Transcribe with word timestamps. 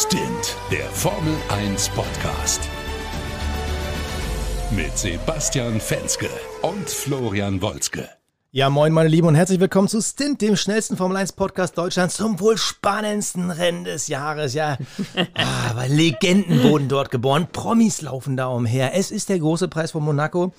Stint, 0.00 0.56
der 0.70 0.84
Formel 0.90 1.34
1 1.48 1.88
Podcast. 1.88 2.60
Mit 4.70 4.96
Sebastian 4.96 5.80
Fenske 5.80 6.28
und 6.62 6.88
Florian 6.88 7.60
Wolzke. 7.60 8.08
Ja, 8.52 8.70
moin, 8.70 8.92
meine 8.92 9.08
Lieben, 9.08 9.26
und 9.26 9.34
herzlich 9.34 9.58
willkommen 9.58 9.88
zu 9.88 10.00
Stint, 10.00 10.40
dem 10.40 10.54
schnellsten 10.54 10.96
Formel 10.96 11.16
1 11.16 11.32
Podcast 11.32 11.76
Deutschlands 11.76 12.14
zum 12.14 12.38
wohl 12.38 12.56
spannendsten 12.56 13.50
Rennen 13.50 13.82
des 13.82 14.06
Jahres. 14.06 14.54
Ja, 14.54 14.78
ah, 15.34 15.72
weil 15.74 15.90
Legenden 15.90 16.62
wurden 16.62 16.88
dort 16.88 17.10
geboren, 17.10 17.48
Promis 17.50 18.00
laufen 18.00 18.36
da 18.36 18.46
umher. 18.46 18.94
Es 18.94 19.10
ist 19.10 19.28
der 19.28 19.40
große 19.40 19.66
Preis 19.66 19.90
von 19.90 20.04
Monaco. 20.04 20.52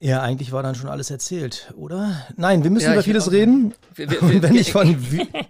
Ja, 0.00 0.22
eigentlich 0.22 0.52
war 0.52 0.62
dann 0.62 0.76
schon 0.76 0.88
alles 0.88 1.10
erzählt, 1.10 1.72
oder? 1.76 2.24
Nein, 2.36 2.62
wir 2.62 2.70
müssen 2.70 2.86
Ja, 2.86 2.92
über 2.92 3.02
vieles 3.02 3.32
reden. 3.32 3.74
Wir- 3.96 4.08
wir- 4.08 4.22
Und 4.22 4.42
wenn 4.42 4.52
wir- 4.54 4.60
ich 4.60 4.70
von 4.72 4.96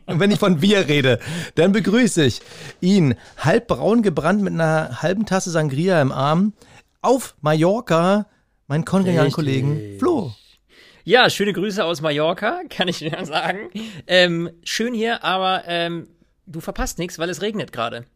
wenn 0.06 0.30
ich 0.30 0.38
von 0.38 0.62
wir 0.62 0.88
rede, 0.88 1.20
dann 1.54 1.72
begrüße 1.72 2.24
ich 2.24 2.40
ihn, 2.80 3.14
halb 3.36 3.66
braun 3.66 4.00
gebrannt 4.02 4.40
mit 4.42 4.54
einer 4.54 5.02
halben 5.02 5.26
Tasse 5.26 5.50
Sangria 5.50 6.00
im 6.00 6.12
Arm, 6.12 6.54
auf 7.02 7.36
Mallorca, 7.42 8.26
meinen 8.68 8.86
kongenialen. 8.86 9.32
Kollegen 9.32 9.98
Flo. 9.98 10.32
Ja, 11.04 11.28
schöne 11.28 11.52
Grüße 11.52 11.84
aus 11.84 12.00
Mallorca, 12.00 12.60
kann 12.70 12.88
ich 12.88 12.98
dir 13.00 13.22
sagen. 13.26 13.68
Ähm, 14.06 14.48
schön 14.64 14.94
hier, 14.94 15.24
aber 15.24 15.64
ähm, 15.66 16.08
du 16.46 16.60
verpasst 16.60 16.98
nichts, 16.98 17.18
weil 17.18 17.28
es 17.28 17.42
regnet 17.42 17.70
gerade. 17.72 18.06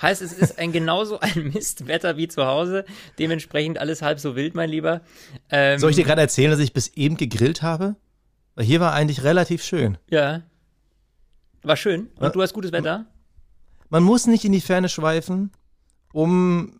Heißt, 0.00 0.22
es 0.22 0.32
ist 0.32 0.58
ein 0.58 0.72
genauso 0.72 1.18
ein 1.20 1.50
Mistwetter 1.52 2.16
wie 2.16 2.28
zu 2.28 2.46
Hause. 2.46 2.84
Dementsprechend 3.18 3.78
alles 3.78 4.00
halb 4.02 4.20
so 4.20 4.36
wild, 4.36 4.54
mein 4.54 4.70
Lieber. 4.70 5.00
Ähm, 5.50 5.78
Soll 5.78 5.90
ich 5.90 5.96
dir 5.96 6.04
gerade 6.04 6.20
erzählen, 6.20 6.50
dass 6.50 6.60
ich 6.60 6.72
bis 6.72 6.88
eben 6.88 7.16
gegrillt 7.16 7.62
habe? 7.62 7.96
Weil 8.54 8.64
hier 8.64 8.80
war 8.80 8.92
eigentlich 8.92 9.22
relativ 9.24 9.62
schön. 9.62 9.98
Ja. 10.10 10.42
War 11.62 11.76
schön. 11.76 12.08
Und 12.16 12.22
Ja. 12.22 12.30
du 12.30 12.42
hast 12.42 12.52
gutes 12.54 12.72
Wetter? 12.72 13.06
Man 13.88 14.02
muss 14.02 14.26
nicht 14.26 14.44
in 14.44 14.52
die 14.52 14.60
Ferne 14.60 14.88
schweifen, 14.88 15.50
um 16.12 16.78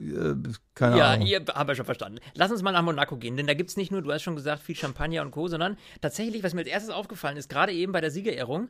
äh, 0.00 0.34
keine 0.74 0.98
Ja, 0.98 1.12
Ahnung. 1.12 1.26
ihr 1.26 1.38
habt 1.46 1.68
ja 1.68 1.74
schon 1.74 1.84
verstanden. 1.84 2.18
Lass 2.34 2.50
uns 2.50 2.62
mal 2.62 2.72
nach 2.72 2.82
Monaco 2.82 3.16
gehen, 3.16 3.36
denn 3.36 3.46
da 3.46 3.54
gibt's 3.54 3.76
nicht 3.76 3.92
nur, 3.92 4.02
du 4.02 4.12
hast 4.12 4.22
schon 4.22 4.34
gesagt, 4.34 4.62
viel 4.62 4.74
Champagner 4.74 5.22
und 5.22 5.30
Co., 5.30 5.46
sondern 5.46 5.76
tatsächlich, 6.00 6.42
was 6.42 6.52
mir 6.52 6.60
als 6.62 6.68
erstes 6.68 6.90
aufgefallen 6.90 7.36
ist, 7.36 7.48
gerade 7.48 7.72
eben 7.72 7.92
bei 7.92 8.00
der 8.00 8.10
Siegerehrung, 8.10 8.68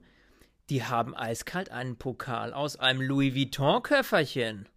die 0.71 0.85
haben 0.85 1.15
eiskalt 1.15 1.71
einen 1.71 1.97
Pokal 1.97 2.53
aus 2.53 2.77
einem 2.77 3.03
Louis 3.03 3.35
Vuitton-Köfferchen. 3.35 4.69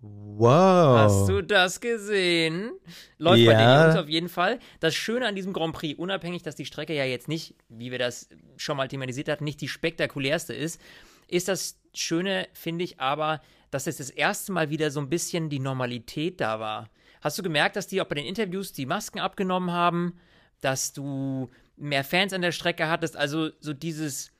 Wow. 0.00 0.98
Hast 0.98 1.28
du 1.28 1.42
das 1.42 1.80
gesehen? 1.80 2.72
Läuft 3.18 3.46
bei. 3.46 3.52
Ja. 3.52 3.58
den 3.58 3.84
Jungs 3.86 4.02
auf 4.02 4.08
jeden 4.08 4.28
Fall. 4.28 4.58
Das 4.80 4.96
Schöne 4.96 5.26
an 5.26 5.36
diesem 5.36 5.52
Grand 5.52 5.74
Prix, 5.74 5.96
unabhängig, 5.96 6.42
dass 6.42 6.56
die 6.56 6.64
Strecke 6.64 6.92
ja 6.92 7.04
jetzt 7.04 7.28
nicht, 7.28 7.54
wie 7.68 7.92
wir 7.92 8.00
das 8.00 8.28
schon 8.56 8.76
mal 8.76 8.88
thematisiert 8.88 9.28
hatten, 9.28 9.44
nicht 9.44 9.60
die 9.60 9.68
spektakulärste 9.68 10.54
ist, 10.54 10.80
ist 11.28 11.46
das 11.46 11.78
Schöne, 11.94 12.48
finde 12.52 12.84
ich 12.84 12.98
aber, 12.98 13.40
dass 13.70 13.86
es 13.86 13.98
das 13.98 14.10
erste 14.10 14.50
Mal 14.50 14.70
wieder 14.70 14.90
so 14.90 14.98
ein 14.98 15.08
bisschen 15.08 15.48
die 15.48 15.60
Normalität 15.60 16.40
da 16.40 16.58
war. 16.58 16.90
Hast 17.20 17.38
du 17.38 17.44
gemerkt, 17.44 17.76
dass 17.76 17.86
die 17.86 18.02
auch 18.02 18.06
bei 18.06 18.16
den 18.16 18.26
Interviews 18.26 18.72
die 18.72 18.86
Masken 18.86 19.20
abgenommen 19.20 19.70
haben, 19.70 20.18
dass 20.60 20.92
du 20.92 21.48
mehr 21.76 22.02
Fans 22.02 22.32
an 22.32 22.42
der 22.42 22.52
Strecke 22.52 22.88
hattest, 22.88 23.16
also 23.16 23.50
so 23.60 23.72
dieses 23.72 24.31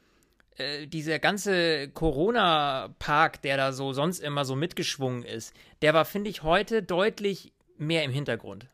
äh, 0.57 0.87
dieser 0.87 1.19
ganze 1.19 1.89
Corona-Park, 1.89 3.43
der 3.43 3.57
da 3.57 3.73
so 3.73 3.93
sonst 3.93 4.21
immer 4.21 4.45
so 4.45 4.55
mitgeschwungen 4.55 5.23
ist, 5.23 5.55
der 5.83 5.95
war, 5.95 6.05
finde 6.05 6.31
ich, 6.31 6.43
heute 6.43 6.83
deutlich 6.83 7.53
mehr 7.79 8.05
im 8.05 8.11
Hintergrund. 8.11 8.67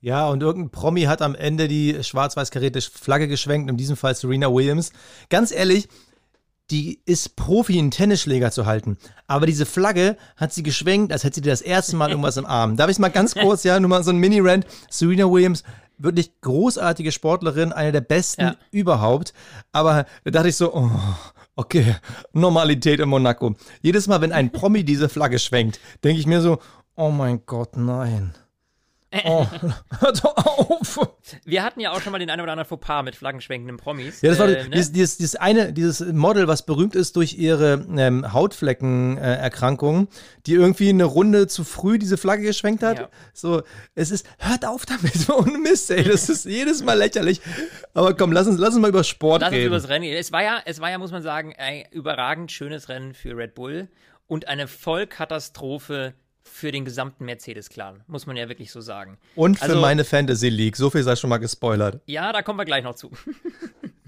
Ja, 0.00 0.28
und 0.28 0.42
irgendein 0.42 0.70
Promi 0.70 1.02
hat 1.04 1.22
am 1.22 1.34
Ende 1.34 1.66
die 1.66 2.04
schwarz-weiß 2.04 2.50
karierte 2.50 2.82
Flagge 2.82 3.26
geschwenkt, 3.26 3.70
in 3.70 3.78
diesem 3.78 3.96
Fall 3.96 4.14
Serena 4.14 4.52
Williams. 4.52 4.92
Ganz 5.30 5.50
ehrlich, 5.50 5.88
die 6.70 7.00
ist 7.04 7.36
Profi, 7.36 7.78
einen 7.78 7.90
Tennisschläger 7.90 8.50
zu 8.50 8.66
halten. 8.66 8.96
Aber 9.26 9.46
diese 9.46 9.66
Flagge 9.66 10.16
hat 10.36 10.52
sie 10.52 10.62
geschwenkt, 10.62 11.12
als 11.12 11.24
hätte 11.24 11.36
sie 11.36 11.40
das 11.42 11.60
erste 11.60 11.96
Mal 11.96 12.10
irgendwas 12.10 12.36
im 12.36 12.46
Arm. 12.46 12.76
Darf 12.76 12.90
ich 12.90 12.98
mal 12.98 13.08
ganz 13.08 13.34
kurz, 13.40 13.64
ja, 13.64 13.78
nur 13.80 13.90
mal 13.90 14.04
so 14.04 14.10
ein 14.10 14.18
Mini-Rant. 14.18 14.66
Serena 14.90 15.30
Williams, 15.30 15.62
wirklich 15.98 16.40
großartige 16.40 17.12
Sportlerin, 17.12 17.72
eine 17.72 17.92
der 17.92 18.00
besten 18.00 18.42
Ja. 18.42 18.56
überhaupt. 18.70 19.32
Aber 19.72 20.06
da 20.24 20.30
dachte 20.30 20.48
ich 20.48 20.56
so, 20.56 20.74
oh, 20.74 20.90
okay, 21.56 21.96
Normalität 22.32 23.00
in 23.00 23.08
Monaco. 23.08 23.54
Jedes 23.82 24.06
Mal, 24.08 24.20
wenn 24.20 24.32
ein 24.32 24.50
Promi 24.50 24.84
diese 24.84 25.08
Flagge 25.08 25.38
schwenkt, 25.38 25.80
denke 26.02 26.20
ich 26.20 26.26
mir 26.26 26.40
so, 26.40 26.58
oh 26.96 27.10
mein 27.10 27.42
Gott, 27.46 27.76
nein. 27.76 28.34
Oh, 29.24 29.46
hört 30.00 30.24
doch 30.24 30.36
auf. 30.36 31.00
Wir 31.44 31.62
hatten 31.62 31.80
ja 31.80 31.92
auch 31.92 32.00
schon 32.00 32.12
mal 32.12 32.18
den 32.18 32.30
einen 32.30 32.42
oder 32.42 32.52
anderen 32.52 32.68
Fauxpas 32.68 33.02
mit 33.02 33.16
flaggenschwenkenden 33.16 33.76
Promis. 33.76 34.20
Ja, 34.20 34.30
das 34.30 34.38
war 34.38 34.48
äh, 34.48 34.64
ne? 34.64 34.70
dieses, 34.70 34.92
dieses, 34.92 35.16
dieses 35.16 35.36
eine, 35.36 35.72
dieses 35.72 36.00
Model, 36.12 36.48
was 36.48 36.66
berühmt 36.66 36.94
ist 36.96 37.16
durch 37.16 37.34
ihre 37.34 37.86
ähm, 37.96 38.32
Hautfleckenerkrankung, 38.32 40.08
die 40.46 40.54
irgendwie 40.54 40.88
eine 40.88 41.04
Runde 41.04 41.46
zu 41.46 41.64
früh 41.64 41.98
diese 41.98 42.16
Flagge 42.16 42.42
geschwenkt 42.42 42.82
hat. 42.82 42.98
Ja. 42.98 43.08
So, 43.32 43.62
es 43.94 44.10
ist, 44.10 44.26
hört 44.38 44.66
auf 44.66 44.86
damit, 44.86 45.28
ohne 45.30 45.58
Mist, 45.58 45.90
ey, 45.90 46.04
das 46.04 46.28
ist 46.28 46.44
jedes 46.44 46.82
Mal 46.82 46.98
lächerlich. 46.98 47.40
Aber 47.94 48.14
komm, 48.14 48.32
lass 48.32 48.46
uns, 48.46 48.58
lass 48.58 48.74
uns 48.74 48.80
mal 48.80 48.88
über 48.88 49.04
Sport 49.04 49.42
Lass 49.42 49.50
uns 49.50 49.56
reden. 49.56 49.66
über 49.66 49.76
das 49.76 49.88
Rennen. 49.88 50.04
Es 50.12 50.32
war 50.32 50.42
ja, 50.42 50.60
es 50.64 50.80
war 50.80 50.90
ja, 50.90 50.98
muss 50.98 51.12
man 51.12 51.22
sagen, 51.22 51.54
ein 51.56 51.84
überragend 51.90 52.50
schönes 52.52 52.88
Rennen 52.88 53.14
für 53.14 53.36
Red 53.36 53.54
Bull 53.54 53.88
und 54.26 54.48
eine 54.48 54.66
Vollkatastrophe 54.68 56.14
für 56.46 56.70
den 56.70 56.84
gesamten 56.84 57.24
Mercedes-Clan, 57.24 58.02
muss 58.06 58.26
man 58.26 58.36
ja 58.36 58.48
wirklich 58.48 58.70
so 58.70 58.80
sagen. 58.80 59.18
Und 59.34 59.58
für 59.58 59.64
Also- 59.64 59.80
meine 59.80 60.04
Fantasy 60.04 60.50
League, 60.50 60.76
so 60.76 60.90
viel 60.90 61.02
sei 61.02 61.16
schon 61.16 61.30
mal 61.30 61.38
gespoilert. 61.38 62.00
Ja, 62.06 62.32
da 62.32 62.42
kommen 62.42 62.58
wir 62.58 62.64
gleich 62.64 62.84
noch 62.84 62.94
zu. 62.94 63.10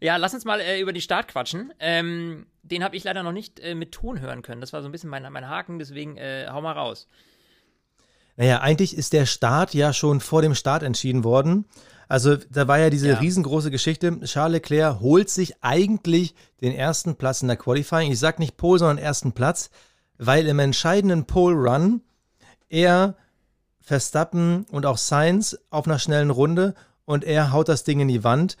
ja, 0.00 0.16
lass 0.16 0.34
uns 0.34 0.44
mal 0.44 0.60
äh, 0.60 0.80
über 0.80 0.92
die 0.92 1.00
Start 1.00 1.28
quatschen. 1.28 1.72
Ähm, 1.78 2.46
den 2.62 2.84
habe 2.84 2.96
ich 2.96 3.04
leider 3.04 3.22
noch 3.22 3.32
nicht 3.32 3.60
äh, 3.60 3.74
mit 3.74 3.92
Ton 3.92 4.20
hören 4.20 4.42
können. 4.42 4.60
Das 4.60 4.72
war 4.72 4.82
so 4.82 4.88
ein 4.88 4.92
bisschen 4.92 5.10
mein, 5.10 5.30
mein 5.32 5.48
Haken, 5.48 5.78
deswegen 5.78 6.16
äh, 6.16 6.46
hau 6.50 6.60
mal 6.60 6.72
raus. 6.72 7.08
Naja, 8.36 8.60
eigentlich 8.60 8.96
ist 8.96 9.12
der 9.12 9.26
Start 9.26 9.74
ja 9.74 9.92
schon 9.92 10.20
vor 10.20 10.42
dem 10.42 10.54
Start 10.54 10.82
entschieden 10.82 11.24
worden. 11.24 11.66
Also 12.08 12.36
da 12.36 12.66
war 12.66 12.78
ja 12.78 12.90
diese 12.90 13.10
Ja. 13.10 13.18
riesengroße 13.18 13.70
Geschichte. 13.70 14.18
Charles 14.24 14.54
Leclerc 14.54 15.00
holt 15.00 15.28
sich 15.30 15.62
eigentlich 15.62 16.34
den 16.60 16.74
ersten 16.74 17.16
Platz 17.16 17.42
in 17.42 17.48
der 17.48 17.56
Qualifying. 17.56 18.10
Ich 18.10 18.18
sag 18.18 18.38
nicht 18.38 18.56
Pole, 18.56 18.78
sondern 18.78 18.98
ersten 18.98 19.32
Platz, 19.32 19.70
weil 20.20 20.46
im 20.46 20.58
entscheidenden 20.58 21.24
Pole 21.24 21.56
Run 21.56 22.02
er 22.68 23.16
Verstappen 23.80 24.64
und 24.70 24.86
auch 24.86 24.98
Sainz 24.98 25.58
auf 25.70 25.86
einer 25.86 25.98
schnellen 25.98 26.30
Runde 26.30 26.74
und 27.06 27.24
er 27.24 27.52
haut 27.52 27.68
das 27.68 27.82
Ding 27.84 27.98
in 28.00 28.08
die 28.08 28.22
Wand. 28.22 28.56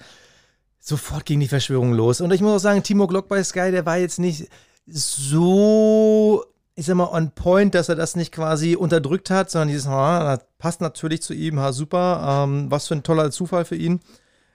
Sofort 0.80 1.26
ging 1.26 1.38
die 1.38 1.46
Verschwörung 1.48 1.92
los. 1.92 2.20
Und 2.20 2.32
ich 2.32 2.40
muss 2.40 2.52
auch 2.56 2.58
sagen, 2.58 2.82
Timo 2.82 3.06
Glock 3.06 3.28
bei 3.28 3.44
Sky, 3.44 3.70
der 3.70 3.84
war 3.86 3.98
jetzt 3.98 4.18
nicht 4.18 4.48
so, 4.86 6.44
ich 6.74 6.86
sag 6.86 6.94
mal, 6.96 7.08
on 7.12 7.30
point, 7.32 7.74
dass 7.74 7.88
er 7.88 7.94
das 7.96 8.16
nicht 8.16 8.32
quasi 8.32 8.76
unterdrückt 8.76 9.30
hat, 9.30 9.50
sondern 9.50 9.68
dieses, 9.68 9.86
ha, 9.86 10.36
das 10.36 10.46
passt 10.58 10.80
natürlich 10.80 11.22
zu 11.22 11.34
ihm, 11.34 11.60
ha, 11.60 11.72
super, 11.72 12.44
ähm, 12.44 12.70
was 12.70 12.88
für 12.88 12.94
ein 12.94 13.02
toller 13.02 13.30
Zufall 13.30 13.64
für 13.64 13.76
ihn. 13.76 14.00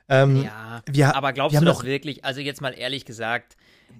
Ähm, 0.09 0.43
Ja, 0.43 0.81
wir- 0.85 1.15
aber 1.15 1.33
glaubst 1.33 1.53
wir 1.53 1.59
du 1.61 1.65
das 1.65 1.77
doch- 1.77 1.83
wirklich? 1.83 2.23
Also 2.25 2.41
jetzt 2.41 2.61
mal 2.61 2.71
ehrlich 2.77 3.05
gesagt. 3.05 3.55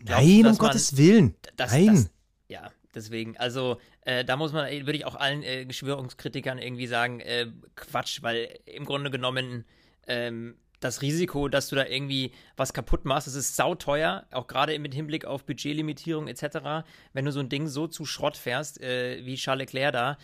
glaubst 0.06 0.24
du, 0.24 0.28
Nein, 0.28 0.38
um 0.40 0.44
man- 0.44 0.58
Gottes 0.58 0.98
Willen. 0.98 1.36
das, 1.58 1.72
Nein. 1.72 1.88
Das, 1.88 2.10
ja, 2.48 2.62
deswegen, 2.96 3.38
also 3.38 3.80
äh, 4.02 4.24
da 4.26 4.38
muss 4.38 4.54
man, 4.54 4.68
äh, 4.68 4.86
würde 4.86 4.98
ich 4.98 5.06
auch 5.06 5.16
allen 5.16 5.44
äh, 5.44 5.66
Geschwörungskritikern 5.66 6.58
irgendwie 6.58 6.88
sagen, 6.88 7.20
äh, 7.20 7.48
Quatsch, 7.76 8.22
weil 8.22 8.60
im 8.66 8.86
Grunde 8.86 9.12
genommen 9.12 9.66
ähm, 10.08 10.56
das 10.80 11.02
Risiko, 11.02 11.48
dass 11.48 11.68
du 11.68 11.76
da 11.76 11.86
irgendwie 11.86 12.32
was 12.58 12.74
kaputt 12.74 13.06
machst, 13.06 13.28
das 13.28 13.36
ist 13.36 13.56
sauteuer, 13.56 14.26
auch 14.32 14.48
gerade 14.48 14.78
mit 14.80 14.94
Hinblick 14.94 15.26
auf 15.26 15.46
Budgetlimitierung 15.46 16.28
etc. 16.28 16.86
Wenn 17.14 17.26
du 17.26 17.32
so 17.32 17.40
ein 17.40 17.50
Ding 17.50 17.68
so 17.68 17.88
zu 17.88 18.06
Schrott 18.06 18.38
fährst, 18.38 18.82
äh, 18.82 19.26
wie 19.26 19.36
Charles 19.36 19.72
Leclerc 19.72 19.94
da, 19.94 20.18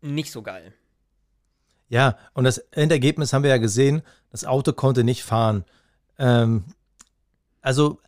nicht 0.00 0.30
so 0.30 0.42
geil. 0.42 0.72
Ja, 1.88 2.18
und 2.34 2.44
das 2.44 2.58
Endergebnis 2.58 3.32
haben 3.32 3.42
wir 3.42 3.50
ja 3.50 3.58
gesehen, 3.58 4.02
das 4.30 4.44
Auto 4.44 4.72
konnte 4.72 5.04
nicht 5.04 5.22
fahren. 5.22 5.64
Ähm, 6.18 6.64
also, 7.60 8.00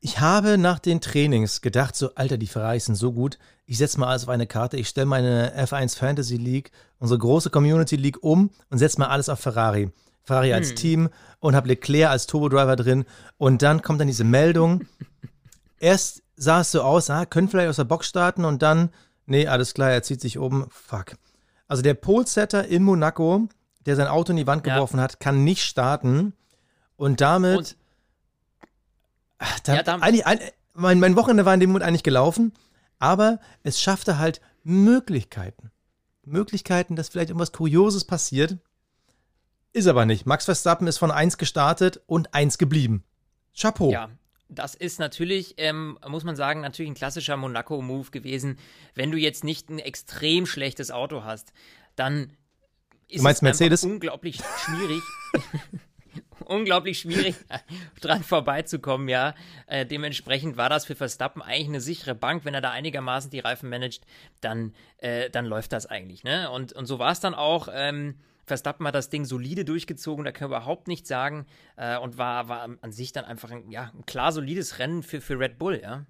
ich 0.00 0.20
habe 0.20 0.58
nach 0.58 0.78
den 0.78 1.00
Trainings 1.00 1.60
gedacht, 1.60 1.96
so, 1.96 2.14
Alter, 2.14 2.38
die 2.38 2.46
Ferraris 2.46 2.84
sind 2.86 2.94
so 2.94 3.12
gut, 3.12 3.38
ich 3.66 3.78
setze 3.78 3.98
mal 3.98 4.08
alles 4.08 4.22
auf 4.24 4.28
eine 4.28 4.46
Karte, 4.46 4.76
ich 4.76 4.88
stelle 4.88 5.06
meine 5.06 5.52
F1 5.64 5.96
Fantasy 5.96 6.36
League, 6.36 6.70
unsere 6.98 7.18
große 7.18 7.50
Community 7.50 7.96
League 7.96 8.22
um 8.22 8.50
und 8.70 8.78
setze 8.78 8.98
mal 9.00 9.08
alles 9.08 9.28
auf 9.28 9.40
Ferrari. 9.40 9.90
Ferrari 10.22 10.52
als 10.52 10.74
Team 10.74 11.08
und 11.40 11.56
habe 11.56 11.68
Leclerc 11.68 12.10
als 12.10 12.26
Turbodriver 12.26 12.76
drin 12.76 13.06
und 13.38 13.62
dann 13.62 13.80
kommt 13.82 14.00
dann 14.00 14.08
diese 14.08 14.24
Meldung. 14.24 14.86
Erst 15.80 16.22
sah 16.36 16.60
es 16.60 16.70
so 16.70 16.82
aus, 16.82 17.08
ah, 17.10 17.24
können 17.24 17.48
vielleicht 17.48 17.70
aus 17.70 17.76
der 17.76 17.84
Box 17.84 18.08
starten 18.08 18.44
und 18.44 18.62
dann, 18.62 18.90
nee, 19.26 19.46
alles 19.46 19.74
klar, 19.74 19.90
er 19.90 20.02
zieht 20.02 20.20
sich 20.20 20.36
um, 20.38 20.66
fuck. 20.70 21.16
Also 21.66 21.82
der 21.82 21.94
Pole-Setter 21.94 22.66
in 22.68 22.82
Monaco, 22.82 23.48
der 23.86 23.96
sein 23.96 24.06
Auto 24.06 24.32
in 24.32 24.36
die 24.36 24.46
Wand 24.46 24.66
Ja. 24.66 24.74
geworfen 24.74 25.00
hat, 25.00 25.18
kann 25.18 25.44
nicht 25.44 25.64
starten 25.64 26.34
und 26.96 27.20
damit 27.20 27.58
Und 27.58 27.76
Ach, 29.38 29.60
da, 29.60 29.74
Ja, 29.76 29.82
da- 29.82 29.96
eigentlich, 29.96 30.26
ein, 30.26 30.40
mein, 30.74 31.00
mein 31.00 31.16
Wochenende 31.16 31.44
war 31.44 31.54
in 31.54 31.60
dem 31.60 31.70
Moment 31.70 31.84
eigentlich 31.84 32.02
gelaufen, 32.02 32.52
aber 32.98 33.40
es 33.62 33.80
schaffte 33.80 34.18
halt 34.18 34.40
Möglichkeiten. 34.64 35.70
Möglichkeiten, 36.24 36.94
dass 36.96 37.08
vielleicht 37.08 37.30
irgendwas 37.30 37.52
Kurioses 37.52 38.04
passiert. 38.04 38.58
Ist 39.72 39.86
aber 39.86 40.04
nicht. 40.06 40.26
Max 40.26 40.44
Verstappen 40.44 40.86
ist 40.86 40.98
von 40.98 41.10
1 41.10 41.38
gestartet 41.38 42.00
und 42.06 42.34
1 42.34 42.58
geblieben. 42.58 43.04
Chapeau. 43.58 43.90
Ja. 43.90 44.10
das 44.48 44.74
ist 44.74 44.98
natürlich, 44.98 45.54
ähm, 45.58 45.98
muss 46.06 46.24
man 46.24 46.36
sagen, 46.36 46.60
natürlich 46.60 46.90
ein 46.90 46.94
klassischer 46.94 47.36
Monaco-Move 47.36 48.10
gewesen. 48.10 48.58
Wenn 48.94 49.10
du 49.10 49.18
jetzt 49.18 49.44
nicht 49.44 49.68
ein 49.68 49.78
extrem 49.78 50.46
schlechtes 50.46 50.90
Auto 50.90 51.22
hast, 51.24 51.52
dann 51.96 52.32
ist 53.08 53.18
du 53.20 53.22
meinst 53.24 53.38
es 53.38 53.42
Mercedes? 53.42 53.84
unglaublich 53.84 54.40
schwierig. 54.64 55.02
unglaublich 56.44 57.00
schwierig, 57.00 57.36
dran 58.00 58.22
vorbeizukommen, 58.22 59.08
ja. 59.08 59.34
Äh, 59.66 59.86
dementsprechend 59.86 60.56
war 60.56 60.68
das 60.68 60.86
für 60.86 60.94
Verstappen 60.94 61.42
eigentlich 61.42 61.68
eine 61.68 61.80
sichere 61.80 62.14
Bank. 62.14 62.44
Wenn 62.44 62.54
er 62.54 62.60
da 62.60 62.70
einigermaßen 62.70 63.30
die 63.30 63.40
Reifen 63.40 63.68
managt, 63.68 64.04
dann, 64.40 64.74
äh, 64.98 65.30
dann 65.30 65.46
läuft 65.46 65.72
das 65.72 65.86
eigentlich, 65.86 66.24
ne? 66.24 66.50
Und, 66.50 66.72
und 66.72 66.86
so 66.86 66.98
war 66.98 67.12
es 67.12 67.20
dann 67.20 67.34
auch. 67.34 67.68
Ähm, 67.72 68.16
Verstappen 68.48 68.86
hat 68.86 68.94
das 68.94 69.10
Ding 69.10 69.24
solide 69.24 69.64
durchgezogen, 69.64 70.24
da 70.24 70.32
können 70.32 70.50
wir 70.50 70.56
überhaupt 70.56 70.88
nichts 70.88 71.08
sagen 71.08 71.46
äh, 71.76 71.98
und 71.98 72.18
war, 72.18 72.48
war 72.48 72.68
an 72.80 72.92
sich 72.92 73.12
dann 73.12 73.24
einfach 73.24 73.50
ein, 73.50 73.70
ja, 73.70 73.92
ein 73.94 74.06
klar 74.06 74.32
solides 74.32 74.78
Rennen 74.78 75.02
für, 75.02 75.20
für 75.20 75.38
Red 75.38 75.58
Bull, 75.58 75.80
ja. 75.80 76.06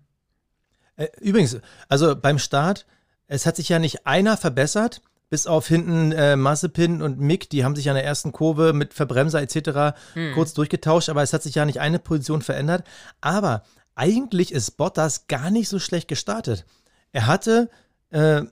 Äh, 0.97 1.09
übrigens, 1.21 1.59
also 1.89 2.17
beim 2.17 2.39
Start, 2.39 2.87
es 3.27 3.45
hat 3.45 3.57
sich 3.57 3.69
ja 3.69 3.79
nicht 3.79 4.07
einer 4.07 4.37
verbessert, 4.37 5.03
bis 5.31 5.47
auf 5.47 5.69
hinten 5.69 6.13
äh, 6.13 6.37
Mazepin 6.37 7.03
und 7.03 7.19
Mick, 7.21 7.51
die 7.51 7.65
haben 7.65 7.77
sich 7.77 7.89
an 7.89 7.97
der 7.97 8.05
ersten 8.05 8.33
Kurve 8.33 8.73
mit 8.73 8.95
Verbremser 8.95 9.43
etc. 9.43 9.97
Hm. 10.15 10.35
kurz 10.35 10.55
durchgetauscht, 10.55 11.09
aber 11.09 11.23
es 11.23 11.33
hat 11.33 11.43
sich 11.43 11.55
ja 11.55 11.65
nicht 11.65 11.81
eine 11.81 11.99
Position 11.99 12.43
verändert. 12.43 12.85
Aber 13.21 13.63
eigentlich 13.95 14.53
ist 14.53 14.73
Bottas 14.73 15.27
gar 15.27 15.51
nicht 15.51 15.69
so 15.69 15.79
schlecht 15.79 16.09
gestartet. 16.09 16.65
Er 17.13 17.27
hatte 17.27 17.69
äh, 18.11 18.43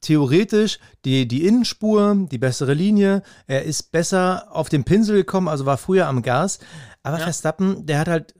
theoretisch 0.00 0.78
die, 1.04 1.26
die 1.26 1.46
Innenspur, 1.46 2.16
die 2.30 2.38
bessere 2.38 2.74
Linie. 2.74 3.22
Er 3.46 3.64
ist 3.64 3.90
besser 3.92 4.48
auf 4.50 4.68
den 4.68 4.84
Pinsel 4.84 5.16
gekommen, 5.16 5.48
also 5.48 5.66
war 5.66 5.78
früher 5.78 6.06
am 6.06 6.22
Gas. 6.22 6.58
Aber 7.02 7.18
ja. 7.18 7.24
Verstappen, 7.24 7.86
der 7.86 7.98
hat 7.98 8.08
halt, 8.08 8.34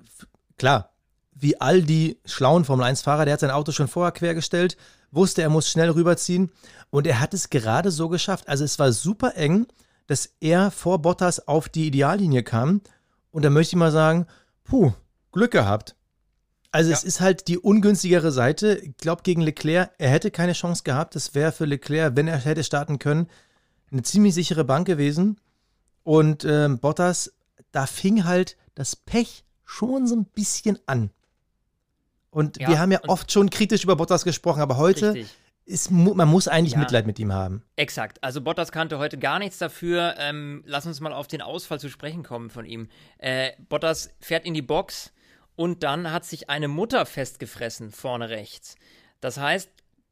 klar, 0.58 0.93
wie 1.34 1.60
all 1.60 1.82
die 1.82 2.18
schlauen 2.24 2.64
Formel-1-Fahrer, 2.64 3.24
der 3.24 3.34
hat 3.34 3.40
sein 3.40 3.50
Auto 3.50 3.72
schon 3.72 3.88
vorher 3.88 4.12
quergestellt, 4.12 4.76
wusste, 5.10 5.42
er 5.42 5.50
muss 5.50 5.68
schnell 5.68 5.90
rüberziehen 5.90 6.50
und 6.90 7.06
er 7.06 7.20
hat 7.20 7.34
es 7.34 7.50
gerade 7.50 7.90
so 7.90 8.08
geschafft. 8.08 8.48
Also 8.48 8.64
es 8.64 8.78
war 8.78 8.92
super 8.92 9.36
eng, 9.36 9.66
dass 10.06 10.30
er 10.40 10.70
vor 10.70 11.00
Bottas 11.00 11.46
auf 11.48 11.68
die 11.68 11.86
Ideallinie 11.86 12.42
kam. 12.42 12.80
Und 13.30 13.42
da 13.42 13.50
möchte 13.50 13.74
ich 13.74 13.78
mal 13.78 13.92
sagen, 13.92 14.26
puh, 14.64 14.92
Glück 15.32 15.50
gehabt. 15.50 15.96
Also 16.70 16.90
ja. 16.90 16.96
es 16.96 17.04
ist 17.04 17.20
halt 17.20 17.48
die 17.48 17.58
ungünstigere 17.58 18.32
Seite. 18.32 18.76
Ich 18.76 18.96
glaube, 18.96 19.22
gegen 19.22 19.40
Leclerc, 19.40 19.92
er 19.98 20.10
hätte 20.10 20.30
keine 20.30 20.52
Chance 20.52 20.82
gehabt. 20.82 21.14
Das 21.14 21.34
wäre 21.34 21.52
für 21.52 21.64
Leclerc, 21.64 22.16
wenn 22.16 22.28
er 22.28 22.38
hätte 22.38 22.64
starten 22.64 22.98
können, 22.98 23.28
eine 23.90 24.02
ziemlich 24.02 24.34
sichere 24.34 24.64
Bank 24.64 24.86
gewesen. 24.86 25.40
Und 26.02 26.44
ähm, 26.44 26.78
Bottas, 26.78 27.32
da 27.72 27.86
fing 27.86 28.24
halt 28.24 28.56
das 28.74 28.96
Pech 28.96 29.44
schon 29.64 30.06
so 30.06 30.16
ein 30.16 30.26
bisschen 30.26 30.78
an. 30.86 31.10
Und 32.34 32.58
ja, 32.58 32.68
wir 32.68 32.78
haben 32.80 32.90
ja 32.90 33.00
oft 33.06 33.30
schon 33.30 33.48
kritisch 33.48 33.84
über 33.84 33.94
Bottas 33.94 34.24
gesprochen, 34.24 34.60
aber 34.60 34.76
heute 34.76 35.24
ist, 35.66 35.92
man 35.92 36.28
muss 36.28 36.48
eigentlich 36.48 36.72
ja, 36.72 36.80
Mitleid 36.80 37.06
mit 37.06 37.18
ihm 37.20 37.32
haben. 37.32 37.62
Exakt. 37.76 38.22
Also 38.22 38.40
Bottas 38.40 38.72
kannte 38.72 38.98
heute 38.98 39.18
gar 39.18 39.38
nichts 39.38 39.58
dafür. 39.58 40.16
Ähm, 40.18 40.64
lass 40.66 40.84
uns 40.84 41.00
mal 41.00 41.12
auf 41.12 41.28
den 41.28 41.40
Ausfall 41.40 41.78
zu 41.78 41.88
sprechen 41.88 42.24
kommen 42.24 42.50
von 42.50 42.66
ihm. 42.66 42.88
Äh, 43.18 43.52
Bottas 43.68 44.10
fährt 44.18 44.44
in 44.44 44.52
die 44.52 44.62
Box 44.62 45.12
und 45.54 45.84
dann 45.84 46.10
hat 46.10 46.24
sich 46.24 46.50
eine 46.50 46.66
Mutter 46.66 47.06
festgefressen 47.06 47.92
vorne 47.92 48.28
rechts. 48.28 48.74
Das 49.20 49.38
heißt, 49.38 49.70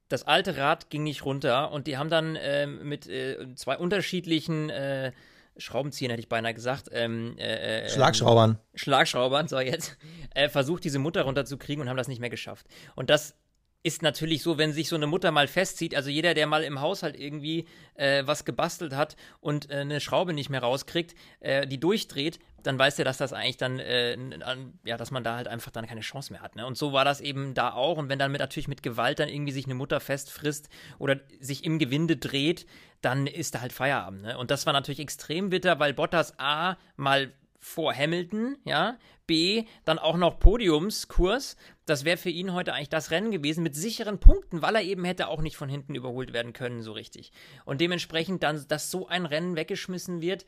das 0.08 0.22
alte 0.22 0.56
Rad 0.56 0.90
ging 0.90 1.02
nicht 1.02 1.24
runter 1.24 1.72
und 1.72 1.88
die 1.88 1.98
haben 1.98 2.08
dann 2.08 2.36
äh, 2.36 2.68
mit 2.68 3.08
äh, 3.08 3.54
zwei 3.56 3.76
unterschiedlichen 3.76 4.70
äh, 4.70 5.10
Schraubenziehern, 5.56 6.10
hätte 6.10 6.20
ich 6.20 6.28
beinahe 6.28 6.54
gesagt. 6.54 6.88
Ähm, 6.92 7.36
äh, 7.38 7.84
äh, 7.84 7.88
Schlagschraubern. 7.88 8.58
Schlagschraubern, 8.74 9.48
so 9.48 9.60
jetzt. 9.60 9.96
Äh, 10.34 10.48
versucht, 10.48 10.84
diese 10.84 10.98
Mutter 10.98 11.22
runterzukriegen 11.22 11.82
und 11.82 11.88
haben 11.90 11.96
das 11.96 12.08
nicht 12.08 12.20
mehr 12.20 12.30
geschafft. 12.30 12.66
Und 12.94 13.10
das 13.10 13.34
ist 13.82 14.02
natürlich 14.02 14.42
so, 14.42 14.58
wenn 14.58 14.72
sich 14.72 14.88
so 14.88 14.96
eine 14.96 15.06
Mutter 15.06 15.30
mal 15.30 15.48
festzieht, 15.48 15.94
also 15.94 16.08
jeder, 16.08 16.34
der 16.34 16.46
mal 16.46 16.62
im 16.62 16.80
Haushalt 16.80 17.18
irgendwie 17.18 17.66
äh, 17.94 18.22
was 18.24 18.44
gebastelt 18.44 18.94
hat 18.94 19.16
und 19.40 19.70
äh, 19.70 19.78
eine 19.78 20.00
Schraube 20.00 20.32
nicht 20.32 20.50
mehr 20.50 20.62
rauskriegt, 20.62 21.14
äh, 21.40 21.66
die 21.66 21.80
durchdreht, 21.80 22.38
dann 22.62 22.78
weiß 22.78 22.98
er, 22.98 23.04
dass 23.04 23.18
das 23.18 23.32
eigentlich 23.32 23.56
dann, 23.56 23.78
äh, 23.78 24.16
ja, 24.84 24.96
dass 24.96 25.10
man 25.10 25.24
da 25.24 25.36
halt 25.36 25.48
einfach 25.48 25.70
dann 25.70 25.86
keine 25.86 26.00
Chance 26.00 26.32
mehr 26.32 26.42
hat. 26.42 26.56
Ne? 26.56 26.66
Und 26.66 26.76
so 26.76 26.92
war 26.92 27.04
das 27.04 27.20
eben 27.20 27.54
da 27.54 27.72
auch. 27.72 27.98
Und 27.98 28.08
wenn 28.08 28.18
dann 28.18 28.32
mit, 28.32 28.40
natürlich 28.40 28.68
mit 28.68 28.82
Gewalt 28.82 29.18
dann 29.18 29.28
irgendwie 29.28 29.52
sich 29.52 29.64
eine 29.64 29.74
Mutter 29.74 30.00
festfrisst 30.00 30.68
oder 30.98 31.20
sich 31.40 31.64
im 31.64 31.78
Gewinde 31.78 32.16
dreht, 32.16 32.66
dann 33.00 33.26
ist 33.26 33.54
da 33.54 33.60
halt 33.60 33.72
Feierabend. 33.72 34.22
Ne? 34.22 34.38
Und 34.38 34.50
das 34.50 34.66
war 34.66 34.72
natürlich 34.72 35.00
extrem 35.00 35.50
bitter, 35.50 35.78
weil 35.78 35.92
Bottas 35.92 36.38
A 36.38 36.76
mal 36.96 37.32
vor 37.58 37.94
Hamilton, 37.94 38.58
ja, 38.64 38.98
B, 39.26 39.64
dann 39.84 40.00
auch 40.00 40.16
noch 40.16 40.40
Podiumskurs. 40.40 41.56
Das 41.86 42.04
wäre 42.04 42.16
für 42.16 42.28
ihn 42.28 42.52
heute 42.52 42.74
eigentlich 42.74 42.88
das 42.88 43.12
Rennen 43.12 43.30
gewesen 43.30 43.62
mit 43.62 43.76
sicheren 43.76 44.18
Punkten, 44.18 44.62
weil 44.62 44.74
er 44.74 44.82
eben 44.82 45.04
hätte 45.04 45.28
auch 45.28 45.40
nicht 45.40 45.56
von 45.56 45.68
hinten 45.68 45.94
überholt 45.94 46.32
werden 46.32 46.52
können, 46.52 46.82
so 46.82 46.90
richtig. 46.90 47.30
Und 47.64 47.80
dementsprechend 47.80 48.42
dann, 48.42 48.64
dass 48.66 48.90
so 48.90 49.06
ein 49.06 49.26
Rennen 49.26 49.54
weggeschmissen 49.54 50.20
wird, 50.20 50.44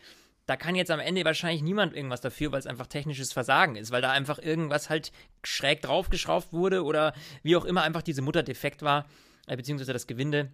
da 0.46 0.56
kann 0.56 0.74
jetzt 0.74 0.90
am 0.90 1.00
Ende 1.00 1.24
wahrscheinlich 1.24 1.62
niemand 1.62 1.94
irgendwas 1.94 2.20
dafür, 2.20 2.52
weil 2.52 2.58
es 2.58 2.66
einfach 2.66 2.86
technisches 2.86 3.32
Versagen 3.32 3.76
ist, 3.76 3.90
weil 3.90 4.02
da 4.02 4.10
einfach 4.10 4.38
irgendwas 4.38 4.90
halt 4.90 5.12
schräg 5.42 5.82
draufgeschraubt 5.82 6.52
wurde 6.52 6.84
oder 6.84 7.14
wie 7.42 7.56
auch 7.56 7.64
immer 7.64 7.82
einfach 7.82 8.02
diese 8.02 8.22
Mutter 8.22 8.42
defekt 8.42 8.82
war, 8.82 9.06
äh, 9.46 9.56
beziehungsweise 9.56 9.92
das 9.92 10.06
Gewinde 10.06 10.50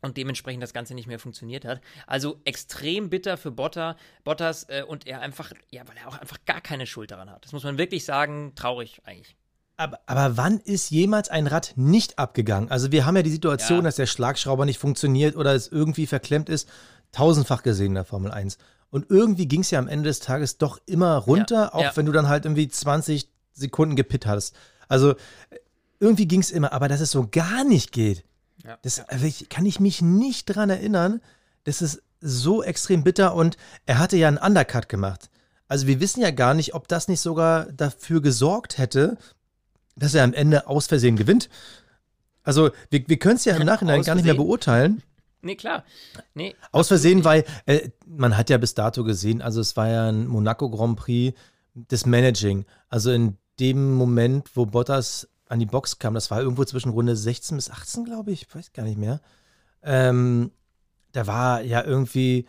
und 0.00 0.16
dementsprechend 0.16 0.62
das 0.62 0.72
Ganze 0.72 0.94
nicht 0.94 1.08
mehr 1.08 1.18
funktioniert 1.18 1.64
hat. 1.64 1.80
Also 2.06 2.40
extrem 2.44 3.10
bitter 3.10 3.36
für 3.36 3.50
Botta, 3.50 3.96
Bottas 4.22 4.64
äh, 4.68 4.84
und 4.86 5.06
er 5.06 5.20
einfach, 5.20 5.52
ja, 5.70 5.82
weil 5.88 5.96
er 5.96 6.08
auch 6.08 6.18
einfach 6.18 6.38
gar 6.46 6.60
keine 6.60 6.86
Schuld 6.86 7.10
daran 7.10 7.30
hat. 7.30 7.44
Das 7.44 7.52
muss 7.52 7.64
man 7.64 7.78
wirklich 7.78 8.04
sagen, 8.04 8.52
traurig 8.54 9.00
eigentlich. 9.04 9.36
Aber, 9.76 10.00
aber 10.06 10.36
wann 10.36 10.58
ist 10.58 10.90
jemals 10.90 11.28
ein 11.28 11.46
Rad 11.46 11.74
nicht 11.76 12.18
abgegangen? 12.18 12.68
Also 12.68 12.90
wir 12.90 13.06
haben 13.06 13.16
ja 13.16 13.22
die 13.22 13.30
Situation, 13.30 13.78
ja. 13.78 13.84
dass 13.84 13.96
der 13.96 14.06
Schlagschrauber 14.06 14.64
nicht 14.64 14.78
funktioniert 14.78 15.36
oder 15.36 15.54
es 15.54 15.68
irgendwie 15.68 16.06
verklemmt 16.06 16.48
ist, 16.48 16.68
tausendfach 17.12 17.62
gesehen 17.62 17.88
in 17.88 17.94
der 17.94 18.04
Formel 18.04 18.32
1. 18.32 18.58
Und 18.90 19.06
irgendwie 19.10 19.46
ging 19.46 19.60
es 19.60 19.70
ja 19.70 19.78
am 19.78 19.88
Ende 19.88 20.08
des 20.08 20.20
Tages 20.20 20.58
doch 20.58 20.80
immer 20.86 21.16
runter, 21.16 21.54
ja. 21.54 21.74
auch 21.74 21.82
ja. 21.82 21.96
wenn 21.96 22.06
du 22.06 22.12
dann 22.12 22.28
halt 22.28 22.44
irgendwie 22.44 22.68
20 22.68 23.28
Sekunden 23.52 23.96
gepit 23.96 24.26
hast. 24.26 24.54
Also 24.88 25.14
irgendwie 26.00 26.26
ging 26.26 26.40
es 26.40 26.50
immer, 26.50 26.72
aber 26.72 26.88
dass 26.88 27.00
es 27.00 27.10
so 27.10 27.28
gar 27.30 27.64
nicht 27.64 27.92
geht, 27.92 28.24
ja. 28.64 28.78
Das 28.82 29.00
also 29.08 29.28
kann 29.48 29.66
ich 29.66 29.80
mich 29.80 30.02
nicht 30.02 30.46
dran 30.46 30.70
erinnern. 30.70 31.20
Das 31.64 31.82
ist 31.82 32.02
so 32.20 32.62
extrem 32.62 33.04
bitter 33.04 33.34
und 33.34 33.56
er 33.86 33.98
hatte 33.98 34.16
ja 34.16 34.28
einen 34.28 34.38
Undercut 34.38 34.88
gemacht. 34.88 35.30
Also 35.68 35.86
wir 35.86 36.00
wissen 36.00 36.20
ja 36.20 36.30
gar 36.30 36.54
nicht, 36.54 36.74
ob 36.74 36.88
das 36.88 37.08
nicht 37.08 37.20
sogar 37.20 37.66
dafür 37.72 38.20
gesorgt 38.20 38.78
hätte, 38.78 39.18
dass 39.96 40.14
er 40.14 40.24
am 40.24 40.32
Ende 40.32 40.66
aus 40.66 40.86
Versehen 40.86 41.16
gewinnt. 41.16 41.48
Also 42.42 42.70
wir, 42.90 43.06
wir 43.06 43.18
können 43.18 43.36
es 43.36 43.44
ja 43.44 43.54
im 43.56 43.66
Nachhinein 43.66 44.02
gar 44.02 44.14
nicht 44.14 44.24
mehr 44.24 44.34
beurteilen. 44.34 45.02
Nee, 45.40 45.56
klar. 45.56 45.84
Nee, 46.34 46.54
aus 46.72 46.88
Versehen, 46.88 47.24
weil 47.24 47.44
äh, 47.66 47.90
man 48.06 48.36
hat 48.36 48.50
ja 48.50 48.58
bis 48.58 48.74
dato 48.74 49.04
gesehen, 49.04 49.40
also 49.40 49.60
es 49.60 49.76
war 49.76 49.88
ja 49.88 50.08
ein 50.08 50.26
Monaco 50.26 50.68
Grand 50.68 50.98
Prix 50.98 51.38
des 51.74 52.06
Managing. 52.06 52.64
Also 52.88 53.12
in 53.12 53.36
dem 53.60 53.94
Moment, 53.94 54.56
wo 54.56 54.66
Bottas 54.66 55.28
an 55.48 55.60
die 55.60 55.66
Box 55.66 55.98
kam, 55.98 56.14
das 56.14 56.30
war 56.30 56.40
irgendwo 56.40 56.64
zwischen 56.64 56.90
Runde 56.90 57.16
16 57.16 57.56
bis 57.56 57.70
18, 57.70 58.04
glaube 58.04 58.32
ich, 58.32 58.42
ich 58.42 58.54
weiß 58.54 58.72
gar 58.72 58.82
nicht 58.82 58.98
mehr. 58.98 59.20
Ähm, 59.82 60.50
da 61.12 61.26
war 61.26 61.62
ja 61.62 61.84
irgendwie 61.84 62.46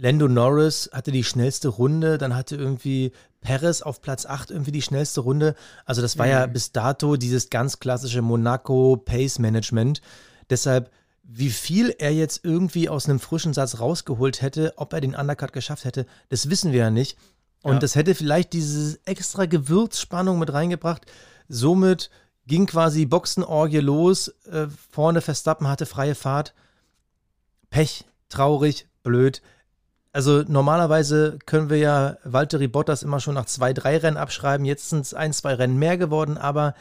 Lando 0.00 0.28
Norris 0.28 0.88
hatte 0.92 1.12
die 1.12 1.24
schnellste 1.24 1.68
Runde, 1.68 2.16
dann 2.16 2.34
hatte 2.34 2.56
irgendwie 2.56 3.12
Perez 3.42 3.82
auf 3.82 4.00
Platz 4.00 4.24
8 4.24 4.50
irgendwie 4.50 4.72
die 4.72 4.82
schnellste 4.82 5.20
Runde. 5.20 5.54
Also 5.84 6.00
das 6.00 6.18
war 6.18 6.26
mhm. 6.26 6.32
ja 6.32 6.46
bis 6.46 6.72
dato 6.72 7.16
dieses 7.16 7.50
ganz 7.50 7.80
klassische 7.80 8.22
Monaco 8.22 8.96
Pace 8.96 9.38
Management. 9.38 10.00
Deshalb, 10.48 10.90
wie 11.32 11.50
viel 11.50 11.94
er 11.98 12.12
jetzt 12.12 12.44
irgendwie 12.44 12.88
aus 12.88 13.08
einem 13.08 13.20
frischen 13.20 13.54
Satz 13.54 13.78
rausgeholt 13.78 14.42
hätte, 14.42 14.74
ob 14.76 14.92
er 14.92 15.00
den 15.00 15.14
Undercut 15.14 15.52
geschafft 15.52 15.84
hätte, 15.84 16.06
das 16.28 16.50
wissen 16.50 16.72
wir 16.72 16.80
ja 16.80 16.90
nicht. 16.90 17.16
Und 17.62 17.74
ja. 17.74 17.78
das 17.78 17.94
hätte 17.94 18.16
vielleicht 18.16 18.52
diese 18.52 18.98
extra 19.04 19.46
Gewürzspannung 19.46 20.40
mit 20.40 20.52
reingebracht. 20.52 21.06
Somit 21.48 22.10
ging 22.46 22.66
quasi 22.66 23.06
Boxenorgie 23.06 23.78
los. 23.78 24.28
Äh, 24.50 24.66
vorne 24.90 25.20
Verstappen 25.20 25.68
hatte 25.68 25.86
freie 25.86 26.16
Fahrt. 26.16 26.52
Pech, 27.68 28.04
traurig, 28.28 28.88
blöd. 29.04 29.40
Also 30.12 30.42
normalerweise 30.48 31.38
können 31.46 31.70
wir 31.70 31.78
ja 31.78 32.16
Valtteri 32.24 32.66
Bottas 32.66 33.04
immer 33.04 33.20
schon 33.20 33.34
nach 33.34 33.46
zwei, 33.46 33.72
drei 33.72 33.98
Rennen 33.98 34.16
abschreiben. 34.16 34.66
Jetzt 34.66 34.88
sind 34.88 35.02
es 35.02 35.14
ein, 35.14 35.32
zwei 35.32 35.54
Rennen 35.54 35.78
mehr 35.78 35.96
geworden, 35.96 36.38
aber 36.38 36.74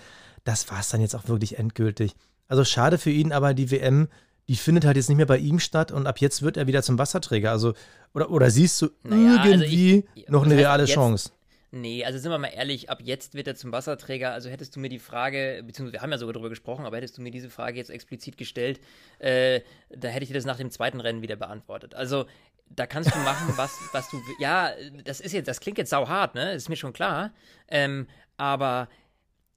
das 0.43 0.71
war 0.71 0.79
es 0.79 0.89
dann 0.89 1.01
jetzt 1.01 1.15
auch 1.15 1.27
wirklich 1.27 1.59
endgültig. 1.59 2.15
Also 2.47 2.63
schade 2.63 2.97
für 2.97 3.11
ihn, 3.11 3.31
aber 3.31 3.53
die 3.53 3.69
WM, 3.69 4.07
die 4.49 4.55
findet 4.55 4.83
halt 4.83 4.97
jetzt 4.97 5.09
nicht 5.09 5.17
mehr 5.17 5.27
bei 5.27 5.37
ihm 5.37 5.59
statt 5.59 5.91
und 5.91 6.07
ab 6.07 6.19
jetzt 6.19 6.41
wird 6.41 6.57
er 6.57 6.65
wieder 6.65 6.81
zum 6.81 6.97
Wasserträger. 6.97 7.51
Also, 7.51 7.75
oder, 8.15 8.31
oder 8.31 8.49
siehst 8.49 8.81
du 8.81 8.89
naja, 9.03 9.45
irgendwie 9.45 10.03
also 10.07 10.15
ich, 10.15 10.27
noch 10.27 10.43
eine 10.43 10.57
reale 10.57 10.83
jetzt, 10.83 10.93
Chance? 10.93 11.29
Nee, 11.71 12.03
also 12.03 12.17
sind 12.17 12.31
wir 12.31 12.39
mal 12.39 12.47
ehrlich, 12.47 12.89
ab 12.89 12.99
jetzt 13.03 13.35
wird 13.35 13.45
er 13.45 13.53
zum 13.53 13.71
Wasserträger. 13.71 14.31
Also 14.31 14.49
hättest 14.49 14.75
du 14.75 14.79
mir 14.79 14.89
die 14.89 14.97
Frage, 14.97 15.61
beziehungsweise 15.63 15.93
wir 15.93 16.01
haben 16.01 16.11
ja 16.11 16.17
sogar 16.17 16.33
darüber 16.33 16.49
gesprochen, 16.49 16.87
aber 16.87 16.97
hättest 16.97 17.19
du 17.19 17.21
mir 17.21 17.29
diese 17.29 17.51
Frage 17.51 17.77
jetzt 17.77 17.91
explizit 17.91 18.37
gestellt, 18.37 18.79
äh, 19.19 19.61
da 19.95 20.07
hätte 20.07 20.23
ich 20.23 20.29
dir 20.29 20.35
das 20.35 20.45
nach 20.45 20.57
dem 20.57 20.71
zweiten 20.71 20.99
Rennen 20.99 21.21
wieder 21.21 21.35
beantwortet. 21.35 21.93
Also 21.93 22.25
da 22.69 22.87
kannst 22.87 23.13
du 23.13 23.19
machen, 23.19 23.53
was, 23.55 23.71
was 23.93 24.09
du. 24.09 24.17
Ja, 24.39 24.71
das 25.05 25.21
ist 25.21 25.33
jetzt, 25.33 25.47
das 25.47 25.59
klingt 25.59 25.77
jetzt 25.77 25.91
sauhart, 25.91 26.33
ne? 26.33 26.53
Ist 26.53 26.69
mir 26.69 26.75
schon 26.75 26.93
klar. 26.93 27.33
Ähm, 27.67 28.07
Aber 28.35 28.89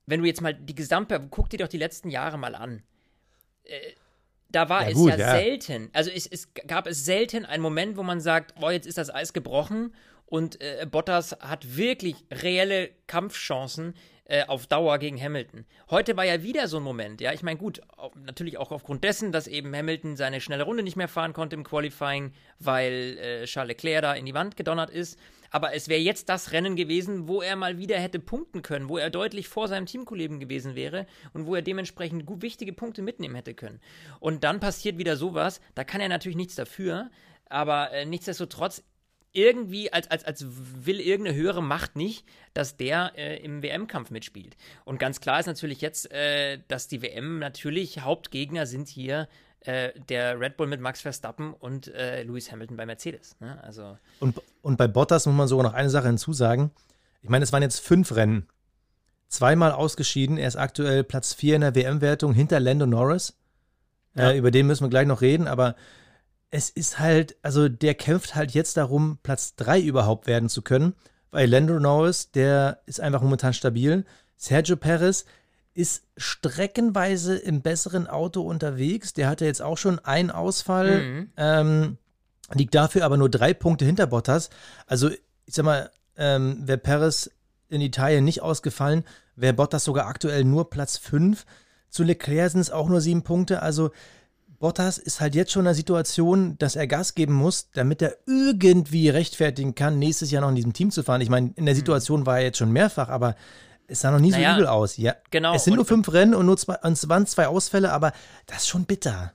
wenn 0.05 0.21
du 0.21 0.27
jetzt 0.27 0.43
mal 0.43 0.53
die 0.53 0.75
gesamte, 0.75 1.19
guck 1.31 1.49
dir 1.49 1.61
doch 1.61 1.69
die 1.69 1.79
letzten 1.79 2.11
Jahre 2.11 2.37
mal 2.37 2.55
an. 2.55 2.83
Äh, 3.65 3.93
da 4.53 4.69
war 4.69 4.83
Ja, 4.83 4.89
es 4.91 4.95
gut, 4.95 5.11
ja, 5.11 5.17
ja. 5.19 5.31
selten, 5.33 5.91
also 5.93 6.11
es, 6.11 6.27
es 6.27 6.53
gab 6.67 6.87
es 6.87 7.05
selten 7.05 7.45
einen 7.45 7.63
Moment, 7.63 7.97
wo 7.97 8.03
man 8.03 8.21
sagt, 8.21 8.55
boah, 8.61 8.71
jetzt 8.73 8.87
ist 8.87 8.99
das 8.99 9.13
Eis 9.13 9.33
gebrochen 9.33 9.95
und 10.27 10.61
äh, 10.61 10.87
Bottas 10.91 11.33
hat 11.41 11.77
wirklich 11.77 12.17
reelle 12.31 12.91
Kampfchancen 13.07 13.95
äh, 14.25 14.45
auf 14.47 14.67
Dauer 14.67 14.99
gegen 14.99 15.21
Hamilton. 15.21 15.65
Heute 15.91 16.17
war 16.17 16.25
ja 16.25 16.43
wieder 16.43 16.69
so 16.69 16.77
ein 16.79 16.83
Moment, 16.83 17.21
ja, 17.21 17.33
ich 17.33 17.43
meine, 17.43 17.59
gut, 17.59 17.81
au- 17.97 18.13
natürlich 18.25 18.57
auch 18.59 18.71
aufgrund 18.73 19.05
dessen, 19.05 19.33
dass 19.33 19.47
eben 19.47 19.75
Hamilton 19.75 20.17
seine 20.17 20.41
schnelle 20.41 20.63
Runde 20.65 20.83
nicht 20.83 20.97
mehr 20.97 21.09
fahren 21.09 21.33
konnte 21.33 21.57
im 21.57 21.65
Qualifying, 21.65 22.33
weil 22.59 23.19
äh, 23.19 23.45
Charles 23.47 23.69
Leclerc 23.77 24.03
da 24.03 24.13
in 24.15 24.27
die 24.27 24.35
Wand 24.35 24.57
gedonnert 24.57 24.91
ist. 24.91 25.19
Aber 25.53 25.75
es 25.75 25.87
wäre 25.89 26.01
jetzt 26.01 26.29
das 26.31 26.51
Rennen 26.53 26.77
gewesen, 26.77 27.29
wo 27.29 27.43
er 27.43 27.57
mal 27.57 27.79
wieder 27.79 27.99
hätte 27.99 28.19
punkten 28.19 28.63
können, 28.63 28.89
wo 28.89 28.97
er 28.97 29.11
deutlich 29.11 29.49
vor 29.49 29.69
seinem 29.69 29.87
Teamkollegen 29.87 30.41
gewesen 30.41 30.75
wäre 30.75 31.07
und 31.35 31.47
wo 31.47 31.55
er 31.55 31.63
dementsprechend 31.63 32.27
gut 32.27 32.43
wichtige 32.43 32.73
Punkte 32.73 33.03
mitnehmen 33.03 33.35
hätte 33.35 33.55
können. 33.55 33.81
Und 34.19 34.45
dann 34.45 34.61
passiert 34.61 34.99
wieder 34.99 35.17
sowas, 35.17 35.61
da 35.75 35.85
kann 35.85 36.01
er 36.01 36.09
natürlich 36.09 36.37
nichts 36.37 36.55
dafür, 36.55 37.11
aber 37.51 37.93
äh, 37.93 38.07
nichtsdestotrotz 38.07 38.83
irgendwie, 39.35 39.93
als, 39.93 40.11
als, 40.11 40.25
als 40.25 40.45
will 40.47 41.01
irgendeine 41.01 41.37
höhere 41.37 41.63
Macht 41.63 41.97
nicht, 41.97 42.27
dass 42.55 42.77
der 42.77 43.13
äh, 43.17 43.37
im 43.43 43.63
WM-Kampf 43.63 44.11
mitspielt. 44.11 44.57
Und 44.85 44.99
ganz 44.99 45.21
klar 45.21 45.41
ist 45.41 45.47
natürlich 45.47 45.81
jetzt, 45.81 46.11
äh, 46.13 46.61
dass 46.69 46.89
die 46.89 47.03
WM 47.03 47.39
natürlich 47.39 48.01
Hauptgegner 48.01 48.67
sind 48.67 48.89
hier 48.89 49.29
äh, 49.61 49.93
der 50.09 50.39
Red 50.41 50.57
Bull 50.57 50.67
mit 50.67 50.81
Max 50.81 51.01
Verstappen 51.01 51.55
und 51.55 51.89
äh, 51.89 52.23
Lewis 52.25 52.51
Hamilton 52.51 52.77
bei 52.77 52.85
Mercedes. 52.85 53.37
Ne? 53.41 53.63
Also, 53.63 53.97
Und, 54.21 54.41
und 54.63 54.77
bei 54.77 54.89
Bottas 54.89 55.27
muss 55.27 55.35
man 55.35 55.49
sogar 55.49 55.65
noch 55.65 55.75
eine 55.75 55.91
Sache 55.91 56.07
hinzusagen. 56.07 56.71
Ich 57.21 57.29
meine, 57.29 57.45
es 57.45 57.53
waren 57.53 57.63
jetzt 57.63 57.81
fünf 57.81 58.15
Rennen. 58.15 58.47
Zweimal 59.29 59.73
ausgeschieden. 59.73 60.39
Er 60.39 60.49
ist 60.49 60.57
aktuell 60.57 61.05
Platz 61.05 61.35
4 61.35 61.57
in 61.57 61.61
der 61.63 61.75
WM-Wertung 61.75 62.33
hinter 62.33 62.61
Lando 62.61 62.87
Norris. 62.87 63.35
Ja. 64.15 64.31
Äh, 64.31 64.39
über 64.39 64.51
den 64.51 64.67
müssen 64.67 64.85
wir 64.85 64.91
gleich 64.91 65.07
noch 65.07 65.21
reden, 65.21 65.49
aber 65.49 65.75
es 66.51 66.69
ist 66.69 66.99
halt, 66.99 67.37
also 67.43 67.69
der 67.69 67.95
kämpft 67.95 68.35
halt 68.35 68.53
jetzt 68.53 68.77
darum, 68.77 69.19
Platz 69.23 69.57
3 69.57 69.81
überhaupt 69.81 70.27
werden 70.27 70.49
zu 70.51 70.61
können, 70.63 70.95
weil 71.31 71.49
Lando 71.49 71.81
Norris, 71.81 72.31
der 72.31 72.83
ist 72.85 73.01
einfach 73.01 73.23
momentan 73.23 73.55
stabil. 73.55 74.05
Sergio 74.37 74.77
Perez 74.77 75.25
ist 75.75 76.05
streckenweise 76.19 77.37
im 77.37 77.63
besseren 77.63 78.07
Auto 78.07 78.43
unterwegs. 78.43 79.15
Der 79.15 79.29
hatte 79.29 79.47
jetzt 79.47 79.63
auch 79.63 79.79
schon 79.79 79.99
einen 80.01 80.31
Ausfall. 80.31 81.03
Mhm. 81.03 81.31
Ähm, 81.39 81.99
liegt 82.55 82.75
dafür 82.75 83.05
aber 83.05 83.17
nur 83.17 83.29
drei 83.29 83.55
Punkte 83.55 83.85
hinter 83.85 84.07
Bottas. 84.07 84.51
Also, 84.87 85.11
ich 85.11 85.55
sag 85.55 85.65
mal, 85.65 85.91
ähm, 86.17 86.59
wäre 86.67 86.79
Perez 86.79 87.31
in 87.69 87.81
Italien 87.81 88.25
nicht 88.25 88.43
ausgefallen, 88.43 89.05
wäre 89.37 89.55
Bottas 89.55 89.85
sogar 89.85 90.07
aktuell 90.07 90.45
nur 90.45 90.69
Platz 90.71 90.99
5. 90.99 91.45
Zu 91.89 92.03
Leclerc 92.05 92.51
sind 92.53 92.61
es 92.61 92.71
auch 92.71 92.89
nur 92.89 93.01
sieben 93.01 93.23
Punkte. 93.23 93.63
Also, 93.63 93.91
Bottas 94.59 94.97
ist 94.99 95.21
halt 95.21 95.35
jetzt 95.35 95.51
schon 95.51 95.63
in 95.63 95.67
der 95.67 95.75
Situation, 95.75 96.57
dass 96.59 96.77
er 96.77 96.87
Gas 96.87 97.15
geben 97.15 97.33
muss, 97.35 97.71
damit 97.73 98.01
er 98.01 98.17
irgendwie 98.27 99.09
rechtfertigen 99.09 99.75
kann, 99.75 99.99
nächstes 99.99 100.31
Jahr 100.31 100.43
noch 100.43 100.51
in 100.51 100.55
diesem 100.55 100.73
Team 100.73 100.91
zu 100.93 101.03
fahren. 101.03 101.21
Ich 101.21 101.29
meine, 101.31 101.53
in 101.57 101.67
der 101.67 101.75
Situation 101.75 102.27
war 102.27 102.39
er 102.39 102.45
jetzt 102.45 102.59
schon 102.59 102.71
mehrfach, 102.71 103.09
aber 103.09 103.35
es 103.89 104.01
sah 104.01 104.13
noch 104.13 104.21
nie. 104.21 104.31
Naja, 104.31 104.51
so 104.55 104.59
übel 104.61 104.69
aus. 104.69 104.97
Ja, 104.99 105.17
genau. 105.33 105.55
Es 105.55 105.65
sind 105.65 105.73
Und- 105.73 105.79
nur 105.79 105.85
fünf 105.87 106.13
Rennen 106.13 106.35
und 106.35 106.47
nur 106.47 106.57
zwei, 106.57 106.77
und 106.77 106.93
es 106.93 107.09
waren 107.09 107.27
zwei 107.27 107.49
Ausfälle, 107.49 107.91
aber 107.93 108.13
das 108.47 108.59
ist 108.59 108.69
schon 108.69 108.85
bitter. 108.85 109.33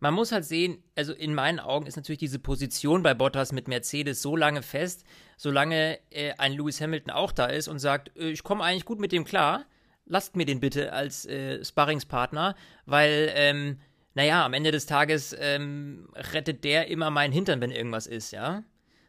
Man 0.00 0.14
muss 0.14 0.32
halt 0.32 0.44
sehen, 0.44 0.82
also 0.96 1.12
in 1.12 1.34
meinen 1.34 1.60
Augen 1.60 1.86
ist 1.86 1.96
natürlich 1.96 2.18
diese 2.18 2.38
Position 2.38 3.02
bei 3.02 3.14
Bottas 3.14 3.52
mit 3.52 3.68
Mercedes 3.68 4.22
so 4.22 4.36
lange 4.36 4.62
fest, 4.62 5.04
solange 5.36 5.98
äh, 6.10 6.32
ein 6.38 6.52
Lewis 6.52 6.80
Hamilton 6.80 7.12
auch 7.12 7.32
da 7.32 7.46
ist 7.46 7.68
und 7.68 7.78
sagt, 7.78 8.16
äh, 8.16 8.30
ich 8.30 8.42
komme 8.42 8.64
eigentlich 8.64 8.84
gut 8.84 9.00
mit 9.00 9.12
dem 9.12 9.24
klar, 9.24 9.64
lasst 10.06 10.36
mir 10.36 10.46
den 10.46 10.60
bitte 10.60 10.92
als 10.92 11.26
äh, 11.26 11.64
Sparringspartner, 11.64 12.54
weil, 12.86 13.30
ähm, 13.34 13.80
naja, 14.14 14.44
am 14.44 14.54
Ende 14.54 14.72
des 14.72 14.86
Tages 14.86 15.36
ähm, 15.38 16.08
rettet 16.14 16.64
der 16.64 16.88
immer 16.88 17.10
meinen 17.10 17.32
Hintern, 17.32 17.60
wenn 17.60 17.70
irgendwas 17.70 18.06
ist, 18.06 18.32
ja. 18.32 18.64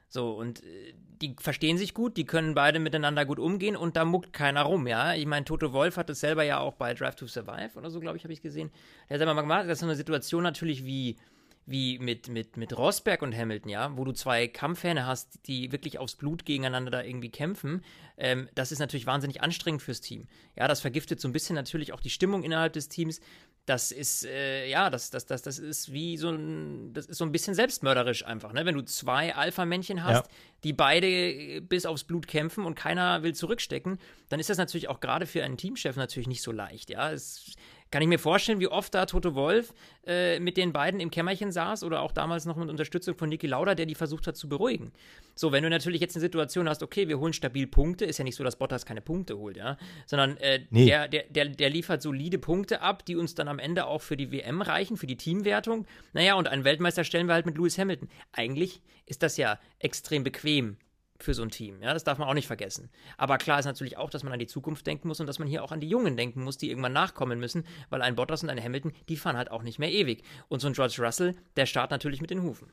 So, 0.08 0.32
und 0.32 0.64
äh, 0.64 0.94
die 1.22 1.36
verstehen 1.40 1.78
sich 1.78 1.94
gut, 1.94 2.18
die 2.18 2.26
können 2.26 2.56
beide 2.56 2.80
miteinander 2.80 3.26
gut 3.26 3.40
umgehen 3.40 3.76
und 3.76 3.96
da 3.96 4.06
muckt 4.06 4.34
keiner 4.34 4.64
rum, 4.64 4.88
ja. 4.88 5.14
Ich 5.16 5.26
meine, 5.26 5.46
Toto 5.46 5.74
Wolf 5.74 5.98
hat 5.98 6.10
es 6.10 6.20
selber 6.20 6.44
ja 6.44 6.60
auch 6.60 6.74
bei 6.74 6.94
Drive 6.94 7.16
to 7.16 7.28
Survive 7.28 7.78
oder 7.78 7.90
so, 7.90 8.00
glaube 8.00 8.18
ich, 8.18 8.24
habe 8.24 8.34
ich 8.34 8.42
gesehen. 8.42 8.72
Der 9.08 9.16
hat 9.16 9.20
selber 9.20 9.34
mal 9.34 9.42
gemacht, 9.42 9.66
das 9.66 9.74
ist 9.74 9.80
so 9.80 9.86
eine 9.86 9.96
Situation 9.96 10.44
natürlich 10.44 10.86
wie, 10.86 11.18
wie 11.66 12.00
mit, 12.00 12.30
mit, 12.30 12.58
mit 12.58 12.78
Rosberg 12.78 13.22
und 13.22 13.36
Hamilton, 13.36 13.70
ja, 13.70 13.96
wo 13.98 14.06
du 14.06 14.12
zwei 14.12 14.48
Kampfhähne 14.48 15.06
hast, 15.06 15.40
die 15.46 15.72
wirklich 15.72 16.00
aufs 16.00 16.16
Blut 16.16 16.46
gegeneinander 16.46 16.92
da 16.92 17.04
irgendwie 17.04 17.30
kämpfen. 17.30 17.84
Ähm, 18.18 18.50
das 18.56 18.72
ist 18.72 18.80
natürlich 18.80 19.06
wahnsinnig 19.06 19.42
anstrengend 19.42 19.82
fürs 19.82 20.02
Team. 20.02 20.28
Ja, 20.56 20.68
das 20.68 20.82
vergiftet 20.82 21.20
so 21.20 21.28
ein 21.28 21.34
bisschen 21.34 21.56
natürlich 21.56 21.94
auch 21.94 22.02
die 22.02 22.10
Stimmung 22.10 22.44
innerhalb 22.44 22.74
des 22.74 22.90
Teams. 22.90 23.22
Das 23.70 23.92
ist, 23.92 24.26
äh, 24.26 24.68
ja, 24.68 24.90
das, 24.90 25.12
das, 25.12 25.28
das, 25.28 25.44
das 25.44 25.60
ist 25.60 25.92
wie 25.94 26.18
so 26.18 26.32
ein, 26.32 26.92
das 26.94 27.06
ist 27.06 27.20
so 27.20 27.24
ein 27.24 27.32
bisschen 27.32 27.54
selbstmörderisch 27.54 28.26
einfach, 28.26 28.52
ne? 28.52 28.66
Wenn 28.66 28.74
du 28.74 28.82
zwei 28.82 29.36
Alpha-Männchen 29.36 30.04
hast, 30.04 30.26
Ja. 30.26 30.32
die 30.64 30.74
beide 30.74 31.06
äh, 31.08 31.60
bis 31.60 31.86
aufs 31.86 32.04
Blut 32.04 32.26
kämpfen 32.28 32.66
und 32.66 32.74
keiner 32.74 33.22
will 33.22 33.36
zurückstecken, 33.36 34.00
dann 34.30 34.40
ist 34.40 34.50
das 34.50 34.58
natürlich 34.58 34.88
auch 34.88 35.02
gerade 35.02 35.28
für 35.28 35.44
einen 35.44 35.56
Teamchef 35.56 35.98
natürlich 35.98 36.28
nicht 36.28 36.42
so 36.42 36.52
leicht, 36.52 36.90
ja. 36.90 37.12
Es 37.12 37.46
kann 37.92 38.02
ich 38.02 38.08
mir 38.08 38.20
vorstellen, 38.20 38.60
wie 38.60 38.68
oft 38.68 38.94
da 38.94 39.06
Toto 39.06 39.36
Wolf 39.36 39.74
äh, 40.06 40.40
mit 40.40 40.58
den 40.58 40.74
beiden 40.74 41.00
im 41.00 41.10
Kämmerchen 41.12 41.52
saß 41.52 41.84
oder 41.84 42.02
auch 42.02 42.12
damals 42.12 42.46
noch 42.46 42.56
mit 42.56 42.70
Unterstützung 42.70 43.16
von 43.16 43.30
Niki 43.30 43.48
Lauda, 43.48 43.76
der 43.76 43.86
die 43.86 43.96
versucht 43.96 44.28
hat 44.28 44.38
zu 44.38 44.48
beruhigen. 44.48 44.92
So, 45.36 45.52
wenn 45.52 45.64
du 45.64 45.70
natürlich 45.70 46.02
jetzt 46.02 46.16
eine 46.16 46.22
Situation 46.22 46.70
hast, 46.70 46.84
okay, 46.84 47.08
wir 47.08 47.20
holen 47.20 47.34
stabil 47.34 47.66
Punkte, 47.68 48.06
ist 48.06 48.18
ja 48.18 48.24
nicht 48.24 48.36
so, 48.36 48.44
dass 48.44 48.58
Bottas 48.58 48.86
keine 48.86 49.02
Punkte 49.02 49.38
holt, 49.38 49.58
ja, 49.58 49.78
sondern 50.06 50.38
äh, 50.38 50.60
Nee. 50.70 50.86
der, 50.86 51.08
der, 51.08 51.24
der, 51.30 51.46
der 51.46 51.70
liefert 51.70 52.02
solide 52.02 52.38
Punkte 52.38 52.82
ab, 52.82 53.06
die 53.06 53.16
uns 53.16 53.36
dann 53.36 53.48
am 53.48 53.60
Ende 53.60 53.86
auch 53.86 54.02
für 54.02 54.18
die 54.18 54.32
WM 54.32 54.62
reichen, 54.62 54.98
für 54.98 55.08
die 55.08 55.18
Teamwertung. 55.18 55.86
Naja, 56.14 56.36
und 56.36 56.48
einen 56.48 56.64
Weltmeister 56.64 57.04
stellen 57.04 57.28
wir 57.28 57.34
halt 57.34 57.46
mit 57.46 57.58
Lewis 57.58 57.78
Hamilton. 57.78 58.10
Eigentlich 58.32 58.82
ist 59.06 59.24
das 59.24 59.38
ja 59.38 59.60
extrem 59.80 60.24
bequem 60.24 60.78
für 61.22 61.34
so 61.34 61.42
ein 61.42 61.50
Team. 61.50 61.82
Ja, 61.82 61.94
das 61.94 62.04
darf 62.04 62.18
man 62.18 62.28
auch 62.28 62.34
nicht 62.34 62.48
vergessen. 62.48 62.90
Aber 63.18 63.38
klar 63.38 63.60
ist 63.60 63.66
natürlich 63.66 63.98
auch, 63.98 64.10
dass 64.10 64.24
man 64.24 64.34
an 64.34 64.40
die 64.40 64.48
Zukunft 64.48 64.88
denken 64.88 65.08
muss 65.08 65.20
und 65.20 65.28
dass 65.28 65.40
man 65.40 65.48
hier 65.48 65.64
auch 65.64 65.72
an 65.72 65.82
die 65.82 65.90
Jungen 65.90 66.16
denken 66.16 66.44
muss, 66.44 66.58
die 66.58 66.70
irgendwann 66.70 66.94
nachkommen 66.94 67.40
müssen, 67.40 67.66
weil 67.90 68.02
ein 68.02 68.16
Bottas 68.16 68.44
und 68.44 68.50
ein 68.50 68.64
Hamilton, 68.64 68.94
die 69.10 69.18
fahren 69.18 69.38
halt 69.38 69.52
auch 69.52 69.64
nicht 69.64 69.80
mehr 69.80 69.92
ewig. 69.92 70.24
Und 70.48 70.62
so 70.62 70.68
ein 70.68 70.74
George 70.74 70.96
Russell, 71.00 71.36
der 71.58 71.66
starrt 71.66 71.92
natürlich 71.92 72.22
mit 72.22 72.30
den 72.30 72.44
Hufen. 72.44 72.72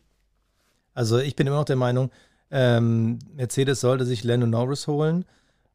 Also 0.95 1.19
ich 1.19 1.37
bin 1.37 1.47
immer 1.47 1.57
noch 1.57 1.65
der 1.65 1.77
Meinung, 1.77 2.11
ähm, 2.51 3.19
Mercedes 3.35 3.81
sollte 3.81 4.05
sich 4.05 4.25
Lando 4.25 4.47
Norris 4.47 4.87
holen. 4.87 5.25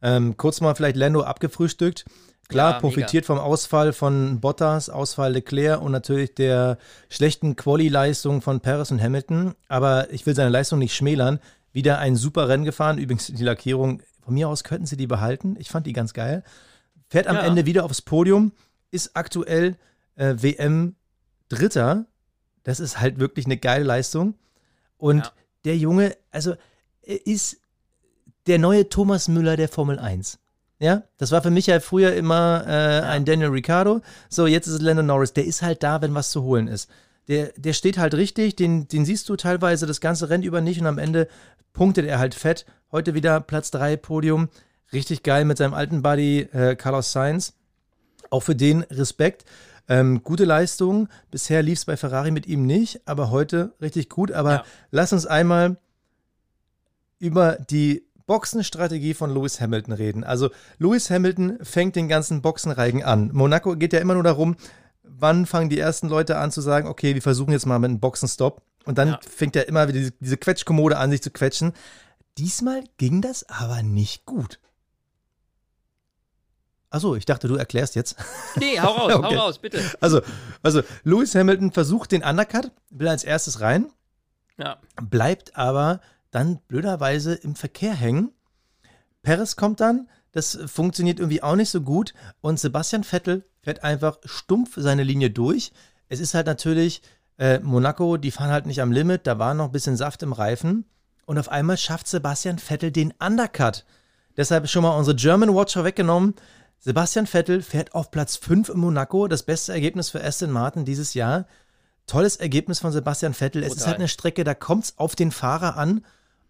Ähm, 0.01 0.37
kurz 0.37 0.61
mal 0.61 0.73
vielleicht 0.73 0.95
Lando 0.95 1.21
abgefrühstückt. 1.21 2.05
Klar, 2.47 2.73
Ja, 2.73 2.79
profitiert 2.79 3.25
vom 3.25 3.37
Ausfall 3.37 3.93
von 3.93 4.41
Bottas, 4.41 4.89
Ausfall 4.89 5.33
Leclerc 5.33 5.81
und 5.81 5.91
natürlich 5.91 6.33
der 6.35 6.77
schlechten 7.07 7.55
Quali-Leistung 7.55 8.41
von 8.41 8.59
Perez 8.59 8.91
und 8.91 9.01
Hamilton. 9.01 9.55
Aber 9.69 10.11
ich 10.11 10.25
will 10.25 10.35
seine 10.35 10.49
Leistung 10.49 10.79
nicht 10.79 10.93
schmälern. 10.95 11.39
Wieder 11.73 11.99
ein 11.99 12.15
super 12.15 12.47
Rennen 12.49 12.65
gefahren. 12.65 12.97
Übrigens, 12.97 13.27
die 13.27 13.43
Lackierung, 13.43 14.01
von 14.23 14.33
mir 14.33 14.49
aus 14.49 14.63
könnten 14.63 14.85
sie 14.85 14.97
die 14.97 15.07
behalten. 15.07 15.55
Ich 15.59 15.69
fand 15.69 15.87
die 15.87 15.93
ganz 15.93 16.13
geil. 16.13 16.43
Fährt 17.09 17.27
am 17.27 17.35
Ja. 17.37 17.41
Ende 17.43 17.65
wieder 17.65 17.83
aufs 17.85 18.01
Podium, 18.01 18.51
ist 18.91 19.15
aktuell 19.15 19.77
äh, 20.15 20.35
WM 20.37 20.95
Dritter. 21.49 22.05
Das 22.63 22.79
ist 22.79 22.99
halt 22.99 23.19
wirklich 23.19 23.45
eine 23.45 23.57
geile 23.57 23.83
Leistung. 23.83 24.35
Und 24.97 25.25
Ja. 25.25 25.31
der 25.65 25.77
Junge, 25.77 26.15
also 26.31 26.55
er 27.01 27.25
ist 27.25 27.57
der 28.47 28.59
neue 28.59 28.87
Thomas 28.89 29.27
Müller 29.27 29.55
der 29.57 29.67
Formel 29.69 29.99
1. 29.99 30.37
Ja, 30.79 31.03
das 31.17 31.31
war 31.31 31.41
für 31.43 31.51
mich 31.51 31.67
ja 31.67 31.79
früher 31.79 32.13
immer 32.15 32.63
äh, 32.67 33.01
ein 33.01 33.23
Daniel 33.25 33.49
Ricciardo. 33.49 34.01
So, 34.29 34.47
jetzt 34.47 34.65
ist 34.67 34.73
es 34.75 34.81
Lando 34.81 35.03
Norris. 35.03 35.33
Der 35.33 35.45
ist 35.45 35.61
halt 35.61 35.83
da, 35.83 36.01
wenn 36.01 36.13
was 36.15 36.31
zu 36.31 36.41
holen 36.43 36.67
ist. 36.67 36.89
Der, 37.27 37.51
der 37.55 37.73
steht 37.73 37.97
halt 37.97 38.13
richtig, 38.15 38.55
den, 38.55 38.87
den 38.87 39.05
siehst 39.05 39.29
du 39.29 39.35
teilweise 39.35 39.85
das 39.85 40.01
ganze 40.01 40.29
Rennen 40.29 40.43
über 40.43 40.61
nicht 40.61 40.81
und 40.81 40.87
am 40.87 40.97
Ende 40.97 41.27
punktet 41.73 42.05
er 42.05 42.19
halt 42.19 42.35
fett. 42.35 42.65
Heute 42.91 43.13
wieder 43.13 43.39
Platz 43.39 43.71
3 43.71 43.95
Podium. 43.97 44.49
Richtig 44.91 45.23
geil 45.23 45.45
mit 45.45 45.57
seinem 45.57 45.73
alten 45.73 46.01
Buddy 46.01 46.41
äh, 46.51 46.75
Carlos 46.75 47.11
Sainz. 47.11 47.53
Auch 48.29 48.41
für 48.41 48.55
den 48.55 48.81
Respekt. 48.83 49.45
Ähm, 49.87 50.23
gute 50.23 50.45
Leistung. 50.45 51.07
Bisher 51.31 51.61
lief 51.63 51.79
es 51.79 51.85
bei 51.85 51.95
Ferrari 51.95 52.31
mit 52.31 52.47
ihm 52.47 52.65
nicht, 52.65 53.01
aber 53.05 53.29
heute 53.29 53.73
richtig 53.81 54.09
gut. 54.09 54.31
Aber 54.31 54.51
Ja. 54.51 54.63
lass 54.89 55.13
uns 55.13 55.25
einmal 55.25 55.77
über 57.19 57.57
die 57.69 58.03
Boxenstrategie 58.25 59.13
von 59.13 59.33
Lewis 59.33 59.59
Hamilton 59.61 59.93
reden. 59.93 60.23
Also 60.23 60.49
Lewis 60.79 61.09
Hamilton 61.09 61.59
fängt 61.63 61.95
den 61.95 62.07
ganzen 62.07 62.41
Boxenreigen 62.41 63.03
an. 63.03 63.29
Monaco 63.33 63.75
geht 63.75 63.93
ja 63.93 63.99
immer 63.99 64.13
nur 64.13 64.23
darum, 64.23 64.55
wann 65.21 65.45
fangen 65.45 65.69
die 65.69 65.79
ersten 65.79 66.09
Leute 66.09 66.37
an 66.37 66.51
zu 66.51 66.61
sagen, 66.61 66.87
okay, 66.87 67.15
wir 67.15 67.21
versuchen 67.21 67.51
jetzt 67.51 67.65
mal 67.65 67.79
mit 67.79 67.89
einem 67.89 67.99
Boxenstopp. 67.99 68.61
Und 68.85 68.97
dann 68.97 69.09
Ja. 69.09 69.19
fängt 69.27 69.55
er 69.55 69.67
immer 69.67 69.87
wieder 69.87 69.99
diese, 69.99 70.11
diese 70.19 70.37
Quetschkommode 70.37 70.97
an, 70.97 71.11
sich 71.11 71.21
zu 71.21 71.29
quetschen. 71.31 71.73
Diesmal 72.37 72.83
ging 72.97 73.21
das 73.21 73.47
aber 73.47 73.83
nicht 73.83 74.25
gut. 74.25 74.59
Achso, 76.89 77.15
ich 77.15 77.25
dachte, 77.25 77.47
du 77.47 77.55
erklärst 77.55 77.95
jetzt. 77.95 78.15
Nee, 78.59 78.79
hau 78.79 78.87
raus, 78.91 79.13
Okay. 79.15 79.35
hau 79.37 79.39
raus, 79.41 79.59
bitte. 79.59 79.81
Also, 80.01 80.21
also 80.61 80.81
Lewis 81.03 81.33
Hamilton 81.35 81.71
versucht 81.71 82.11
den 82.11 82.23
Undercut, 82.23 82.71
will 82.89 83.07
als 83.07 83.23
erstes 83.23 83.61
rein, 83.61 83.91
Ja, 84.57 84.77
bleibt 85.01 85.55
aber 85.55 86.01
dann 86.31 86.57
blöderweise 86.67 87.33
im 87.35 87.55
Verkehr 87.55 87.93
hängen. 87.93 88.31
Perez 89.21 89.55
kommt 89.55 89.79
dann, 89.79 90.09
Das 90.31 90.57
funktioniert 90.65 91.19
irgendwie 91.19 91.43
auch 91.43 91.55
nicht 91.55 91.69
so 91.69 91.81
gut. 91.81 92.13
Und 92.41 92.59
Sebastian 92.59 93.03
Vettel 93.03 93.43
fährt 93.61 93.83
einfach 93.83 94.17
stumpf 94.25 94.73
seine 94.77 95.03
Linie 95.03 95.29
durch. 95.29 95.71
Es 96.07 96.19
ist 96.19 96.33
halt 96.33 96.47
natürlich 96.47 97.01
äh, 97.37 97.59
Monaco, 97.59 98.17
die 98.17 98.31
fahren 98.31 98.51
halt 98.51 98.65
nicht 98.65 98.81
am 98.81 98.91
Limit, 98.91 99.25
da 99.25 99.39
war 99.39 99.53
noch 99.53 99.65
ein 99.65 99.71
bisschen 99.71 99.97
Saft 99.97 100.21
im 100.23 100.33
Reifen. 100.33 100.85
Und 101.25 101.37
auf 101.37 101.49
einmal 101.49 101.77
schafft 101.77 102.07
Sebastian 102.07 102.59
Vettel 102.59 102.91
den 102.91 103.13
Undercut. 103.19 103.85
Deshalb 104.37 104.67
schon 104.69 104.83
mal 104.83 104.97
unsere 104.97 105.15
German 105.15 105.53
Watcher 105.55 105.83
weggenommen. 105.83 106.35
Sebastian 106.79 107.27
Vettel 107.27 107.61
fährt 107.61 107.93
auf 107.93 108.11
Platz 108.11 108.37
5 108.37 108.69
in 108.69 108.79
Monaco, 108.79 109.27
das 109.27 109.43
beste 109.43 109.71
Ergebnis 109.71 110.09
für 110.09 110.23
Aston 110.23 110.51
Martin 110.51 110.85
dieses 110.85 111.13
Jahr. 111.13 111.45
Tolles 112.07 112.37
Ergebnis 112.37 112.79
von 112.79 112.91
Sebastian 112.91 113.33
Vettel. 113.33 113.61
Total. 113.61 113.75
Es 113.75 113.81
ist 113.81 113.87
halt 113.87 113.97
eine 113.97 114.07
Strecke, 114.07 114.43
da 114.43 114.53
kommt 114.53 114.85
es 114.85 114.97
auf 114.97 115.15
den 115.15 115.31
Fahrer 115.31 115.77
an. 115.77 116.05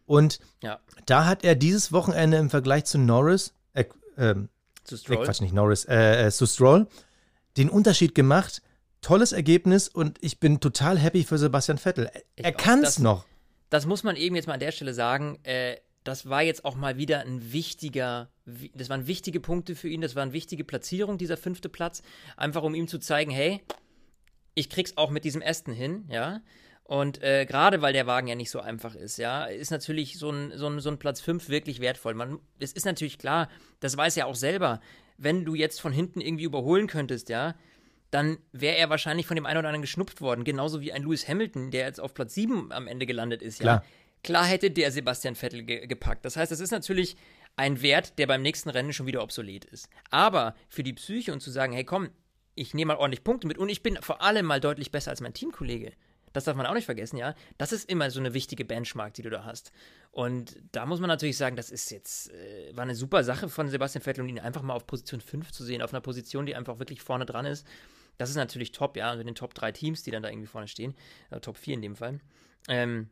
Und 0.06 0.40
ja. 0.62 0.80
da 1.06 1.26
hat 1.26 1.44
er 1.44 1.56
dieses 1.56 1.92
Wochenende 1.92 2.38
im 2.38 2.50
Vergleich 2.50 2.86
zu 2.86 2.98
Norris, 2.98 3.50
äh, 3.50 3.54
ähm, 4.22 4.50
zu 4.84 4.98
Stroll, 4.98 5.26
Quatsch, 5.26 5.42
nicht 5.42 5.54
Norris, 5.54 5.86
äh, 5.86 6.28
äh, 6.28 6.32
zu 6.32 6.46
Stroll, 6.46 6.88
den 7.58 7.70
Unterschied 7.70 8.16
gemacht. 8.16 8.62
Tolles 9.02 9.32
Ergebnis 9.32 9.88
und 9.88 10.20
ich 10.22 10.40
bin 10.40 10.60
total 10.60 11.00
happy 11.00 11.24
für 11.24 11.38
Sebastian 11.38 11.80
Vettel. 11.80 12.10
Ich 12.36 12.46
er 12.46 12.52
kann 12.52 12.84
es 12.84 13.00
noch. 13.00 13.26
Das 13.72 13.88
muss 13.88 14.04
man 14.04 14.16
eben 14.16 14.36
jetzt 14.36 14.48
mal 14.48 14.54
an 14.54 14.60
der 14.60 14.72
Stelle 14.72 14.94
sagen. 14.94 15.40
Äh, 15.44 15.78
das 16.04 16.30
war 16.30 16.42
jetzt 16.42 16.66
auch 16.66 16.76
mal 16.76 16.98
wieder 16.98 17.22
ein 17.22 17.52
wichtiger, 17.52 18.30
das 18.74 18.90
waren 18.90 19.08
wichtige 19.08 19.40
Punkte 19.40 19.76
für 19.76 19.88
ihn, 19.88 20.02
das 20.02 20.16
war 20.16 20.24
eine 20.24 20.34
wichtige 20.34 20.64
Platzierung, 20.64 21.18
dieser 21.18 21.38
fünfte 21.38 21.70
Platz. 21.70 22.02
Einfach 22.38 22.64
um 22.64 22.74
ihm 22.74 22.88
zu 22.88 23.00
zeigen, 23.00 23.32
hey, 23.32 23.62
ich 24.56 24.70
krieg's 24.70 24.98
auch 24.98 25.10
mit 25.10 25.24
diesem 25.24 25.42
Aston 25.44 25.74
hin, 25.74 26.06
ja. 26.10 26.42
Und 26.92 27.24
äh, 27.24 27.46
gerade 27.46 27.82
weil 27.82 27.94
der 27.94 28.06
Wagen 28.06 28.28
ja 28.28 28.36
nicht 28.36 28.52
so 28.52 28.60
einfach 28.60 28.96
ist, 28.96 29.16
ja, 29.16 29.46
ist 29.46 29.72
natürlich 29.72 30.20
so 30.20 30.30
ein, 30.30 30.52
so 30.58 30.68
ein, 30.68 30.82
so 30.82 30.90
ein 30.90 31.00
Platz 31.00 31.22
5 31.22 31.48
wirklich 31.48 31.80
wertvoll. 31.80 32.16
Man, 32.16 32.40
es 32.60 32.74
ist 32.74 32.84
natürlich 32.84 33.18
klar, 33.18 33.48
das 33.80 33.96
weiß 33.96 34.18
er 34.18 34.28
auch 34.28 34.36
selber, 34.36 34.82
wenn 35.18 35.46
du 35.46 35.56
jetzt 35.56 35.80
von 35.80 35.94
hinten 35.94 36.20
irgendwie 36.20 36.44
überholen 36.44 36.88
könntest, 36.88 37.30
ja, 37.30 37.56
dann 38.10 38.40
wäre 38.52 38.76
er 38.76 38.90
wahrscheinlich 38.90 39.26
von 39.26 39.38
dem 39.38 39.46
einen 39.46 39.60
oder 39.60 39.70
anderen 39.70 39.84
geschnupft 39.84 40.20
worden. 40.20 40.44
Genauso 40.44 40.82
wie 40.82 40.92
ein 40.92 41.04
Lewis 41.04 41.30
Hamilton, 41.30 41.72
der 41.72 41.86
jetzt 41.86 42.02
auf 42.02 42.14
Platz 42.14 42.34
7 42.34 42.74
am 42.74 42.88
Ende 42.88 43.06
gelandet 43.06 43.42
ist, 43.42 43.60
ja. 43.60 43.64
Klar, 43.64 43.86
Klar 44.24 44.46
hätte 44.46 44.70
der 44.70 44.92
Sebastian 44.92 45.36
Vettel 45.36 45.64
ge 45.64 45.88
gepackt. 45.88 46.26
Das 46.26 46.36
heißt, 46.36 46.52
das 46.52 46.60
ist 46.60 46.72
natürlich 46.72 47.16
ein 47.56 47.82
Wert, 47.82 48.20
der 48.20 48.28
beim 48.28 48.42
nächsten 48.42 48.70
Rennen 48.70 48.92
schon 48.92 49.08
wieder 49.08 49.24
obsolet 49.24 49.64
ist. 49.64 49.88
Aber 50.10 50.56
für 50.68 50.84
die 50.84 50.94
Psyche 50.94 51.32
und 51.32 51.40
zu 51.40 51.52
sagen, 51.52 51.72
hey 51.72 51.86
komm, 51.86 52.10
ich 52.54 52.74
nehme 52.74 52.94
mal 52.94 53.00
ordentlich 53.00 53.24
Punkte 53.24 53.48
mit 53.48 53.58
und 53.58 53.70
ich 53.70 53.82
bin 53.82 53.98
vor 54.02 54.22
allem 54.22 54.46
mal 54.46 54.60
deutlich 54.60 54.92
besser 54.92 55.12
als 55.12 55.22
mein 55.22 55.34
Teamkollege. 55.34 55.94
Das 56.34 56.46
darf 56.46 56.56
man 56.56 56.66
auch 56.66 56.74
nicht 56.74 56.86
vergessen, 56.86 57.18
ja. 57.18 57.36
Das 57.58 57.72
ist 57.72 57.90
immer 57.90 58.10
so 58.10 58.20
eine 58.20 58.34
wichtige 58.34 58.66
Benchmark, 58.66 59.14
die 59.14 59.22
du 59.22 59.30
da 59.30 59.44
hast. 59.44 59.72
Und 60.12 60.58
da 60.72 60.86
muss 60.86 61.00
man 61.00 61.08
natürlich 61.08 61.38
sagen, 61.38 61.56
das 61.56 61.70
ist 61.70 61.90
jetzt, 61.92 62.32
äh, 62.32 62.76
war 62.76 62.84
eine 62.84 62.96
super 62.96 63.24
Sache 63.24 63.50
von 63.50 63.70
Sebastian 63.70 64.04
Vettel 64.04 64.24
und 64.24 64.30
ihn 64.30 64.40
einfach 64.40 64.62
mal 64.62 64.74
auf 64.74 64.88
Position 64.88 65.22
5 65.22 65.52
zu 65.52 65.64
sehen, 65.64 65.82
auf 65.82 65.94
einer 65.94 66.02
Position, 66.02 66.46
die 66.46 66.56
einfach 66.56 66.80
wirklich 66.80 67.02
vorne 67.02 67.26
dran 67.26 67.46
ist. 67.46 67.66
Das 68.18 68.30
ist 68.30 68.36
natürlich 68.36 68.72
top, 68.72 68.98
ja, 68.98 69.10
also 69.10 69.24
den 69.24 69.36
Top 69.36 69.54
3 69.54 69.72
Teams, 69.72 70.04
die 70.04 70.12
dann 70.12 70.24
da 70.24 70.30
irgendwie 70.30 70.48
vorne 70.48 70.68
stehen, 70.68 70.96
äh, 71.30 71.40
Top 71.40 71.58
4 71.58 71.76
in 71.76 71.82
dem 71.82 71.96
Fall. 71.96 72.20
Ähm, 72.68 73.10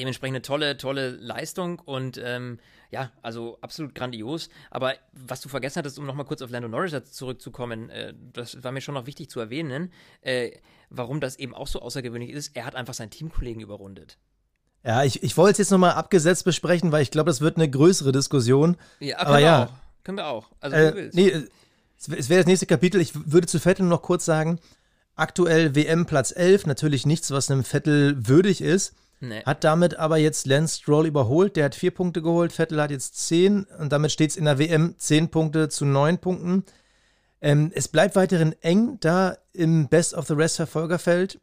Dementsprechend 0.00 0.36
eine 0.36 0.42
tolle, 0.42 0.76
tolle 0.78 1.10
Leistung 1.10 1.78
und 1.78 2.18
ähm, 2.24 2.58
ja, 2.90 3.12
also 3.20 3.58
absolut 3.60 3.94
grandios. 3.94 4.48
Aber 4.70 4.94
was 5.12 5.42
du 5.42 5.50
vergessen 5.50 5.80
hattest, 5.80 5.98
um 5.98 6.06
nochmal 6.06 6.24
kurz 6.24 6.40
auf 6.40 6.48
Lando 6.48 6.68
Norris 6.68 6.94
zurückzukommen, 7.12 7.90
äh, 7.90 8.14
das 8.32 8.64
war 8.64 8.72
mir 8.72 8.80
schon 8.80 8.94
noch 8.94 9.04
wichtig 9.04 9.28
zu 9.28 9.40
erwähnen, 9.40 9.92
äh, 10.22 10.52
warum 10.88 11.20
das 11.20 11.38
eben 11.38 11.54
auch 11.54 11.66
so 11.66 11.82
außergewöhnlich 11.82 12.30
ist. 12.30 12.56
Er 12.56 12.64
hat 12.64 12.76
einfach 12.76 12.94
seinen 12.94 13.10
Teamkollegen 13.10 13.60
überrundet. 13.60 14.16
Ja, 14.84 15.04
ich, 15.04 15.22
ich 15.22 15.36
wollte 15.36 15.52
es 15.52 15.58
jetzt 15.58 15.70
nochmal 15.70 15.92
abgesetzt 15.92 16.46
besprechen, 16.46 16.92
weil 16.92 17.02
ich 17.02 17.10
glaube, 17.10 17.28
das 17.28 17.42
wird 17.42 17.56
eine 17.56 17.68
größere 17.68 18.10
Diskussion. 18.10 18.78
Ja, 19.00 19.18
aber 19.18 19.38
ja. 19.38 19.64
Auch. 19.66 19.72
Können 20.02 20.16
wir 20.16 20.28
auch. 20.28 20.48
Also, 20.60 20.76
äh, 20.76 21.10
nee, 21.12 21.30
es 21.98 22.08
wäre 22.30 22.40
das 22.40 22.46
nächste 22.46 22.64
Kapitel. 22.64 23.02
Ich 23.02 23.12
würde 23.30 23.46
zu 23.46 23.60
Vettel 23.60 23.84
noch 23.84 24.00
kurz 24.00 24.24
sagen, 24.24 24.60
aktuell 25.14 25.74
WM 25.74 26.06
Platz 26.06 26.32
11, 26.34 26.64
natürlich 26.64 27.04
nichts, 27.04 27.30
was 27.30 27.50
einem 27.50 27.64
Vettel 27.64 28.26
würdig 28.26 28.62
ist. 28.62 28.94
Nee. 29.20 29.42
Hat 29.44 29.64
damit 29.64 29.96
aber 29.96 30.16
jetzt 30.16 30.46
Lance 30.46 30.80
Stroll 30.80 31.06
überholt. 31.06 31.56
Der 31.56 31.66
hat 31.66 31.74
vier 31.74 31.90
Punkte 31.90 32.22
geholt. 32.22 32.52
Vettel 32.52 32.80
hat 32.80 32.90
jetzt 32.90 33.16
zehn 33.26 33.64
und 33.78 33.92
damit 33.92 34.12
steht 34.12 34.30
es 34.30 34.36
in 34.36 34.46
der 34.46 34.58
WM 34.58 34.94
zehn 34.98 35.28
Punkte 35.28 35.68
zu 35.68 35.84
neun 35.84 36.18
Punkten. 36.18 36.64
Ähm, 37.42 37.70
es 37.74 37.88
bleibt 37.88 38.16
weiterhin 38.16 38.54
eng 38.62 38.98
da 39.00 39.36
im 39.52 39.88
Best 39.88 40.14
of 40.14 40.26
the 40.26 40.34
Rest 40.34 40.56
Verfolgerfeld. 40.56 41.38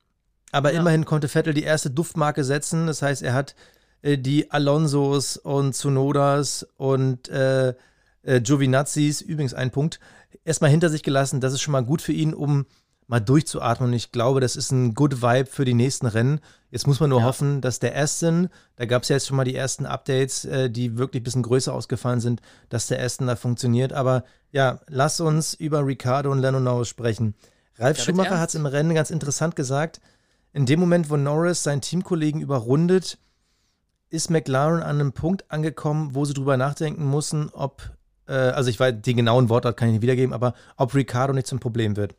Aber 0.52 0.74
ja. 0.74 0.80
immerhin 0.80 1.06
konnte 1.06 1.28
Vettel 1.28 1.54
die 1.54 1.64
erste 1.64 1.92
Duftmarke 1.92 2.44
setzen. 2.44 2.88
Das 2.88 3.04
heißt, 3.04 3.22
er 3.22 3.34
hat 3.34 3.56
äh, 4.02 4.18
die 4.18 4.50
Alonsos 4.50 5.38
und 5.38 5.74
Tsunodas 5.74 6.68
und 6.78 7.30
äh, 7.30 7.76
äh, 8.24 8.42
Giovinazzis, 8.42 9.22
übrigens 9.22 9.54
ein 9.54 9.72
Punkt, 9.72 10.00
erstmal 10.44 10.72
hinter 10.72 10.90
sich 10.90 11.04
gelassen. 11.04 11.42
Das 11.42 11.54
ist 11.54 11.62
schon 11.62 11.74
mal 11.74 11.84
gut 11.84 12.02
für 12.02 12.14
ihn, 12.14 12.34
um 12.34 12.66
mal 13.08 13.20
durchzuatmen. 13.20 13.90
Und 13.90 13.96
ich 13.96 14.12
glaube, 14.12 14.42
das 14.42 14.56
ist 14.56 14.72
ein 14.72 14.94
good 14.94 15.22
Vibe 15.22 15.50
für 15.50 15.66
die 15.66 15.74
nächsten 15.74 16.06
Rennen. 16.06 16.40
Jetzt 16.70 16.88
muss 16.88 17.00
man 17.00 17.10
nur 17.10 17.22
ja. 17.22 17.26
hoffen, 17.26 17.62
dass 17.62 17.80
der 17.80 17.98
Aston, 17.98 18.50
da 18.76 18.86
gab 18.86 19.04
es 19.04 19.10
ja 19.10 19.16
jetzt 19.16 19.28
schon 19.28 19.38
mal 19.38 19.46
die 19.46 19.56
ersten 19.56 19.86
Updates, 19.86 20.46
äh, 20.46 20.70
die 20.70 20.98
wirklich 20.98 21.22
ein 21.22 21.24
bisschen 21.24 21.44
größer 21.44 21.74
ausgefallen 21.74 22.20
sind, 22.20 22.42
dass 22.70 22.88
der 22.88 23.02
Aston 23.02 23.28
da 23.28 23.36
funktioniert. 23.36 23.94
Aber 23.94 24.24
ja, 24.52 24.82
lass 24.88 25.20
uns 25.20 25.54
über 25.54 25.86
Ricardo 25.86 26.32
und 26.32 26.40
Lennon 26.40 26.64
Norris 26.64 26.90
sprechen. 26.90 27.36
Ralf 27.78 28.02
Schumacher 28.02 28.40
hat 28.40 28.50
es 28.50 28.56
im 28.56 28.66
Rennen 28.66 28.94
ganz 28.94 29.10
interessant 29.10 29.56
gesagt. 29.56 30.02
In 30.52 30.66
dem 30.66 30.80
Moment, 30.80 31.10
wo 31.10 31.18
Norris 31.18 31.64
seinen 31.64 31.82
Teamkollegen 31.82 32.42
überrundet, 32.42 33.18
ist 34.10 34.30
McLaren 34.30 34.82
an 34.82 35.00
einem 35.00 35.14
Punkt 35.14 35.50
angekommen, 35.52 36.16
wo 36.16 36.26
sie 36.26 36.34
drüber 36.34 36.58
nachdenken 36.58 37.10
müssen, 37.10 37.50
ob, 37.50 37.92
äh, 38.28 38.34
also 38.34 38.70
ich 38.70 38.80
weiß, 38.80 38.96
die 39.02 39.14
genauen 39.14 39.50
Worte 39.50 39.72
kann 39.74 39.90
ich 39.90 39.94
nicht 39.94 40.02
wiedergeben, 40.02 40.34
aber 40.34 40.54
ob 40.76 40.96
Ricardo 40.96 41.34
nicht 41.34 41.48
zum 41.48 41.60
Problem 41.60 41.96
wird. 41.96 42.16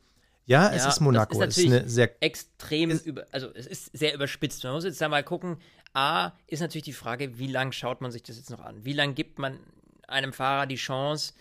Ja, 0.49 0.71
es 0.73 0.81
ja, 0.83 0.89
ist 0.89 0.99
Monaco. 0.99 1.39
Das 1.39 1.57
ist 1.57 1.63
natürlich 1.63 1.85
ist 1.85 1.93
sehr, 1.93 2.23
extrem, 2.23 2.89
über, 2.89 3.27
also 3.31 3.53
es 3.53 3.67
ist 3.67 3.95
sehr 3.95 4.15
überspitzt. 4.15 4.63
Man 4.63 4.73
muss 4.73 4.83
jetzt 4.83 4.99
da 4.99 5.07
mal 5.07 5.23
gucken. 5.23 5.57
A, 5.93 6.31
ist 6.47 6.61
natürlich 6.61 6.85
die 6.85 6.93
Frage, 6.93 7.37
wie 7.37 7.45
lange 7.45 7.71
schaut 7.71 8.01
man 8.01 8.09
sich 8.11 8.23
das 8.23 8.37
jetzt 8.37 8.49
noch 8.49 8.59
an? 8.59 8.83
Wie 8.83 8.93
lange 8.93 9.13
gibt 9.13 9.37
man 9.37 9.59
einem 10.07 10.33
Fahrer 10.33 10.65
die 10.65 10.75
Chance, 10.75 11.33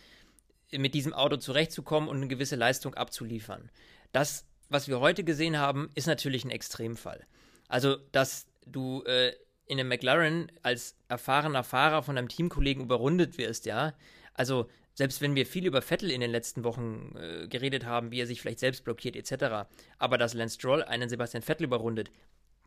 mit 0.72 0.92
diesem 0.92 1.14
Auto 1.14 1.38
zurechtzukommen 1.38 2.06
und 2.06 2.18
eine 2.18 2.28
gewisse 2.28 2.56
Leistung 2.56 2.92
abzuliefern? 2.92 3.70
Das, 4.12 4.44
was 4.68 4.88
wir 4.88 5.00
heute 5.00 5.24
gesehen 5.24 5.56
haben, 5.56 5.88
ist 5.94 6.06
natürlich 6.06 6.44
ein 6.44 6.50
Extremfall. 6.50 7.24
Also, 7.66 7.96
dass 8.12 8.46
du 8.66 9.04
äh, 9.04 9.32
in 9.64 9.80
einem 9.80 9.88
McLaren 9.88 10.52
als 10.62 10.96
erfahrener 11.08 11.64
Fahrer 11.64 12.02
von 12.02 12.18
einem 12.18 12.28
Teamkollegen 12.28 12.82
überrundet 12.84 13.38
wirst, 13.38 13.64
ja. 13.64 13.94
Also 14.34 14.68
selbst 14.98 15.20
wenn 15.20 15.36
wir 15.36 15.46
viel 15.46 15.64
über 15.64 15.80
Vettel 15.80 16.10
in 16.10 16.20
den 16.20 16.32
letzten 16.32 16.64
Wochen 16.64 17.14
äh, 17.16 17.46
geredet 17.46 17.86
haben, 17.86 18.10
wie 18.10 18.20
er 18.20 18.26
sich 18.26 18.40
vielleicht 18.40 18.58
selbst 18.58 18.82
blockiert 18.82 19.14
etc., 19.14 19.68
aber 19.96 20.18
dass 20.18 20.34
Lance 20.34 20.56
Stroll 20.56 20.82
einen 20.82 21.08
Sebastian 21.08 21.44
Vettel 21.44 21.66
überrundet, 21.66 22.10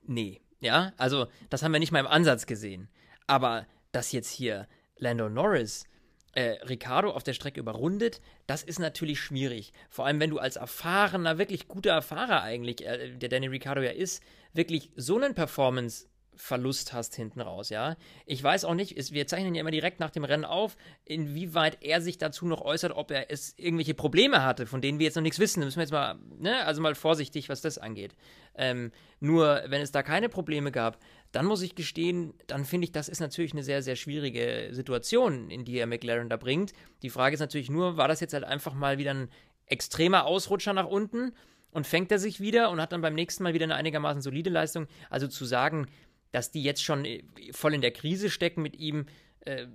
nee, 0.04 0.39
ja, 0.62 0.94
also 0.96 1.28
das 1.50 1.62
haben 1.62 1.74
wir 1.74 1.82
nicht 1.82 1.91
mal 1.91 2.00
im 2.00 2.08
Ansatz 2.08 2.46
gesehen. 2.46 2.88
Aber 3.28 3.67
dass 3.91 4.13
jetzt 4.13 4.30
hier 4.30 4.70
Lando 4.96 5.28
Norris 5.28 5.84
äh, 6.32 6.52
Ricardo 6.70 7.12
auf 7.12 7.24
der 7.24 7.34
Strecke 7.34 7.60
überrundet, 7.60 8.22
das 8.48 8.63
ist 8.63 8.80
natürlich 8.80 9.20
schwierig. 9.20 9.74
Vor 9.89 10.06
allem, 10.06 10.22
wenn 10.22 10.30
du 10.30 10.39
als 10.39 10.56
erfahrener, 10.56 11.38
wirklich 11.38 11.67
guter 11.67 12.02
Fahrer 12.02 12.44
eigentlich, 12.44 12.88
äh, 12.88 13.13
der 13.17 13.28
Danny 13.28 13.48
Ricardo 13.48 13.82
ja 13.82 13.91
ist, 13.91 14.24
wirklich 14.54 14.89
so 14.96 15.17
einen 15.17 15.36
Performance 15.36 16.08
Verlust 16.36 16.94
hast 16.94 17.15
hinten 17.15 17.41
raus, 17.41 17.70
ja. 17.70 17.96
Ich 18.26 18.41
weiß 18.44 18.65
auch 18.65 18.74
nicht, 18.74 19.13
wir 19.13 19.28
zeichnen 19.28 19.54
ja 19.54 19.62
immer 19.62 19.72
direkt 19.72 20.00
nach 20.00 20.10
dem 20.10 20.24
Rennen 20.24 20.46
auf, 20.46 20.78
inwieweit 21.06 21.84
er 21.84 22.02
sich 22.02 22.17
dazu 22.17 22.46
noch 22.46 22.62
äußert, 22.62 22.94
ob 22.94 23.12
er 23.12 23.30
es 23.30 23.54
irgendwelche 23.58 23.94
Probleme 23.94 24.44
hatte, 24.44 24.65
von 24.65 24.82
denen 24.82 24.98
wir 25.00 25.06
jetzt 25.06 25.15
noch 25.15 25.22
nichts 25.22 25.39
wissen. 25.39 25.60
Da 25.60 25.65
müssen 25.65 25.78
wir 25.78 25.84
jetzt 25.84 25.91
mal, 25.91 26.15
ne, 26.39 26.65
also 26.65 26.82
mal 26.82 26.96
vorsichtig, 26.96 27.50
was 27.50 27.62
das 27.62 27.78
angeht. 27.78 28.15
Ähm, 28.56 28.91
nur, 29.20 29.63
wenn 29.67 29.82
es 29.82 29.91
da 29.91 30.04
keine 30.04 30.30
Probleme 30.30 30.72
gab, 30.72 31.00
dann 31.32 31.46
muss 31.46 31.62
ich 31.62 31.76
gestehen, 31.76 32.34
dann 32.48 32.65
finde 32.65 32.86
ich, 32.86 32.91
das 32.91 33.10
ist 33.10 33.20
natürlich 33.20 33.54
eine 33.54 33.63
sehr, 33.63 33.82
sehr 33.82 33.96
schwierige 33.96 34.70
Situation, 34.72 35.50
in 35.50 35.63
die 35.65 35.78
er 35.78 35.88
McLaren 35.88 36.30
da 36.30 36.38
bringt. 36.38 36.74
Die 37.04 37.10
Frage 37.10 37.34
ist 37.34 37.39
natürlich 37.39 37.70
nur, 37.70 37.98
war 37.98 38.08
das 38.08 38.20
jetzt 38.20 38.34
halt 38.34 38.44
einfach 38.44 38.74
mal 38.74 38.98
wieder 38.98 39.13
ein 39.13 39.30
extremer 39.65 40.26
Ausrutscher 40.26 40.74
nach 40.74 40.88
unten? 40.88 41.34
Und 41.74 41.88
fängt 41.88 42.12
er 42.12 42.20
sich 42.20 42.41
wieder 42.41 42.70
und 42.70 42.82
hat 42.82 42.91
dann 42.91 43.00
beim 43.00 43.13
nächsten 43.13 43.44
Mal 43.44 43.54
wieder 43.54 43.63
eine 43.63 43.76
einigermaßen 43.76 44.22
solide 44.22 44.50
Leistung. 44.50 44.88
Also 45.10 45.30
zu 45.30 45.46
sagen, 45.46 45.88
dass 46.32 46.52
die 46.52 46.63
jetzt 46.63 46.84
schon 46.84 47.06
äh, 47.06 47.24
voll 47.52 47.74
in 47.74 47.82
der 47.82 47.91
Krise 47.91 48.30
stecken 48.30 48.62
mit 48.62 48.76
ihm, 48.76 49.06
äh, 49.41 49.67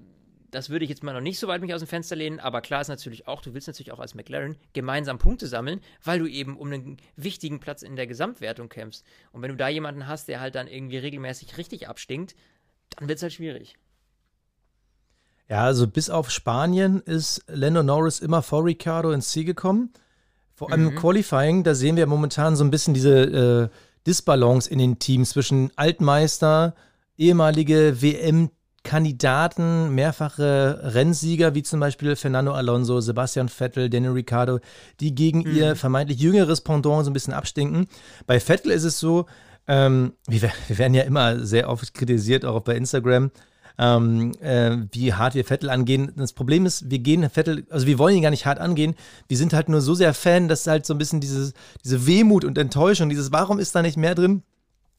das 0.51 0.71
würde 0.71 0.85
ich 0.85 0.89
jetzt 0.89 1.03
mal 1.03 1.13
noch 1.13 1.21
nicht 1.21 1.39
so 1.39 1.49
weit 1.49 1.61
mich 1.61 1.75
aus 1.75 1.81
dem 1.81 1.89
Fenster 1.89 2.17
lehnen, 2.17 2.41
aber 2.41 2.61
klar 2.61 2.81
ist 2.81 2.89
natürlich 2.89 3.27
auch, 3.27 3.43
du 3.43 3.53
willst 3.53 3.67
natürlich 3.67 3.93
auch 3.93 3.99
als 3.99 4.15
McLaren 4.15 4.57
gemeinsam 4.73 5.19
Punkte 5.19 5.47
sammeln, 5.47 5.81
weil 6.03 6.19
du 6.19 6.27
eben 6.27 6.57
um 6.57 6.73
einen 6.73 6.97
wichtigen 7.17 7.61
Platz 7.61 7.83
in 7.83 7.97
der 7.97 8.07
Gesamtwertung 8.07 8.69
kämpfst. 8.69 9.05
Und 9.33 9.43
wenn 9.43 9.51
du 9.51 9.57
da 9.57 9.69
jemanden 9.69 10.07
hast, 10.07 10.29
der 10.29 10.41
halt 10.41 10.55
dann 10.55 10.69
irgendwie 10.69 10.99
regelmäßig 10.99 11.59
richtig 11.59 11.89
abstinkt, 11.89 12.35
dann 12.91 13.09
wird 13.09 13.19
es 13.19 13.23
halt 13.23 13.33
schwierig. 13.33 13.77
Ja, 15.49 15.65
also 15.65 15.87
bis 15.87 16.11
auf 16.11 16.31
Spanien 16.31 17.01
ist 17.01 17.45
Lando 17.47 17.83
Norris 17.83 18.21
immer 18.21 18.43
vor 18.43 18.65
Ricardo 18.65 19.13
ins 19.13 19.29
Ziel 19.29 19.45
gekommen. 19.45 19.93
Vor 20.55 20.73
allem 20.73 20.83
mhm. 20.83 20.89
im 20.89 20.97
Qualifying, 20.97 21.65
da 21.65 21.75
sehen 21.75 21.97
wir 21.97 22.07
momentan 22.07 22.57
so 22.57 22.65
ein 22.65 22.71
bisschen 22.71 22.95
diese 22.95 23.71
äh, 23.71 23.77
Disbalance 24.07 24.71
in 24.71 24.79
den 24.79 24.99
Teams 24.99 25.31
zwischen 25.31 25.71
Altmeister, 25.77 26.75
ehemalige 27.17 28.01
WM 28.01 28.51
Kandidaten, 28.87 29.95
mehrfache 29.97 30.79
Rennsieger, 30.81 31.57
wie 31.57 31.65
zum 31.65 31.81
Beispiel 31.81 32.15
Fernando 32.15 32.53
Alonso, 32.53 33.01
Sebastian 33.01 33.49
Vettel, 33.49 33.91
Daniel 33.91 34.13
Ricciardo, 34.13 34.61
die 35.01 35.13
gegen 35.13 35.41
mhm. 35.41 35.57
ihr 35.57 35.77
vermeintlich 35.77 36.21
jüngeres 36.21 36.61
Pendant 36.61 37.05
so 37.05 37.11
ein 37.11 37.13
bisschen 37.13 37.35
abstinken. 37.35 37.89
Bei 38.29 38.39
Vettel 38.39 38.71
ist 38.71 38.85
es 38.85 39.01
so, 39.01 39.27
ähm, 39.67 40.13
wir, 40.29 40.41
wir, 40.69 40.79
werden 40.79 40.95
ja 40.95 41.03
immer 41.03 41.45
sehr 41.45 41.69
oft 41.69 41.93
kritisiert, 41.95 42.45
auch 42.45 42.61
bei 42.61 42.77
Instagram, 42.77 43.33
ähm, 43.79 44.33
äh, 44.41 44.77
wie 44.93 45.13
hart 45.13 45.35
wir 45.35 45.45
Vettel 45.45 45.71
angehen. 45.71 46.13
Das 46.17 46.33
Problem 46.33 46.67
ist, 46.67 46.91
wir 46.91 46.99
gehen 46.99 47.29
Vettel, 47.29 47.67
also 47.71 47.87
wir 47.87 47.99
wollen 47.99 48.17
ihn 48.17 48.23
gar 48.23 48.31
nicht 48.31 48.47
hart 48.47 48.59
angehen. 48.59 48.95
Wir 49.29 49.37
sind 49.37 49.53
halt 49.53 49.69
nur 49.69 49.81
so 49.81 49.95
sehr 49.95 50.15
Fan, 50.15 50.49
dass 50.49 50.67
halt 50.67 50.87
so 50.87 50.95
ein 50.95 50.99
bisschen 50.99 51.21
dieses, 51.21 51.53
diese 51.85 52.07
Wehmut 52.07 52.45
und 52.45 52.59
Enttäuschung, 52.59 53.09
dieses 53.09 53.33
Warum 53.33 53.59
ist 53.59 53.75
da 53.75 53.83
nicht 53.83 53.97
mehr 53.97 54.15
drin, 54.15 54.43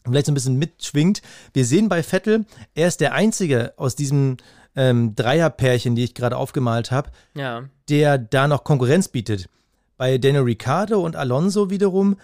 vielleicht 0.05 0.27
so 0.27 0.31
ein 0.31 0.35
bisschen 0.35 0.57
mitschwingt. 0.57 1.21
Wir 1.53 1.65
sehen 1.65 1.89
bei 1.89 2.03
Vettel, 2.03 2.45
er 2.75 2.87
ist 2.87 3.01
der 3.01 3.13
Einzige 3.13 3.73
aus 3.77 3.95
diesem 3.95 4.37
ähm, 4.75 5.15
Dreierpärchen, 5.15 5.95
die 5.95 6.03
ich 6.03 6.13
gerade 6.13 6.37
aufgemalt 6.37 6.91
habe, 6.91 7.11
ja. 7.35 7.63
der 7.89 8.17
da 8.17 8.47
noch 8.47 8.63
Konkurrenz 8.63 9.07
bietet. 9.07 9.49
Bei 9.97 10.19
Daniel 10.19 10.43
Ricciardo 10.43 11.03
und 11.03 11.15
Alonso 11.15 11.71
wiederum, 11.71 12.17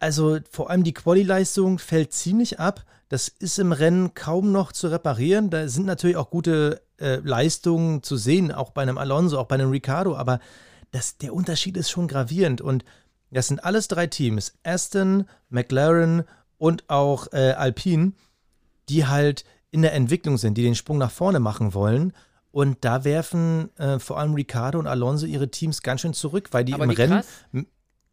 also 0.00 0.38
vor 0.50 0.70
allem 0.70 0.82
die 0.82 0.94
Quali-Leistung 0.94 1.78
fällt 1.78 2.12
ziemlich 2.12 2.58
ab. 2.58 2.84
Das 3.08 3.28
ist 3.28 3.58
im 3.58 3.72
Rennen 3.72 4.14
kaum 4.14 4.50
noch 4.50 4.72
zu 4.72 4.88
reparieren. 4.88 5.50
Da 5.50 5.68
sind 5.68 5.86
natürlich 5.86 6.16
auch 6.16 6.30
gute 6.30 6.80
äh, 6.98 7.16
Leistungen 7.16 8.02
zu 8.02 8.16
sehen, 8.16 8.50
auch 8.50 8.70
bei 8.70 8.82
einem 8.82 8.98
Alonso, 8.98 9.38
auch 9.38 9.46
bei 9.46 9.56
einem 9.56 9.70
Ricciardo, 9.70 10.16
aber 10.16 10.40
das, 10.90 11.18
der 11.18 11.34
Unterschied 11.34 11.76
ist 11.76 11.90
schon 11.90 12.08
gravierend. 12.08 12.60
Und 12.60 12.84
das 13.30 13.48
sind 13.48 13.62
alles 13.62 13.88
drei 13.88 14.06
Teams: 14.06 14.54
Aston, 14.64 15.26
McLaren 15.50 16.24
und 16.56 16.88
auch 16.88 17.28
äh, 17.32 17.52
Alpine, 17.52 18.12
die 18.88 19.06
halt 19.06 19.44
in 19.70 19.82
der 19.82 19.92
Entwicklung 19.92 20.36
sind, 20.38 20.54
die 20.54 20.62
den 20.62 20.74
Sprung 20.74 20.98
nach 20.98 21.12
vorne 21.12 21.40
machen 21.40 21.74
wollen. 21.74 22.12
Und 22.52 22.78
da 22.80 23.04
werfen 23.04 23.70
äh, 23.76 23.98
vor 23.98 24.18
allem 24.18 24.34
Ricciardo 24.34 24.78
und 24.78 24.88
Alonso 24.88 25.26
ihre 25.26 25.50
Teams 25.50 25.82
ganz 25.82 26.00
schön 26.00 26.14
zurück, 26.14 26.48
weil 26.50 26.64
die 26.64 26.74
aber 26.74 26.84
im 26.84 26.90
Rennen 26.90 27.22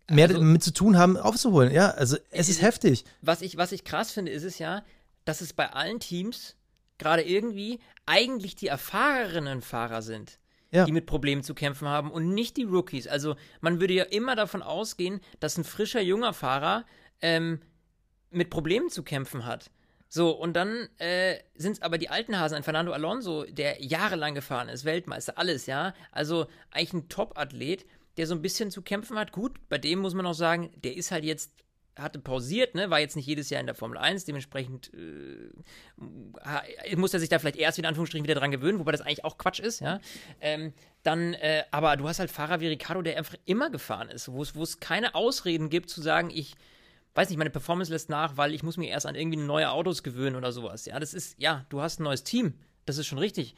mehr 0.09 0.27
also, 0.27 0.39
damit 0.39 0.63
zu 0.63 0.73
tun 0.73 0.97
haben, 0.97 1.17
aufzuholen. 1.17 1.73
Ja, 1.73 1.91
also 1.91 2.17
es 2.31 2.49
ist, 2.49 2.57
ist 2.57 2.61
heftig. 2.61 3.05
Was 3.21 3.41
ich, 3.41 3.57
was 3.57 3.71
ich 3.71 3.83
krass 3.83 4.11
finde, 4.11 4.31
ist 4.31 4.43
es 4.43 4.59
ja, 4.59 4.83
dass 5.25 5.41
es 5.41 5.53
bei 5.53 5.71
allen 5.71 5.99
Teams 5.99 6.55
gerade 6.97 7.23
irgendwie 7.23 7.79
eigentlich 8.05 8.55
die 8.55 8.67
erfahrenen 8.67 9.61
Fahrer 9.61 10.01
sind. 10.01 10.39
Ja. 10.69 10.83
die 10.83 10.91
mit 10.91 11.05
Problemen 11.05 11.43
zu 11.43 11.53
kämpfen 11.53 11.87
haben 11.87 12.11
und 12.11 12.33
nicht 12.33 12.57
die 12.57 12.65
Rookies. 12.65 13.07
Also 13.07 13.37
man 13.61 13.79
würde 13.79 13.93
ja 13.93 14.03
immer 14.03 14.35
davon 14.35 14.61
ausgehen, 14.61 15.21
dass 15.39 15.57
ein 15.57 15.63
frischer 15.63 16.01
junger 16.01 16.33
Fahrer 16.33 16.85
ähm, 17.21 17.61
mit 18.31 18.49
Problemen 18.49 18.89
zu 18.89 19.01
kämpfen 19.01 19.45
hat. 19.45 19.71
So, 20.09 20.31
und 20.31 20.53
dann 20.55 20.87
äh, 20.99 21.37
sind 21.55 21.73
es 21.73 21.81
aber 21.81 21.97
die 21.97 22.09
alten 22.09 22.39
Hasen, 22.39 22.55
ein 22.55 22.63
Fernando 22.63 22.93
Alonso, 22.93 23.45
der 23.45 23.83
jahrelang 23.83 24.35
gefahren 24.35 24.69
ist, 24.69 24.85
Weltmeister, 24.85 25.37
alles, 25.37 25.65
ja. 25.65 25.93
Also 26.11 26.47
eigentlich 26.71 26.93
ein 26.93 27.09
Top-Athlet, 27.09 27.85
der 28.17 28.27
so 28.27 28.35
ein 28.35 28.41
bisschen 28.41 28.71
zu 28.71 28.81
kämpfen 28.81 29.17
hat. 29.17 29.31
Gut, 29.31 29.57
bei 29.69 29.77
dem 29.77 29.99
muss 29.99 30.13
man 30.13 30.25
auch 30.25 30.33
sagen, 30.33 30.71
der 30.75 30.97
ist 30.97 31.11
halt 31.11 31.23
jetzt, 31.23 31.51
hatte 31.95 32.19
pausiert, 32.19 32.75
ne, 32.75 32.89
war 32.89 32.99
jetzt 32.99 33.15
nicht 33.15 33.25
jedes 33.25 33.49
Jahr 33.49 33.61
in 33.61 33.67
der 33.67 33.75
Formel 33.75 33.97
1, 33.97 34.25
dementsprechend 34.25 34.91
äh, 34.93 36.95
muss 36.95 37.13
er 37.13 37.19
sich 37.19 37.29
da 37.29 37.39
vielleicht 37.39 37.57
erst 37.57 37.79
in 37.79 37.85
Anführungsstrichen 37.85 38.23
wieder 38.23 38.35
dran 38.35 38.51
gewöhnen, 38.51 38.79
wobei 38.79 38.91
das 38.91 39.01
eigentlich 39.01 39.25
auch 39.25 39.37
Quatsch 39.37 39.59
ist, 39.59 39.79
ja. 39.79 39.99
Ähm, 40.41 40.73
dann, 41.03 41.33
äh, 41.35 41.63
aber 41.71 41.95
du 41.95 42.07
hast 42.07 42.19
halt 42.19 42.29
Fahrer 42.29 42.59
wie 42.59 42.67
Ricardo, 42.67 43.01
der 43.01 43.17
einfach 43.17 43.35
immer 43.45 43.69
gefahren 43.69 44.09
ist, 44.09 44.31
wo 44.31 44.41
es 44.41 44.79
keine 44.79 45.15
Ausreden 45.15 45.69
gibt 45.69 45.89
zu 45.89 46.01
sagen, 46.01 46.29
ich 46.33 46.55
weiß 47.17 47.29
nicht, 47.29 47.39
meine 47.39 47.49
Performance 47.49 47.91
lässt 47.91 48.09
nach, 48.09 48.37
weil 48.37 48.53
ich 48.53 48.61
muss 48.61 48.77
mir 48.77 48.89
erst 48.89 49.07
an 49.07 49.15
irgendwie 49.15 49.39
neue 49.39 49.71
Autos 49.71 50.03
gewöhnen 50.03 50.35
oder 50.35 50.51
sowas. 50.51 50.85
Ja, 50.85 50.99
das 50.99 51.15
ist, 51.15 51.35
ja, 51.39 51.65
du 51.69 51.81
hast 51.81 51.99
ein 51.99 52.03
neues 52.03 52.23
Team. 52.23 52.53
Das 52.85 52.99
ist 52.99 53.07
schon 53.07 53.17
richtig. 53.17 53.55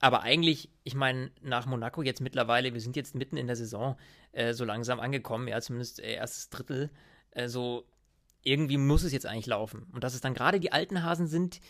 Aber 0.00 0.22
eigentlich, 0.22 0.70
ich 0.82 0.94
meine, 0.94 1.30
nach 1.42 1.66
Monaco 1.66 2.02
jetzt 2.02 2.20
mittlerweile, 2.20 2.72
wir 2.72 2.80
sind 2.80 2.96
jetzt 2.96 3.14
mitten 3.14 3.36
in 3.36 3.46
der 3.46 3.56
Saison 3.56 3.96
äh, 4.32 4.54
so 4.54 4.64
langsam 4.64 4.98
angekommen, 4.98 5.46
ja, 5.46 5.60
zumindest 5.60 6.00
äh, 6.00 6.14
erstes 6.14 6.48
Drittel. 6.48 6.90
Äh, 7.32 7.48
so, 7.48 7.84
irgendwie 8.42 8.78
muss 8.78 9.04
es 9.04 9.12
jetzt 9.12 9.26
eigentlich 9.26 9.46
laufen. 9.46 9.86
Und 9.92 10.02
dass 10.02 10.14
es 10.14 10.22
dann 10.22 10.32
gerade 10.32 10.58
die 10.58 10.72
alten 10.72 11.02
Hasen 11.02 11.26
sind, 11.26 11.60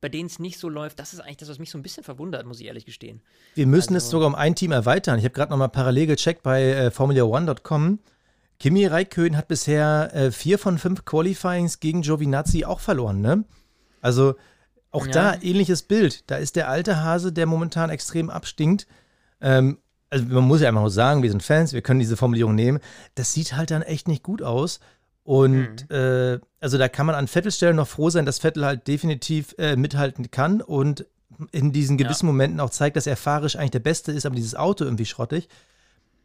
bei 0.00 0.10
denen 0.10 0.26
es 0.26 0.38
nicht 0.38 0.58
so 0.58 0.68
läuft, 0.68 1.00
das 1.00 1.14
ist 1.14 1.20
eigentlich 1.20 1.38
das, 1.38 1.48
was 1.48 1.58
mich 1.58 1.70
so 1.70 1.78
ein 1.78 1.82
bisschen 1.82 2.04
verwundert, 2.04 2.46
muss 2.46 2.60
ich 2.60 2.66
ehrlich 2.66 2.84
gestehen. 2.84 3.22
Wir 3.54 3.66
müssen 3.66 3.94
also, 3.94 4.04
es 4.04 4.10
sogar 4.10 4.28
um 4.28 4.34
ein 4.34 4.54
Team 4.54 4.70
erweitern. 4.70 5.18
Ich 5.18 5.24
habe 5.24 5.34
gerade 5.34 5.50
noch 5.50 5.58
mal 5.58 5.68
parallel 5.68 6.06
gecheckt 6.06 6.42
bei 6.42 6.62
äh, 6.64 6.88
Formula1.com. 6.88 8.00
Kimi 8.60 8.86
Räikkönen 8.86 9.36
hat 9.36 9.48
bisher 9.48 10.10
äh, 10.14 10.30
vier 10.30 10.58
von 10.58 10.78
fünf 10.78 11.04
Qualifyings 11.04 11.80
gegen 11.80 12.02
Giovinazzi 12.02 12.64
auch 12.64 12.80
verloren, 12.80 13.20
ne? 13.20 13.44
Also 14.00 14.34
auch 14.98 15.06
ja. 15.06 15.12
da 15.12 15.34
ähnliches 15.40 15.82
Bild. 15.82 16.28
Da 16.30 16.36
ist 16.36 16.56
der 16.56 16.68
alte 16.68 17.02
Hase, 17.02 17.32
der 17.32 17.46
momentan 17.46 17.90
extrem 17.90 18.30
abstinkt. 18.30 18.86
Ähm, 19.40 19.78
also 20.10 20.24
man 20.26 20.44
muss 20.44 20.60
ja 20.60 20.68
einfach 20.68 20.80
nur 20.80 20.90
sagen, 20.90 21.22
wir 21.22 21.30
sind 21.30 21.42
Fans, 21.42 21.72
wir 21.72 21.82
können 21.82 22.00
diese 22.00 22.16
Formulierung 22.16 22.54
nehmen. 22.54 22.80
Das 23.14 23.32
sieht 23.32 23.56
halt 23.56 23.70
dann 23.70 23.82
echt 23.82 24.08
nicht 24.08 24.22
gut 24.22 24.42
aus. 24.42 24.80
Und 25.22 25.88
mhm. 25.90 25.94
äh, 25.94 26.38
also 26.60 26.78
da 26.78 26.88
kann 26.88 27.06
man 27.06 27.14
an 27.14 27.28
Vettel 27.28 27.52
Stellen 27.52 27.76
noch 27.76 27.88
froh 27.88 28.10
sein, 28.10 28.26
dass 28.26 28.38
Vettel 28.38 28.64
halt 28.64 28.88
definitiv 28.88 29.54
äh, 29.58 29.76
mithalten 29.76 30.30
kann 30.30 30.62
und 30.62 31.06
in 31.52 31.72
diesen 31.72 31.98
gewissen 31.98 32.26
ja. 32.26 32.32
Momenten 32.32 32.60
auch 32.60 32.70
zeigt, 32.70 32.96
dass 32.96 33.06
er 33.06 33.16
fahrisch 33.16 33.56
eigentlich 33.56 33.72
der 33.72 33.78
Beste 33.80 34.10
ist, 34.10 34.26
aber 34.26 34.34
dieses 34.34 34.54
Auto 34.54 34.84
irgendwie 34.84 35.06
schrottig. 35.06 35.48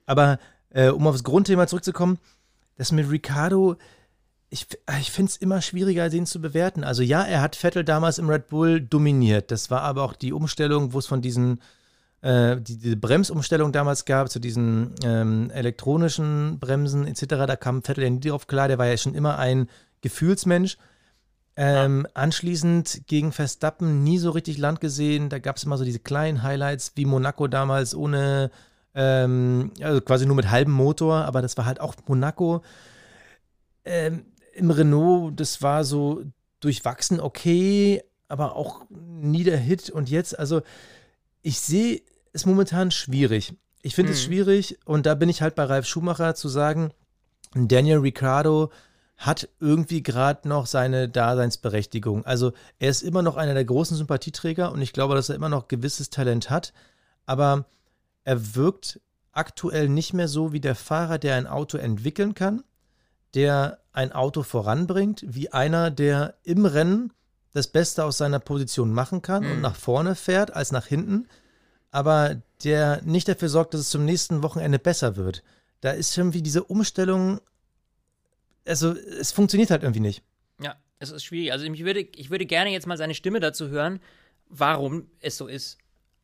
Aber 0.05 0.39
äh, 0.69 0.89
um 0.89 1.05
aufs 1.05 1.23
Grundthema 1.23 1.67
zurückzukommen, 1.67 2.17
das 2.77 2.91
mit 2.91 3.09
Ricardo, 3.11 3.75
ich, 4.53 4.67
ich 4.99 5.11
finde 5.11 5.31
es 5.31 5.37
immer 5.37 5.61
schwieriger, 5.61 6.09
den 6.09 6.27
zu 6.27 6.39
bewerten. 6.39 6.83
Also 6.83 7.01
ja, 7.01 7.23
er 7.23 7.41
hat 7.41 7.55
Vettel 7.55 7.83
damals 7.83 8.19
im 8.19 8.29
Red 8.29 8.49
Bull 8.49 8.79
dominiert. 8.79 9.49
Das 9.49 9.71
war 9.71 9.81
aber 9.81 10.03
auch 10.03 10.13
die 10.13 10.31
Umstellung, 10.31 10.93
wo 10.93 10.99
es 10.99 11.07
von 11.07 11.23
diesen, 11.23 11.59
äh, 12.21 12.57
die, 12.61 12.77
diese 12.77 12.95
Bremsumstellung 12.95 13.71
damals 13.71 14.05
gab, 14.05 14.29
zu 14.29 14.39
diesen 14.39 14.93
ähm, 15.03 15.49
elektronischen 15.49 16.59
Bremsen 16.59 17.07
etc. 17.07 17.25
Da 17.47 17.55
kam 17.55 17.81
Vettel 17.81 18.03
ja 18.03 18.11
nie 18.11 18.19
drauf 18.19 18.45
klar, 18.45 18.67
der 18.67 18.77
war 18.77 18.85
ja 18.85 18.95
schon 18.95 19.15
immer 19.15 19.39
ein 19.39 19.67
Gefühlsmensch. 20.01 20.77
Ähm, 21.55 22.03
ja. 22.03 22.11
Anschließend 22.13 23.07
gegen 23.07 23.31
Verstappen 23.31 24.03
nie 24.03 24.19
so 24.19 24.29
richtig 24.29 24.59
Land 24.59 24.81
gesehen. 24.81 25.29
Da 25.29 25.39
gab 25.39 25.57
es 25.57 25.63
immer 25.63 25.79
so 25.79 25.83
diese 25.83 25.99
kleinen 25.99 26.43
Highlights, 26.43 26.91
wie 26.93 27.05
Monaco 27.05 27.47
damals 27.47 27.95
ohne 27.95 28.51
ähm, 28.93 29.71
also 29.81 29.99
quasi 30.01 30.27
nur 30.27 30.35
mit 30.35 30.51
halbem 30.51 30.73
Motor, 30.73 31.25
aber 31.25 31.41
das 31.41 31.57
war 31.57 31.65
halt 31.65 31.79
auch 31.79 31.95
Monaco. 32.07 32.61
Ähm, 33.85 34.25
Im 34.53 34.71
Renault, 34.71 35.39
das 35.39 35.61
war 35.61 35.83
so 35.83 36.23
durchwachsen, 36.59 37.19
okay, 37.19 38.03
aber 38.27 38.55
auch 38.55 38.85
nie 38.89 39.43
der 39.43 39.57
Hit. 39.57 39.89
Und 39.89 40.09
jetzt, 40.09 40.37
also 40.37 40.61
ich 41.41 41.59
sehe 41.59 42.01
es 42.31 42.45
momentan 42.45 42.91
schwierig. 42.91 43.55
Ich 43.81 43.95
finde 43.95 44.11
mhm. 44.11 44.15
es 44.15 44.23
schwierig 44.23 44.79
und 44.85 45.05
da 45.05 45.15
bin 45.15 45.29
ich 45.29 45.41
halt 45.41 45.55
bei 45.55 45.63
Ralf 45.63 45.85
Schumacher 45.85 46.35
zu 46.35 46.47
sagen, 46.47 46.91
Daniel 47.53 47.99
Ricciardo 47.99 48.71
hat 49.17 49.49
irgendwie 49.59 50.01
gerade 50.01 50.47
noch 50.47 50.65
seine 50.65 51.07
Daseinsberechtigung. 51.07 52.25
Also 52.25 52.53
er 52.79 52.89
ist 52.89 53.03
immer 53.03 53.21
noch 53.21 53.37
einer 53.37 53.53
der 53.53 53.65
großen 53.65 53.95
Sympathieträger 53.95 54.71
und 54.71 54.81
ich 54.81 54.93
glaube, 54.93 55.15
dass 55.15 55.29
er 55.29 55.35
immer 55.35 55.49
noch 55.49 55.67
gewisses 55.67 56.09
Talent 56.09 56.49
hat. 56.49 56.73
Aber 57.25 57.65
er 58.23 58.55
wirkt 58.55 58.99
aktuell 59.31 59.89
nicht 59.89 60.13
mehr 60.13 60.27
so 60.27 60.53
wie 60.53 60.59
der 60.59 60.75
Fahrer, 60.75 61.19
der 61.19 61.35
ein 61.35 61.47
Auto 61.47 61.77
entwickeln 61.77 62.33
kann, 62.33 62.63
der 63.35 63.79
ein 63.91 64.11
Auto 64.11 64.43
voranbringt, 64.43 65.23
wie 65.27 65.51
einer, 65.51 65.91
der 65.91 66.35
im 66.43 66.65
Rennen 66.65 67.13
das 67.53 67.67
Beste 67.67 68.03
aus 68.03 68.17
seiner 68.17 68.39
Position 68.39 68.91
machen 68.91 69.21
kann 69.21 69.43
mhm. 69.43 69.51
und 69.51 69.61
nach 69.61 69.75
vorne 69.75 70.15
fährt 70.15 70.53
als 70.53 70.71
nach 70.71 70.87
hinten, 70.87 71.27
aber 71.91 72.41
der 72.63 73.01
nicht 73.03 73.27
dafür 73.27 73.49
sorgt, 73.49 73.73
dass 73.73 73.81
es 73.81 73.89
zum 73.89 74.05
nächsten 74.05 74.41
Wochenende 74.41 74.79
besser 74.79 75.15
wird. 75.15 75.43
Da 75.81 75.91
ist 75.91 76.17
irgendwie 76.17 76.41
diese 76.41 76.63
Umstellung, 76.63 77.39
also 78.65 78.93
es 78.93 79.31
funktioniert 79.31 79.69
halt 79.69 79.83
irgendwie 79.83 79.99
nicht. 79.99 80.23
Ja, 80.59 80.75
es 80.99 81.11
ist 81.11 81.23
schwierig. 81.23 81.51
Also 81.51 81.65
ich 81.65 81.85
würde, 81.85 81.99
ich 81.99 82.29
würde 82.29 82.45
gerne 82.45 82.71
jetzt 82.71 82.87
mal 82.87 82.97
seine 82.97 83.13
Stimme 83.13 83.39
dazu 83.39 83.67
hören, 83.69 83.99
warum 84.49 85.07
es 85.19 85.37
so 85.37 85.47
ist. 85.47 85.77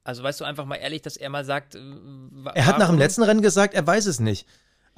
Also 0.04 0.24
weißt 0.24 0.40
du 0.40 0.46
einfach 0.46 0.66
mal 0.66 0.78
ehrlich, 0.78 1.02
dass 1.04 1.18
er 1.18 1.30
mal 1.30 1.46
sagt. 1.46 1.76
Äh, 1.76 1.80
er 2.56 2.66
hat 2.66 2.80
nach 2.80 2.90
dem 2.90 2.98
letzten 2.98 3.22
Rennen 3.22 3.42
gesagt, 3.42 3.76
er 3.76 3.86
weiß 3.86 4.08
es 4.08 4.20
nicht. 4.20 4.48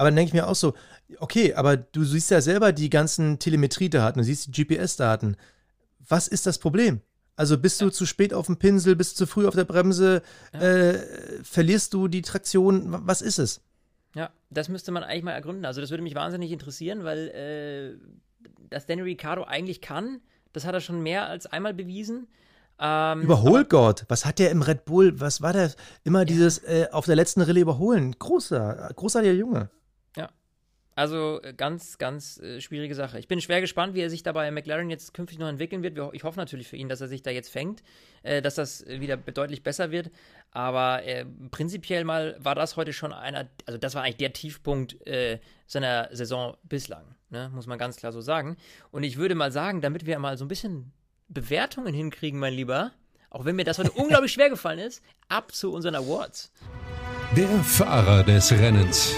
Aber 0.02 0.10
dann 0.10 0.16
denke 0.16 0.30
ich 0.30 0.34
mir 0.34 0.48
auch 0.48 0.56
so, 0.56 0.74
okay, 1.20 1.54
aber 1.54 1.78
du 1.78 2.04
siehst 2.04 2.32
ja 2.32 2.42
selber 2.42 2.72
die 2.72 2.90
ganzen 2.90 3.38
Telemetriedaten, 3.38 4.20
du 4.20 4.26
siehst 4.26 4.48
die 4.48 4.66
GPS-Daten. 4.66 5.38
Was 6.10 6.28
ist 6.28 6.48
das 6.48 6.58
Problem? 6.58 7.02
Also 7.36 7.56
bist 7.56 7.80
du 7.82 7.86
ja. 7.86 7.92
zu 7.92 8.08
spät 8.08 8.34
auf 8.34 8.48
dem 8.48 8.58
Pinsel, 8.58 8.96
bist 8.96 9.12
du 9.12 9.26
zu 9.26 9.32
früh 9.32 9.48
auf 9.48 9.54
der 9.54 9.66
Bremse, 9.66 10.24
ja. 10.56 10.60
äh, 10.60 11.44
verlierst 11.44 11.94
du 11.94 12.08
die 12.08 12.24
Traktion, 12.24 12.88
was 13.06 13.22
ist 13.22 13.38
es? 13.38 13.62
Ja, 14.16 14.32
das 14.50 14.70
müsste 14.70 14.92
man 14.92 15.04
eigentlich 15.04 15.22
mal 15.22 15.34
ergründen. 15.34 15.66
Also 15.66 15.82
das 15.82 15.92
würde 15.92 16.02
mich 16.02 16.16
wahnsinnig 16.16 16.52
interessieren, 16.52 17.04
weil 17.04 17.28
äh, 17.28 18.50
das 18.72 18.88
Danny 18.88 19.04
Ricciardo 19.04 19.44
eigentlich 19.44 19.82
kann, 19.82 20.22
das 20.52 20.66
hat 20.66 20.74
er 20.74 20.82
schon 20.82 21.04
mehr 21.04 21.28
als 21.28 21.46
einmal 21.46 21.76
bewiesen. 21.76 22.28
Ähm, 22.80 23.22
Überholgott, 23.22 24.06
was 24.08 24.26
hat 24.26 24.40
der 24.40 24.50
im 24.50 24.64
Red 24.64 24.86
Bull, 24.86 25.20
was 25.20 25.44
war 25.44 25.54
der? 25.54 25.72
Immer 26.04 26.26
dieses 26.26 26.58
äh, 26.64 26.88
auf 26.92 27.06
der 27.06 27.16
letzten 27.16 27.42
Rille 27.42 27.60
überholen. 27.60 28.16
Großer, 28.18 28.90
großartiger 28.96 29.36
Junge. 29.36 29.70
Also 30.95 31.41
äh, 31.41 31.54
ganz, 31.54 31.97
ganz 31.97 32.38
äh, 32.39 32.60
schwierige 32.60 32.95
Sache. 32.95 33.17
Ich 33.17 33.27
bin 33.27 33.39
schwer 33.39 33.62
gespannt, 33.62 33.93
wie 33.93 34.01
er 34.01 34.10
sich 34.10 34.23
dabei 34.23 34.51
McLaren 34.51 34.89
jetzt 34.89 35.13
künftig 35.13 35.39
noch 35.39 35.47
entwickeln 35.47 35.84
wird. 35.84 35.97
Ich 36.13 36.23
hoffe 36.23 36.38
natürlich 36.38 36.67
für 36.67 36.75
ihn, 36.75 36.89
dass 36.89 36.99
er 36.99 37.08
sich 37.08 37.21
da 37.21 37.32
jetzt 37.32 37.49
fängt, 37.49 37.82
äh, 38.23 38.41
dass 38.41 38.56
das 38.56 38.86
wieder 38.86 39.15
deutlich 39.17 39.63
besser 39.63 39.91
wird. 39.91 40.12
Aber 40.51 41.04
äh, 41.04 41.25
prinzipiell 41.49 42.04
mal 42.04 42.36
war 42.39 42.56
das 42.56 42.75
heute 42.75 42.91
schon 42.91 43.13
einer, 43.13 43.47
also 43.65 43.77
das 43.77 43.95
war 43.95 44.04
eigentlich 44.04 44.17
der 44.17 44.34
Tiefpunkt 44.34 45.06
äh, 45.08 45.39
seiner 45.65 46.10
Saison 46.12 46.58
bislang, 46.63 47.15
ne? 47.30 47.49
muss 47.54 47.67
man 47.67 47.77
ganz 47.77 47.95
klar 47.95 48.12
so 48.12 48.19
sagen. 48.19 48.58
Und 48.91 49.04
ich 49.04 49.15
würde 49.15 49.36
mal 49.36 49.51
sagen, 49.51 49.80
damit 49.80 50.06
wir 50.06 50.19
mal 50.19 50.38
so 50.38 50.43
ein 50.43 50.49
bisschen 50.49 50.91
Bewertungen 51.30 51.93
hinkriegen, 51.93 52.38
mein 52.38 52.54
Lieber, 52.54 52.91
auch 53.30 53.45
wenn 53.45 53.56
mir 53.56 53.63
das 53.63 53.80
heute 53.80 53.91
unglaublich 53.95 54.34
schwer 54.34 54.49
gefallen 54.49 54.80
ist, 54.80 55.01
ab 55.30 55.54
zu 55.54 55.71
unseren 55.71 55.95
Awards. 55.95 56.51
Der 57.38 57.47
Fahrer 57.63 58.23
des 58.23 58.51
Rennens. 58.51 59.15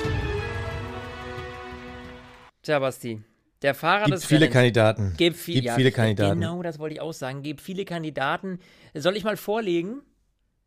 Tja, 2.64 2.80
Basti. 2.80 3.22
Der 3.62 3.76
Fahrer 3.76 4.06
Gibt 4.06 4.18
des 4.18 4.26
viele 4.26 4.42
Rennens. 4.42 4.54
Kandidaten. 4.54 5.14
Gibt, 5.18 5.38
viel, 5.38 5.56
Gibt 5.56 5.66
ja, 5.66 5.76
viele 5.76 5.92
Kandidaten. 5.92 6.40
Genau, 6.40 6.64
das 6.64 6.80
wollte 6.80 6.96
ich 6.96 7.02
auch 7.02 7.14
sagen. 7.14 7.44
Gibt 7.44 7.62
viele 7.62 7.86
Kandidaten. 7.86 8.60
Soll 8.94 9.16
ich 9.16 9.24
mal 9.24 9.38
vorlegen? 9.38 10.02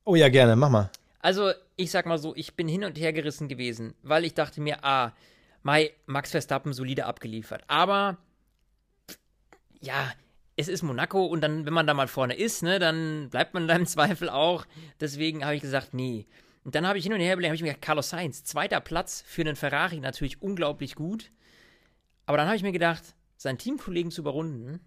Oh 0.04 0.14
ja, 0.14 0.28
gerne, 0.28 0.56
mach 0.56 0.70
mal. 0.70 0.90
Also, 1.20 1.50
ich 1.76 1.90
sag 1.90 2.06
mal 2.06 2.18
so, 2.18 2.34
ich 2.36 2.54
bin 2.54 2.68
hin 2.68 2.84
und 2.84 2.98
her 2.98 3.12
gerissen 3.12 3.48
gewesen, 3.48 3.94
weil 4.02 4.24
ich 4.24 4.34
dachte 4.34 4.60
mir, 4.60 4.84
ah, 4.84 5.12
Mai, 5.62 5.90
Max 6.06 6.30
Verstappen 6.30 6.72
solide 6.72 7.06
abgeliefert. 7.06 7.64
Aber, 7.66 8.18
ja, 9.80 10.12
es 10.54 10.68
ist 10.68 10.82
Monaco 10.82 11.26
und 11.26 11.40
dann, 11.40 11.66
wenn 11.66 11.72
man 11.72 11.86
da 11.86 11.94
mal 11.94 12.08
vorne 12.08 12.34
ist, 12.34 12.62
ne, 12.62 12.78
dann 12.78 13.28
bleibt 13.30 13.52
man 13.54 13.66
da 13.68 13.74
im 13.74 13.86
Zweifel 13.86 14.28
auch. 14.30 14.64
Deswegen 15.00 15.44
habe 15.44 15.56
ich 15.56 15.62
gesagt, 15.62 15.92
nee. 15.92 16.26
Und 16.64 16.74
dann 16.74 16.86
habe 16.86 16.98
ich 16.98 17.04
hin 17.04 17.12
und 17.12 17.20
her 17.20 17.32
überlegt, 17.32 17.50
habe 17.50 17.56
ich 17.56 17.62
mir 17.62 17.68
gedacht, 17.68 17.82
Carlos 17.82 18.10
Sainz, 18.10 18.44
zweiter 18.44 18.80
Platz 18.80 19.22
für 19.26 19.42
einen 19.42 19.56
Ferrari, 19.56 20.00
natürlich 20.00 20.40
unglaublich 20.42 20.94
gut. 20.94 21.30
Aber 22.26 22.36
dann 22.36 22.46
habe 22.46 22.56
ich 22.56 22.62
mir 22.62 22.72
gedacht, 22.72 23.14
seinen 23.36 23.58
Teamkollegen 23.58 24.10
zu 24.10 24.20
überrunden, 24.20 24.80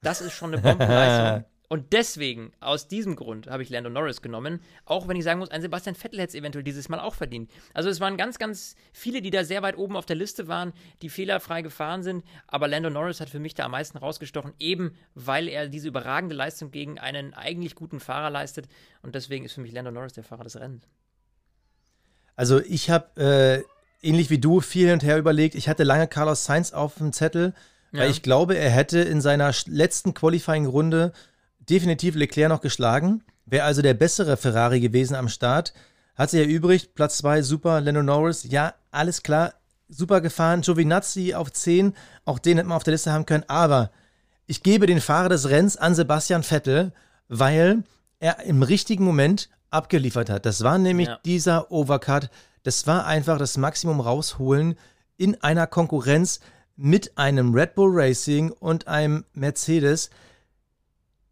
das 0.00 0.20
ist 0.20 0.32
schon 0.32 0.52
eine 0.52 0.60
Bombenleistung. 0.60 1.44
Und 1.72 1.94
deswegen, 1.94 2.52
aus 2.60 2.86
diesem 2.86 3.16
Grund, 3.16 3.46
habe 3.46 3.62
ich 3.62 3.70
Lando 3.70 3.88
Norris 3.88 4.20
genommen. 4.20 4.60
Auch 4.84 5.08
wenn 5.08 5.16
ich 5.16 5.24
sagen 5.24 5.38
muss, 5.38 5.50
ein 5.50 5.62
Sebastian 5.62 5.94
Vettel 5.94 6.20
hätte 6.20 6.28
es 6.28 6.34
eventuell 6.34 6.62
dieses 6.62 6.90
Mal 6.90 7.00
auch 7.00 7.14
verdient. 7.14 7.50
Also 7.72 7.88
es 7.88 7.98
waren 7.98 8.18
ganz, 8.18 8.38
ganz 8.38 8.76
viele, 8.92 9.22
die 9.22 9.30
da 9.30 9.42
sehr 9.42 9.62
weit 9.62 9.78
oben 9.78 9.96
auf 9.96 10.04
der 10.04 10.16
Liste 10.16 10.48
waren, 10.48 10.74
die 11.00 11.08
fehlerfrei 11.08 11.62
gefahren 11.62 12.02
sind. 12.02 12.26
Aber 12.46 12.68
Lando 12.68 12.90
Norris 12.90 13.22
hat 13.22 13.30
für 13.30 13.38
mich 13.38 13.54
da 13.54 13.64
am 13.64 13.70
meisten 13.70 13.96
rausgestochen, 13.96 14.52
eben 14.58 14.94
weil 15.14 15.48
er 15.48 15.66
diese 15.66 15.88
überragende 15.88 16.34
Leistung 16.34 16.72
gegen 16.72 16.98
einen 16.98 17.32
eigentlich 17.32 17.74
guten 17.74 18.00
Fahrer 18.00 18.28
leistet. 18.28 18.68
Und 19.00 19.14
deswegen 19.14 19.46
ist 19.46 19.54
für 19.54 19.62
mich 19.62 19.72
Lando 19.72 19.92
Norris 19.92 20.12
der 20.12 20.24
Fahrer 20.24 20.44
des 20.44 20.60
Rennens. 20.60 20.86
Also 22.36 22.60
ich 22.60 22.90
habe 22.90 23.64
äh, 23.64 23.64
ähnlich 24.02 24.30
wie 24.30 24.38
du 24.38 24.60
viel 24.60 24.86
hin 24.86 24.94
und 24.94 25.02
her 25.04 25.18
überlegt. 25.18 25.54
Ich 25.54 25.68
hatte 25.68 25.84
lange 25.84 26.08
Carlos 26.08 26.44
Sainz 26.44 26.72
auf 26.72 26.96
dem 26.96 27.12
Zettel, 27.12 27.54
weil 27.92 28.02
Ja. 28.04 28.10
ich 28.10 28.22
glaube, 28.22 28.56
er 28.56 28.70
hätte 28.70 28.98
in 29.00 29.20
seiner 29.20 29.52
letzten 29.66 30.14
Qualifying-Runde 30.14 31.12
definitiv 31.60 32.14
Leclerc 32.14 32.48
noch 32.48 32.60
geschlagen. 32.60 33.22
Wäre 33.46 33.64
also 33.64 33.82
der 33.82 33.94
bessere 33.94 34.36
Ferrari 34.36 34.80
gewesen 34.80 35.14
am 35.14 35.28
Start. 35.28 35.72
Hat 36.14 36.30
sich 36.30 36.40
erübrigt, 36.40 36.94
Platz 36.94 37.18
2, 37.18 37.42
super, 37.42 37.80
Lando 37.80 38.02
Norris, 38.02 38.44
ja, 38.48 38.74
alles 38.90 39.22
klar, 39.22 39.54
super 39.88 40.20
gefahren. 40.20 40.60
Giovinazzi 40.62 41.34
auf 41.34 41.52
10, 41.52 41.94
auch 42.24 42.38
den 42.38 42.56
hätte 42.58 42.68
man 42.68 42.76
auf 42.76 42.84
der 42.84 42.92
Liste 42.92 43.12
haben 43.12 43.26
können, 43.26 43.44
aber 43.46 43.90
ich 44.46 44.62
gebe 44.62 44.86
den 44.86 45.00
Fahrer 45.00 45.28
des 45.28 45.48
Rennens 45.48 45.76
an 45.76 45.94
Sebastian 45.94 46.42
Vettel, 46.42 46.92
weil 47.28 47.84
er 48.20 48.40
im 48.44 48.62
richtigen 48.62 49.04
Moment 49.04 49.48
abgeliefert 49.70 50.28
hat. 50.28 50.44
Das 50.44 50.62
war 50.62 50.76
nämlich 50.78 51.08
Ja. 51.08 51.18
dieser 51.24 51.72
Overcut. 51.72 52.28
Das 52.62 52.86
war 52.86 53.06
einfach 53.06 53.38
das 53.38 53.56
Maximum 53.56 54.00
rausholen 54.00 54.76
in 55.16 55.40
einer 55.42 55.66
Konkurrenz 55.66 56.40
mit 56.76 57.18
einem 57.18 57.54
Red 57.54 57.74
Bull 57.74 57.90
Racing 57.92 58.50
und 58.50 58.88
einem 58.88 59.24
Mercedes. 59.32 60.10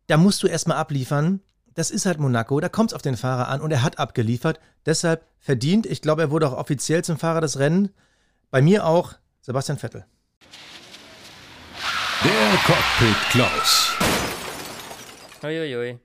Da 0.06 0.16
musst 0.16 0.42
du 0.42 0.46
erstmal 0.46 0.76
abliefern. 0.76 1.40
Das 1.74 1.90
ist 1.90 2.04
halt 2.04 2.18
Monaco, 2.18 2.60
da 2.60 2.68
kommt 2.68 2.90
es 2.90 2.94
auf 2.94 3.02
den 3.02 3.16
Fahrer 3.16 3.48
an 3.48 3.60
und 3.60 3.70
er 3.70 3.82
hat 3.82 3.98
abgeliefert. 3.98 4.60
Deshalb 4.86 5.24
verdient. 5.38 5.86
Ich 5.86 6.02
glaube, 6.02 6.22
er 6.22 6.30
wurde 6.30 6.48
auch 6.48 6.56
offiziell 6.56 7.04
zum 7.04 7.18
Fahrer 7.18 7.40
des 7.40 7.58
Rennens. 7.58 7.90
Bei 8.50 8.60
mir 8.60 8.84
auch 8.84 9.14
Sebastian 9.40 9.78
Vettel. 9.78 10.04
Der 12.24 12.58
Cockpit 12.66 13.16
Klaus. 13.30 13.92
Uiuiui. 15.42 15.98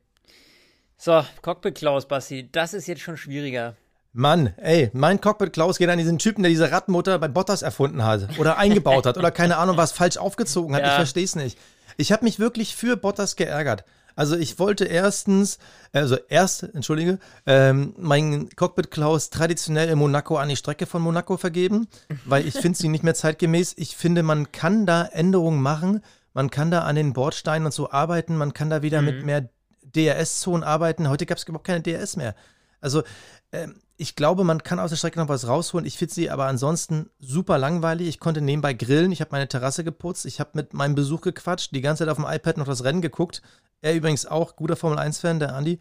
So, 0.97 1.25
Cockpit 1.41 1.75
Klaus, 1.75 2.07
Basti, 2.07 2.49
das 2.49 2.73
ist 2.73 2.87
jetzt 2.87 3.01
schon 3.01 3.17
schwieriger. 3.17 3.75
Mann, 4.17 4.53
ey, 4.55 4.89
mein 4.93 5.19
Cockpit 5.19 5.51
Klaus 5.51 5.77
geht 5.77 5.89
an 5.89 5.97
diesen 5.97 6.19
Typen, 6.19 6.41
der 6.41 6.49
diese 6.49 6.71
Radmutter 6.71 7.19
bei 7.19 7.27
Bottas 7.27 7.61
erfunden 7.61 8.05
hat 8.05 8.39
oder 8.39 8.57
eingebaut 8.57 9.05
hat 9.05 9.17
oder 9.17 9.29
keine 9.29 9.57
Ahnung 9.57 9.75
was 9.75 9.91
falsch 9.91 10.15
aufgezogen 10.15 10.73
hat. 10.73 10.83
Ja. 10.83 10.87
Ich 10.87 10.95
verstehe 10.95 11.25
es 11.25 11.35
nicht. 11.35 11.59
Ich 11.97 12.13
habe 12.13 12.23
mich 12.23 12.39
wirklich 12.39 12.77
für 12.77 12.95
Bottas 12.95 13.35
geärgert. 13.35 13.83
Also 14.15 14.37
ich 14.37 14.57
wollte 14.57 14.85
erstens, 14.85 15.59
also 15.91 16.15
erst, 16.29 16.63
entschuldige, 16.63 17.19
ähm, 17.45 17.93
mein 17.97 18.47
Cockpit 18.55 18.89
Klaus 18.89 19.31
traditionell 19.31 19.89
in 19.89 19.97
Monaco 19.97 20.37
an 20.37 20.47
die 20.47 20.55
Strecke 20.55 20.85
von 20.85 21.01
Monaco 21.01 21.35
vergeben, 21.35 21.89
weil 22.23 22.47
ich 22.47 22.53
finde 22.53 22.77
sie 22.77 22.87
nicht 22.87 23.03
mehr 23.03 23.15
zeitgemäß. 23.15 23.73
Ich 23.75 23.97
finde, 23.97 24.23
man 24.23 24.53
kann 24.53 24.85
da 24.85 25.03
Änderungen 25.03 25.61
machen, 25.61 26.01
man 26.33 26.49
kann 26.49 26.71
da 26.71 26.83
an 26.83 26.95
den 26.95 27.11
Bordsteinen 27.11 27.65
und 27.65 27.73
so 27.73 27.91
arbeiten, 27.91 28.37
man 28.37 28.53
kann 28.53 28.69
da 28.69 28.81
wieder 28.81 29.01
mit 29.01 29.25
mehr 29.25 29.49
DRS-Zonen 29.83 30.63
arbeiten. 30.63 31.09
Heute 31.09 31.25
gab 31.25 31.37
es 31.37 31.43
überhaupt 31.43 31.67
keine 31.67 31.81
DRS 31.81 32.15
mehr. 32.15 32.33
Also 32.79 33.03
ähm, 33.51 33.75
ich 33.97 34.15
glaube, 34.15 34.43
man 34.43 34.61
kann 34.63 34.79
aus 34.79 34.89
der 34.89 34.97
Strecke 34.97 35.19
noch 35.19 35.29
was 35.29 35.47
rausholen. 35.47 35.85
Ich 35.85 35.97
finde 35.97 36.13
sie 36.13 36.29
aber 36.29 36.45
ansonsten 36.45 37.09
super 37.19 37.57
langweilig. 37.57 38.07
Ich 38.07 38.19
konnte 38.19 38.41
nebenbei 38.41 38.73
grillen. 38.73 39.11
Ich 39.11 39.21
habe 39.21 39.31
meine 39.31 39.47
Terrasse 39.47 39.83
geputzt. 39.83 40.25
Ich 40.25 40.39
habe 40.39 40.51
mit 40.53 40.73
meinem 40.73 40.95
Besuch 40.95 41.21
gequatscht. 41.21 41.73
Die 41.73 41.81
ganze 41.81 42.03
Zeit 42.03 42.09
auf 42.09 42.17
dem 42.17 42.25
iPad 42.27 42.57
noch 42.57 42.65
das 42.65 42.83
Rennen 42.83 43.01
geguckt. 43.01 43.41
Er 43.81 43.95
übrigens 43.95 44.25
auch, 44.25 44.55
guter 44.55 44.75
Formel-1-Fan, 44.75 45.39
der 45.39 45.55
Andi. 45.55 45.79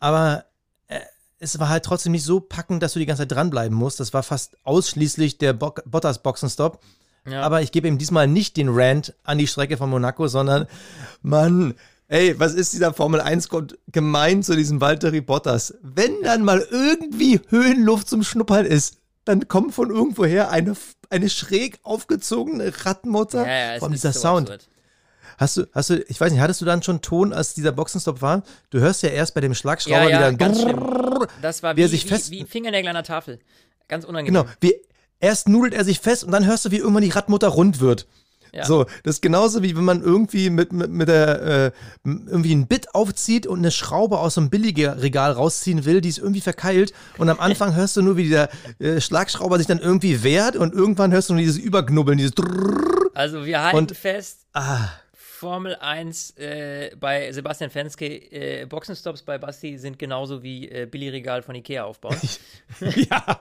Aber 0.00 0.44
äh, 0.88 1.00
es 1.38 1.58
war 1.58 1.70
halt 1.70 1.84
trotzdem 1.84 2.12
nicht 2.12 2.24
so 2.24 2.40
packend, 2.40 2.82
dass 2.82 2.92
du 2.92 2.98
die 2.98 3.06
ganze 3.06 3.22
Zeit 3.22 3.32
dranbleiben 3.32 3.76
musst. 3.76 4.00
Das 4.00 4.12
war 4.12 4.22
fast 4.22 4.58
ausschließlich 4.64 5.38
der 5.38 5.54
Bo 5.54 5.74
Bottas-Boxenstopp. 5.86 6.80
Ja. 7.26 7.42
Aber 7.42 7.62
ich 7.62 7.72
gebe 7.72 7.88
ihm 7.88 7.98
diesmal 7.98 8.28
nicht 8.28 8.56
den 8.56 8.68
Rant 8.70 9.14
an 9.24 9.38
die 9.38 9.46
Strecke 9.46 9.78
von 9.78 9.90
Monaco, 9.90 10.28
sondern, 10.28 10.66
Mann, 11.22 11.74
ey, 12.08 12.38
was 12.38 12.54
ist 12.54 12.72
dieser 12.72 12.92
Formel 12.92 13.20
1 13.20 13.48
Gott 13.48 13.78
gemein 13.92 14.42
zu 14.42 14.54
diesem 14.56 14.80
Valtteri 14.80 15.20
Bottas? 15.20 15.74
Wenn 15.82 16.22
dann 16.22 16.42
mal 16.42 16.66
irgendwie 16.70 17.40
Höhenluft 17.48 18.08
zum 18.08 18.22
Schnuppern 18.22 18.64
ist, 18.66 18.98
dann 19.24 19.48
kommt 19.48 19.74
von 19.74 19.90
irgendwoher 19.90 20.50
eine, 20.50 20.74
eine 21.10 21.28
schräg 21.28 21.78
aufgezogene 21.82 22.72
Radmutter 22.84 23.46
Ja, 23.46 23.72
ja, 23.74 23.78
von 23.80 23.92
dieser 23.92 24.12
so 24.12 24.20
Sound. 24.20 24.50
absurd. 24.50 24.68
Hast 25.38 25.56
du, 25.58 25.66
hast 25.72 25.90
du, 25.90 26.02
ich 26.08 26.18
weiß 26.20 26.32
nicht, 26.32 26.40
hattest 26.40 26.62
du 26.62 26.64
dann 26.64 26.82
schon 26.82 27.02
Ton, 27.02 27.32
als 27.34 27.52
dieser 27.52 27.72
Boxenstopp 27.72 28.22
war? 28.22 28.42
Du 28.70 28.78
hörst 28.80 29.02
ja 29.02 29.10
erst 29.10 29.34
bei 29.34 29.42
dem 29.42 29.54
Schlagschrauber 29.54 30.04
Ja, 30.04 30.08
ja, 30.08 30.18
wieder 30.18 30.32
ganz 30.32 30.62
Brrrr. 30.64 31.26
Das 31.42 31.62
war 31.62 31.76
Wie 31.76 31.82
er 31.82 31.88
sich 31.88 32.04
wie, 32.04 32.08
fest- 32.08 32.30
wie 32.30 32.44
Fingernägel 32.44 32.88
an 32.88 32.94
der 32.94 33.04
Tafel. 33.04 33.38
Ganz 33.88 34.04
unangenehm. 34.06 34.44
Genau, 34.44 34.54
wie, 34.60 34.74
erst 35.20 35.48
nudelt 35.48 35.74
er 35.74 35.84
sich 35.84 36.00
fest 36.00 36.24
und 36.24 36.30
dann 36.32 36.46
hörst 36.46 36.64
du, 36.64 36.70
wie 36.70 36.78
irgendwann 36.78 37.02
die 37.02 37.10
Radmutter 37.10 37.48
rund 37.48 37.80
wird. 37.80 38.06
Ja. 38.56 38.64
So, 38.64 38.84
das 39.02 39.16
ist 39.16 39.22
genauso 39.22 39.62
wie 39.62 39.76
wenn 39.76 39.84
man 39.84 40.02
irgendwie 40.02 40.50
mit, 40.50 40.72
mit, 40.72 40.90
mit 40.90 41.08
der 41.08 41.42
äh, 41.42 41.70
irgendwie 42.04 42.54
ein 42.54 42.66
Bit 42.66 42.94
aufzieht 42.94 43.46
und 43.46 43.58
eine 43.58 43.70
Schraube 43.70 44.18
aus 44.18 44.38
einem 44.38 44.50
Billigregal 44.50 45.32
rausziehen 45.32 45.84
will, 45.84 46.00
die 46.00 46.08
ist 46.08 46.18
irgendwie 46.18 46.40
verkeilt 46.40 46.92
und 47.18 47.28
am 47.28 47.38
Anfang 47.40 47.74
hörst 47.74 47.96
du 47.96 48.02
nur, 48.02 48.16
wie 48.16 48.28
der 48.28 48.48
äh, 48.78 49.00
Schlagschrauber 49.00 49.58
sich 49.58 49.66
dann 49.66 49.78
irgendwie 49.78 50.22
wehrt 50.22 50.56
und 50.56 50.74
irgendwann 50.74 51.12
hörst 51.12 51.28
du 51.28 51.34
nur 51.34 51.42
dieses 51.42 51.58
Überknubbeln, 51.58 52.18
dieses. 52.18 52.32
Also 53.14 53.44
wir 53.44 53.62
halten 53.62 53.76
Und- 53.78 53.96
fest, 53.96 54.46
Ah, 54.52 54.88
Formel 55.12 55.76
1 55.76 56.30
äh, 56.38 56.96
bei 56.98 57.30
Sebastian 57.30 57.68
Fenske, 57.70 58.06
äh, 58.06 58.64
Boxenstops 58.64 59.20
bei 59.22 59.36
Basti 59.36 59.76
sind 59.76 59.98
genauso 59.98 60.42
wie 60.42 60.66
äh, 60.70 60.86
Billigregal 60.90 61.42
von 61.42 61.54
Ikea 61.54 61.84
aufbauen. 61.84 62.16
ja. 62.80 63.40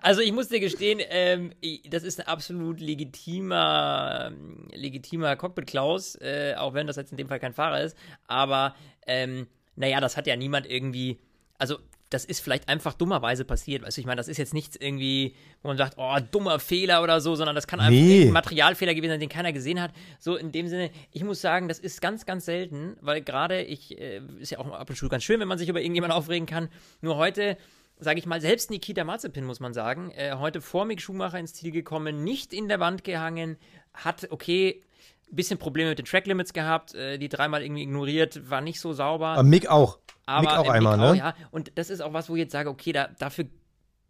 Also 0.00 0.20
ich 0.20 0.32
muss 0.32 0.48
dir 0.48 0.60
gestehen, 0.60 1.00
ähm, 1.08 1.52
das 1.88 2.02
ist 2.02 2.20
ein 2.20 2.26
absolut 2.26 2.80
legitimer, 2.80 4.32
ähm, 4.32 4.68
legitimer 4.72 5.36
Cockpit 5.36 5.66
Klaus, 5.66 6.16
äh, 6.16 6.54
auch 6.56 6.74
wenn 6.74 6.86
das 6.86 6.96
jetzt 6.96 7.10
in 7.12 7.16
dem 7.18 7.28
Fall 7.28 7.40
kein 7.40 7.52
Fahrer 7.54 7.82
ist. 7.82 7.96
Aber 8.26 8.74
ähm, 9.06 9.46
naja, 9.76 10.00
das 10.00 10.16
hat 10.16 10.26
ja 10.26 10.36
niemand 10.36 10.70
irgendwie. 10.70 11.18
Also 11.58 11.78
das 12.10 12.24
ist 12.24 12.40
vielleicht 12.40 12.68
einfach 12.68 12.94
dummerweise 12.94 13.44
passiert. 13.44 13.82
Weißt 13.82 13.96
du, 13.96 14.00
ich 14.00 14.06
meine, 14.06 14.18
das 14.18 14.28
ist 14.28 14.36
jetzt 14.36 14.54
nichts 14.54 14.76
irgendwie, 14.76 15.34
wo 15.62 15.68
man 15.68 15.76
sagt, 15.76 15.94
oh, 15.96 16.16
dummer 16.30 16.60
Fehler 16.60 17.02
oder 17.02 17.20
so, 17.20 17.34
sondern 17.34 17.56
das 17.56 17.66
kann 17.66 17.80
einfach 17.80 17.90
Nee. 17.90 18.26
ein 18.26 18.32
Materialfehler 18.32 18.94
gewesen 18.94 19.12
sein, 19.12 19.20
den 19.20 19.28
keiner 19.28 19.52
gesehen 19.52 19.80
hat. 19.80 19.90
So 20.20 20.36
in 20.36 20.52
dem 20.52 20.68
Sinne, 20.68 20.90
ich 21.10 21.24
muss 21.24 21.40
sagen, 21.40 21.66
das 21.66 21.80
ist 21.80 22.00
ganz, 22.00 22.24
ganz 22.24 22.44
selten, 22.44 22.96
weil 23.00 23.20
gerade 23.22 23.62
ich, 23.62 23.98
äh, 23.98 24.20
ist 24.38 24.50
ja 24.52 24.58
auch 24.58 24.70
ab 24.70 24.88
und 24.90 24.96
zu 24.96 25.08
ganz 25.08 25.24
schön, 25.24 25.40
wenn 25.40 25.48
man 25.48 25.58
sich 25.58 25.68
über 25.68 25.80
irgendjemanden 25.80 26.16
aufregen 26.16 26.46
kann. 26.46 26.68
Nur 27.00 27.16
heute 27.16 27.56
sage 27.98 28.18
ich 28.18 28.26
mal, 28.26 28.40
selbst 28.40 28.70
Nikita 28.70 29.04
Mazepin, 29.04 29.44
muss 29.44 29.60
man 29.60 29.72
sagen, 29.72 30.10
äh, 30.12 30.34
heute 30.38 30.60
vor 30.60 30.84
Mick 30.84 31.00
Schumacher 31.00 31.38
ins 31.38 31.54
Ziel 31.54 31.70
gekommen, 31.70 32.24
nicht 32.24 32.52
in 32.52 32.68
der 32.68 32.80
Wand 32.80 33.04
gehangen, 33.04 33.56
hat, 33.92 34.28
okay, 34.30 34.82
ein 35.30 35.36
bisschen 35.36 35.58
Probleme 35.58 35.90
mit 35.90 35.98
den 35.98 36.06
Track 36.06 36.26
Limits 36.26 36.52
gehabt, 36.52 36.94
äh, 36.94 37.18
die 37.18 37.28
dreimal 37.28 37.62
irgendwie 37.62 37.82
ignoriert, 37.82 38.50
war 38.50 38.60
nicht 38.60 38.80
so 38.80 38.92
sauber. 38.92 39.28
Aber 39.28 39.42
Mick 39.42 39.68
auch. 39.68 39.98
aber 40.26 40.40
Mick 40.42 40.50
auch 40.50 40.66
äh, 40.66 40.70
einmal, 40.70 41.00
auch, 41.00 41.12
ne? 41.12 41.18
ja. 41.18 41.34
Und 41.50 41.72
das 41.76 41.90
ist 41.90 42.00
auch 42.00 42.12
was, 42.12 42.28
wo 42.28 42.34
ich 42.34 42.40
jetzt 42.40 42.52
sage, 42.52 42.68
okay, 42.68 42.92
da, 42.92 43.08
dafür 43.18 43.46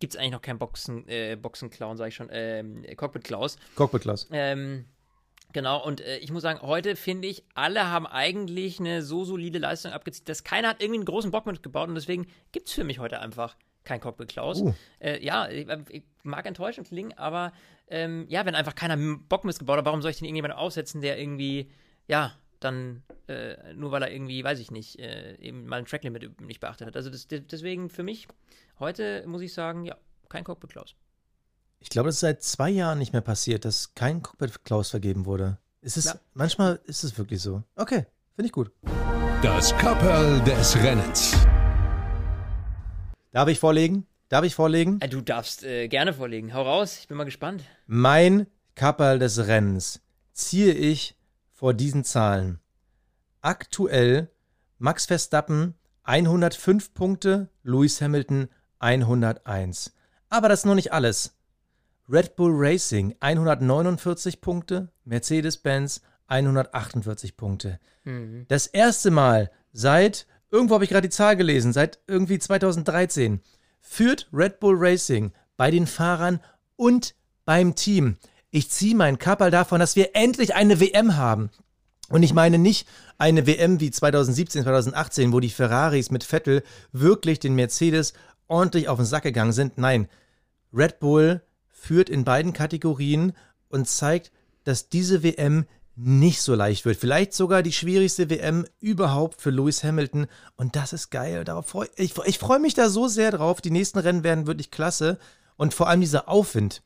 gibt 0.00 0.14
es 0.14 0.18
eigentlich 0.18 0.32
noch 0.32 0.42
keinen 0.42 0.58
Boxen, 0.58 1.06
äh, 1.08 1.36
Boxenclown, 1.40 1.96
sage 1.96 2.08
ich 2.08 2.14
schon, 2.14 2.28
ähm, 2.30 2.84
Cockpit-Klaus. 2.96 3.56
Cockpit-Klaus. 3.76 4.28
Ähm, 4.32 4.86
Genau, 5.54 5.80
und 5.80 6.00
äh, 6.00 6.18
ich 6.18 6.32
muss 6.32 6.42
sagen, 6.42 6.62
heute 6.62 6.96
finde 6.96 7.28
ich, 7.28 7.44
alle 7.54 7.88
haben 7.88 8.08
eigentlich 8.08 8.80
eine 8.80 9.02
so 9.02 9.24
solide 9.24 9.60
Leistung 9.60 9.92
abgezielt, 9.92 10.28
dass 10.28 10.42
keiner 10.42 10.66
hat 10.68 10.82
irgendwie 10.82 10.98
einen 10.98 11.04
großen 11.04 11.30
Bock 11.30 11.46
mitgebaut 11.46 11.88
und 11.88 11.94
deswegen 11.94 12.26
gibt 12.50 12.66
es 12.66 12.74
für 12.74 12.82
mich 12.82 12.98
heute 12.98 13.20
einfach 13.20 13.54
kein 13.84 14.00
Cockpit 14.00 14.28
Klaus. 14.28 14.60
Uh. 14.60 14.74
Äh, 14.98 15.24
ja, 15.24 15.48
ich, 15.48 15.68
ich, 15.90 16.02
mag 16.22 16.46
enttäuschend 16.46 16.88
klingen, 16.88 17.12
aber 17.16 17.52
ähm, 17.88 18.26
ja, 18.28 18.46
wenn 18.46 18.54
einfach 18.54 18.74
keiner 18.74 18.96
Bock 18.96 19.44
mitgebaut 19.44 19.78
hat, 19.78 19.84
warum 19.84 20.02
soll 20.02 20.10
ich 20.10 20.18
den 20.18 20.24
irgendjemanden 20.24 20.58
aufsetzen, 20.58 21.00
der 21.00 21.18
irgendwie, 21.18 21.70
ja, 22.08 22.32
dann 22.60 23.02
äh, 23.28 23.74
nur 23.74 23.92
weil 23.92 24.02
er 24.02 24.10
irgendwie, 24.10 24.42
weiß 24.42 24.58
ich 24.58 24.70
nicht, 24.70 24.98
äh, 24.98 25.36
eben 25.36 25.66
mal 25.66 25.78
ein 25.78 25.84
Tracklimit 25.84 26.40
nicht 26.40 26.60
beachtet 26.60 26.86
hat. 26.86 26.96
Also 26.96 27.10
das, 27.10 27.28
deswegen 27.28 27.90
für 27.90 28.02
mich 28.02 28.26
heute 28.78 29.24
muss 29.26 29.42
ich 29.42 29.52
sagen, 29.52 29.84
ja, 29.84 29.96
kein 30.28 30.44
Cockpit 30.44 30.70
Klaus. 30.70 30.94
Ich 31.80 31.90
glaube, 31.90 32.08
das 32.08 32.16
ist 32.16 32.20
seit 32.20 32.42
zwei 32.42 32.70
Jahren 32.70 32.98
nicht 32.98 33.12
mehr 33.12 33.20
passiert, 33.20 33.66
dass 33.66 33.94
kein 33.94 34.22
Cockpit 34.22 34.64
Klaus 34.64 34.90
vergeben 34.90 35.26
wurde. 35.26 35.58
Ist 35.82 35.98
es, 35.98 36.06
ja. 36.06 36.14
Manchmal 36.32 36.80
ist 36.84 37.04
es 37.04 37.18
wirklich 37.18 37.42
so. 37.42 37.62
Okay, 37.76 38.06
finde 38.34 38.46
ich 38.46 38.52
gut. 38.52 38.72
Das 39.42 39.76
Kapperl 39.76 40.40
des 40.44 40.74
Rennens. 40.76 41.36
Darf 43.34 43.48
ich 43.48 43.58
vorlegen? 43.58 44.06
Darf 44.28 44.44
ich 44.44 44.54
vorlegen? 44.54 45.00
Äh, 45.00 45.08
du 45.08 45.20
darfst 45.20 45.64
äh, 45.64 45.88
gerne 45.88 46.14
vorlegen. 46.14 46.54
Hau 46.54 46.62
raus, 46.62 46.98
ich 47.00 47.08
bin 47.08 47.16
mal 47.16 47.24
gespannt. 47.24 47.64
Mein 47.88 48.46
Kapperl 48.76 49.18
des 49.18 49.48
Rennens 49.48 50.00
ziehe 50.32 50.72
ich 50.72 51.16
vor 51.52 51.74
diesen 51.74 52.04
Zahlen. 52.04 52.60
Aktuell 53.40 54.30
Max 54.78 55.06
Verstappen 55.06 55.74
105 56.04 56.94
Punkte, 56.94 57.48
Lewis 57.64 58.00
Hamilton 58.00 58.46
101. 58.78 59.92
Aber 60.28 60.48
das 60.48 60.60
ist 60.60 60.66
noch 60.66 60.76
nicht 60.76 60.92
alles. 60.92 61.36
Red 62.08 62.36
Bull 62.36 62.52
Racing 62.54 63.16
149 63.18 64.42
Punkte, 64.42 64.92
Mercedes-Benz 65.06 66.02
148 66.28 67.36
Punkte. 67.36 67.80
Mhm. 68.04 68.44
Das 68.46 68.68
erste 68.68 69.10
Mal 69.10 69.50
seit, 69.72 70.28
irgendwo 70.54 70.74
habe 70.74 70.84
ich 70.84 70.90
gerade 70.90 71.08
die 71.08 71.14
Zahl 71.14 71.36
gelesen, 71.36 71.72
seit 71.72 71.98
irgendwie 72.06 72.38
2013 72.38 73.40
führt 73.80 74.28
Red 74.32 74.60
Bull 74.60 74.76
Racing 74.78 75.32
bei 75.56 75.72
den 75.72 75.88
Fahrern 75.88 76.40
und 76.76 77.16
beim 77.44 77.74
Team. 77.74 78.16
Ich 78.50 78.70
ziehe 78.70 78.94
meinen 78.94 79.18
Kappel 79.18 79.50
davon, 79.50 79.80
dass 79.80 79.96
wir 79.96 80.14
endlich 80.14 80.54
eine 80.54 80.78
WM 80.78 81.16
haben. 81.16 81.50
Und 82.08 82.22
ich 82.22 82.32
meine 82.32 82.58
nicht 82.58 82.86
eine 83.18 83.48
WM 83.48 83.80
wie 83.80 83.90
2017, 83.90 84.62
2018, 84.62 85.32
wo 85.32 85.40
die 85.40 85.50
Ferraris 85.50 86.12
mit 86.12 86.22
Vettel 86.22 86.62
wirklich 86.92 87.40
den 87.40 87.56
Mercedes 87.56 88.12
ordentlich 88.46 88.88
auf 88.88 88.98
den 88.98 89.06
Sack 89.06 89.24
gegangen 89.24 89.52
sind. 89.52 89.76
Nein, 89.76 90.08
Red 90.72 91.00
Bull 91.00 91.42
führt 91.68 92.08
in 92.08 92.24
beiden 92.24 92.52
Kategorien 92.52 93.32
und 93.68 93.88
zeigt, 93.88 94.30
dass 94.62 94.88
diese 94.88 95.24
WM 95.24 95.66
nicht 95.96 96.42
so 96.42 96.54
leicht 96.54 96.84
wird. 96.84 96.96
Vielleicht 96.96 97.34
sogar 97.34 97.62
die 97.62 97.72
schwierigste 97.72 98.28
WM 98.28 98.66
überhaupt 98.80 99.40
für 99.40 99.50
Lewis 99.50 99.84
Hamilton. 99.84 100.26
Und 100.56 100.76
das 100.76 100.92
ist 100.92 101.10
geil. 101.10 101.44
Darauf 101.44 101.66
freu, 101.66 101.86
ich, 101.96 102.14
ich 102.24 102.38
freue 102.38 102.58
mich 102.58 102.74
da 102.74 102.88
so 102.88 103.08
sehr 103.08 103.30
drauf. 103.30 103.60
Die 103.60 103.70
nächsten 103.70 103.98
Rennen 103.98 104.24
werden 104.24 104.46
wirklich 104.46 104.70
klasse. 104.70 105.18
Und 105.56 105.72
vor 105.72 105.88
allem 105.88 106.00
dieser 106.00 106.28
Aufwind, 106.28 106.82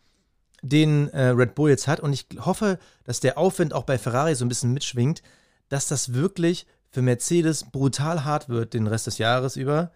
den 0.62 1.08
äh, 1.10 1.28
Red 1.28 1.54
Bull 1.54 1.70
jetzt 1.70 1.88
hat. 1.88 2.00
Und 2.00 2.12
ich 2.12 2.26
hoffe, 2.40 2.78
dass 3.04 3.20
der 3.20 3.38
Aufwind 3.38 3.72
auch 3.72 3.84
bei 3.84 3.98
Ferrari 3.98 4.34
so 4.34 4.44
ein 4.44 4.48
bisschen 4.48 4.72
mitschwingt, 4.72 5.22
dass 5.68 5.88
das 5.88 6.12
wirklich 6.12 6.66
für 6.90 7.02
Mercedes 7.02 7.64
brutal 7.64 8.24
hart 8.24 8.48
wird 8.48 8.74
den 8.74 8.86
Rest 8.86 9.06
des 9.06 9.18
Jahres 9.18 9.56
über. 9.56 9.92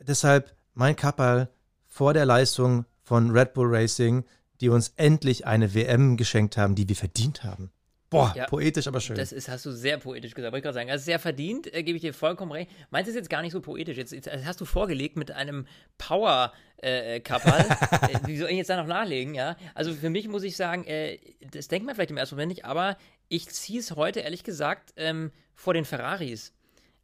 Deshalb 0.00 0.54
mein 0.74 0.96
Kappal 0.96 1.50
vor 1.86 2.14
der 2.14 2.26
Leistung 2.26 2.84
von 3.02 3.30
Red 3.30 3.54
Bull 3.54 3.74
Racing, 3.74 4.24
die 4.60 4.68
uns 4.68 4.92
endlich 4.96 5.46
eine 5.46 5.74
WM 5.74 6.16
geschenkt 6.16 6.56
haben, 6.56 6.74
die 6.74 6.88
wir 6.88 6.96
verdient 6.96 7.44
haben. 7.44 7.70
Boah, 8.08 8.32
ja, 8.36 8.46
poetisch, 8.46 8.86
aber 8.86 9.00
schön. 9.00 9.16
Das 9.16 9.32
ist, 9.32 9.48
hast 9.48 9.66
du 9.66 9.72
sehr 9.72 9.98
poetisch 9.98 10.34
gesagt, 10.34 10.52
wollte 10.52 10.58
ich 10.58 10.62
gerade 10.62 10.74
sagen. 10.74 10.90
Also 10.90 11.04
sehr 11.04 11.18
verdient, 11.18 11.72
äh, 11.74 11.82
gebe 11.82 11.96
ich 11.96 12.02
dir 12.02 12.14
vollkommen 12.14 12.52
recht. 12.52 12.70
Meinst 12.90 13.08
du 13.08 13.10
es 13.10 13.16
jetzt 13.16 13.28
gar 13.28 13.42
nicht 13.42 13.52
so 13.52 13.60
poetisch? 13.60 13.96
Jetzt, 13.96 14.12
jetzt 14.12 14.30
hast 14.44 14.60
du 14.60 14.64
vorgelegt 14.64 15.16
mit 15.16 15.32
einem 15.32 15.66
Power 15.98 16.52
äh, 16.76 17.18
Kapal. 17.20 17.60
äh, 18.10 18.26
wie 18.26 18.36
soll 18.36 18.50
ich 18.50 18.56
jetzt 18.56 18.70
da 18.70 18.76
noch 18.76 18.86
nachlegen, 18.86 19.34
ja? 19.34 19.56
Also 19.74 19.92
für 19.92 20.10
mich 20.10 20.28
muss 20.28 20.44
ich 20.44 20.56
sagen, 20.56 20.84
äh, 20.84 21.18
das 21.50 21.66
denkt 21.66 21.86
man 21.86 21.96
vielleicht 21.96 22.12
im 22.12 22.16
ersten 22.16 22.36
Moment 22.36 22.50
nicht, 22.50 22.64
aber 22.64 22.96
ich 23.28 23.48
ziehe 23.48 23.80
es 23.80 23.96
heute 23.96 24.20
ehrlich 24.20 24.44
gesagt 24.44 24.92
ähm, 24.96 25.32
vor 25.54 25.74
den 25.74 25.84
Ferraris. 25.84 26.52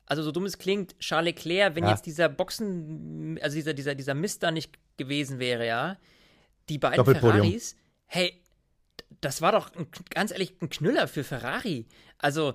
Also 0.07 0.23
so 0.23 0.31
dumm 0.31 0.45
es 0.45 0.59
klingt, 0.59 0.99
Charles 1.01 1.35
Leclerc, 1.35 1.75
wenn 1.75 1.85
ja. 1.85 1.91
jetzt 1.91 2.07
dieser 2.07 2.29
Boxen, 2.29 3.39
also 3.43 3.57
dieser, 3.57 3.75
dieser, 3.75 3.95
dieser 3.95 4.15
Mist 4.15 4.43
da 4.43 4.51
nicht 4.51 4.79
gewesen 4.99 5.39
wäre, 5.39 5.67
ja, 5.67 5.97
die 6.69 6.79
beiden 6.79 7.05
Ferraris, 7.05 7.77
hey, 8.07 8.42
das 9.23 9.41
war 9.41 9.53
doch 9.53 9.75
ein, 9.75 9.87
ganz 10.11 10.33
ehrlich 10.33 10.55
ein 10.61 10.69
Knüller 10.69 11.09
für 11.09 11.25
Ferrari. 11.25 11.87
Also, 12.19 12.55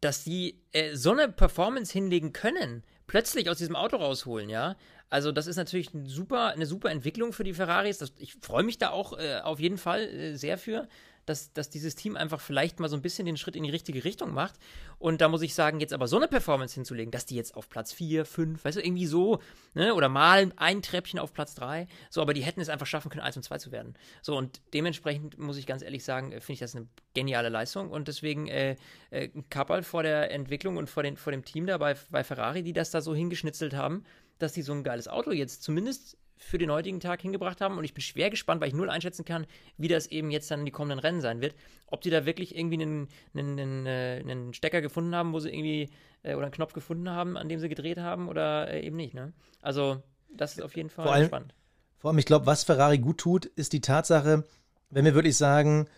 dass 0.00 0.24
die 0.24 0.60
äh, 0.72 0.96
so 0.96 1.12
eine 1.12 1.28
Performance 1.28 1.92
hinlegen 1.92 2.32
können, 2.32 2.82
plötzlich 3.06 3.48
aus 3.48 3.58
diesem 3.58 3.76
Auto 3.76 3.96
rausholen, 3.96 4.48
ja. 4.48 4.76
Also, 5.10 5.30
das 5.30 5.46
ist 5.46 5.56
natürlich 5.56 5.92
ein 5.94 6.06
super, 6.06 6.48
eine 6.48 6.66
super 6.66 6.90
Entwicklung 6.90 7.32
für 7.32 7.44
die 7.44 7.54
Ferraris. 7.54 7.98
Das, 7.98 8.14
ich 8.16 8.34
freue 8.40 8.64
mich 8.64 8.78
da 8.78 8.90
auch 8.90 9.18
äh, 9.18 9.40
auf 9.40 9.60
jeden 9.60 9.78
Fall 9.78 10.02
äh, 10.02 10.36
sehr 10.36 10.56
für 10.56 10.88
dass, 11.30 11.52
dass 11.52 11.70
dieses 11.70 11.94
Team 11.94 12.16
einfach 12.16 12.40
vielleicht 12.40 12.80
mal 12.80 12.88
so 12.88 12.96
ein 12.96 13.02
bisschen 13.02 13.24
den 13.24 13.36
Schritt 13.36 13.56
in 13.56 13.62
die 13.62 13.70
richtige 13.70 14.04
Richtung 14.04 14.34
macht. 14.34 14.56
Und 14.98 15.20
da 15.20 15.28
muss 15.28 15.42
ich 15.42 15.54
sagen, 15.54 15.80
jetzt 15.80 15.92
aber 15.92 16.08
so 16.08 16.16
eine 16.16 16.28
Performance 16.28 16.74
hinzulegen, 16.74 17.10
dass 17.10 17.24
die 17.24 17.36
jetzt 17.36 17.54
auf 17.54 17.68
Platz 17.68 17.92
4, 17.92 18.24
5, 18.24 18.64
weißt 18.64 18.76
du, 18.76 18.82
irgendwie 18.82 19.06
so, 19.06 19.40
ne, 19.74 19.94
oder 19.94 20.08
mal 20.08 20.52
ein 20.56 20.82
Treppchen 20.82 21.18
auf 21.18 21.32
Platz 21.32 21.54
3, 21.54 21.86
so, 22.10 22.20
aber 22.20 22.34
die 22.34 22.42
hätten 22.42 22.60
es 22.60 22.68
einfach 22.68 22.86
schaffen 22.86 23.10
können, 23.10 23.22
1 23.22 23.36
und 23.36 23.44
2 23.44 23.58
zu 23.58 23.72
werden. 23.72 23.94
So, 24.20 24.36
und 24.36 24.60
dementsprechend 24.74 25.38
muss 25.38 25.56
ich 25.56 25.66
ganz 25.66 25.82
ehrlich 25.82 26.04
sagen, 26.04 26.32
finde 26.32 26.52
ich 26.52 26.58
das 26.58 26.74
eine 26.74 26.88
geniale 27.14 27.48
Leistung 27.48 27.90
und 27.90 28.08
deswegen 28.08 28.48
äh, 28.48 28.76
äh, 29.10 29.28
Kappal 29.48 29.82
vor 29.82 30.02
der 30.02 30.32
Entwicklung 30.32 30.76
und 30.76 30.90
vor, 30.90 31.02
den, 31.02 31.16
vor 31.16 31.30
dem 31.30 31.44
Team 31.44 31.66
da 31.66 31.78
bei, 31.78 31.94
bei 32.10 32.24
Ferrari, 32.24 32.62
die 32.62 32.72
das 32.72 32.90
da 32.90 33.00
so 33.00 33.14
hingeschnitzelt 33.14 33.74
haben, 33.74 34.04
dass 34.38 34.52
die 34.52 34.62
so 34.62 34.72
ein 34.72 34.82
geiles 34.82 35.06
Auto 35.06 35.30
jetzt 35.30 35.62
zumindest 35.62 36.16
für 36.40 36.58
den 36.58 36.72
heutigen 36.72 37.00
Tag 37.00 37.20
hingebracht 37.20 37.60
haben. 37.60 37.78
Und 37.78 37.84
ich 37.84 37.94
bin 37.94 38.02
schwer 38.02 38.30
gespannt, 38.30 38.60
weil 38.60 38.68
ich 38.68 38.74
null 38.74 38.90
einschätzen 38.90 39.24
kann, 39.24 39.46
wie 39.76 39.88
das 39.88 40.06
eben 40.06 40.30
jetzt 40.30 40.50
dann 40.50 40.60
in 40.60 40.64
die 40.64 40.72
kommenden 40.72 40.98
Rennen 40.98 41.20
sein 41.20 41.40
wird. 41.40 41.54
Ob 41.86 42.00
die 42.00 42.10
da 42.10 42.24
wirklich 42.26 42.56
irgendwie 42.56 42.82
einen, 42.82 43.08
einen, 43.34 43.60
einen, 43.60 43.86
äh, 43.86 44.20
einen 44.20 44.54
Stecker 44.54 44.80
gefunden 44.80 45.14
haben, 45.14 45.32
wo 45.32 45.38
sie 45.38 45.50
irgendwie, 45.50 45.90
äh, 46.22 46.34
oder 46.34 46.46
einen 46.46 46.52
Knopf 46.52 46.72
gefunden 46.72 47.10
haben, 47.10 47.36
an 47.36 47.48
dem 47.48 47.60
sie 47.60 47.68
gedreht 47.68 47.98
haben 47.98 48.28
oder 48.28 48.68
äh, 48.72 48.84
eben 48.84 48.96
nicht. 48.96 49.14
Ne? 49.14 49.32
Also, 49.60 50.02
das 50.30 50.52
ist 50.52 50.62
auf 50.62 50.74
jeden 50.76 50.88
Fall 50.88 51.04
vor 51.04 51.14
allem, 51.14 51.26
spannend. 51.26 51.54
Vor 51.98 52.10
allem, 52.10 52.18
ich 52.18 52.26
glaube, 52.26 52.46
was 52.46 52.64
Ferrari 52.64 52.98
gut 52.98 53.18
tut, 53.18 53.44
ist 53.44 53.74
die 53.74 53.82
Tatsache, 53.82 54.44
wenn 54.88 55.04
wir 55.04 55.14
wirklich 55.14 55.36
sagen, 55.36 55.88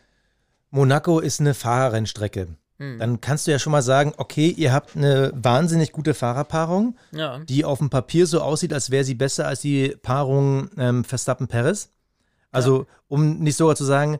Monaco 0.71 1.21
ist 1.21 1.41
eine 1.41 1.55
Fahrerrennstrecke. 1.55 2.57
Hm. 2.83 2.99
Dann 2.99 3.21
kannst 3.21 3.47
du 3.47 3.53
ja 3.53 3.61
schon 3.61 3.71
mal 3.71 3.81
sagen, 3.81 4.13
okay, 4.17 4.49
ihr 4.49 4.73
habt 4.73 4.97
eine 4.97 5.31
wahnsinnig 5.37 5.93
gute 5.93 6.15
Fahrerpaarung, 6.15 6.97
ja. 7.13 7.39
die 7.39 7.65
auf 7.65 7.79
dem 7.79 7.91
Papier 7.91 8.27
so 8.27 8.41
aussieht, 8.41 8.73
als 8.73 8.91
wäre 8.91 9.05
sie 9.05 9.15
besser 9.15 9.47
als 9.47 9.61
die 9.61 9.97
Paarung 10.03 10.69
ähm, 10.77 11.05
Verstappen-Perez. 11.05 11.91
Also, 12.51 12.81
ja. 12.81 12.87
um 13.07 13.39
nicht 13.39 13.57
sogar 13.57 13.77
zu 13.77 13.85
sagen, 13.85 14.19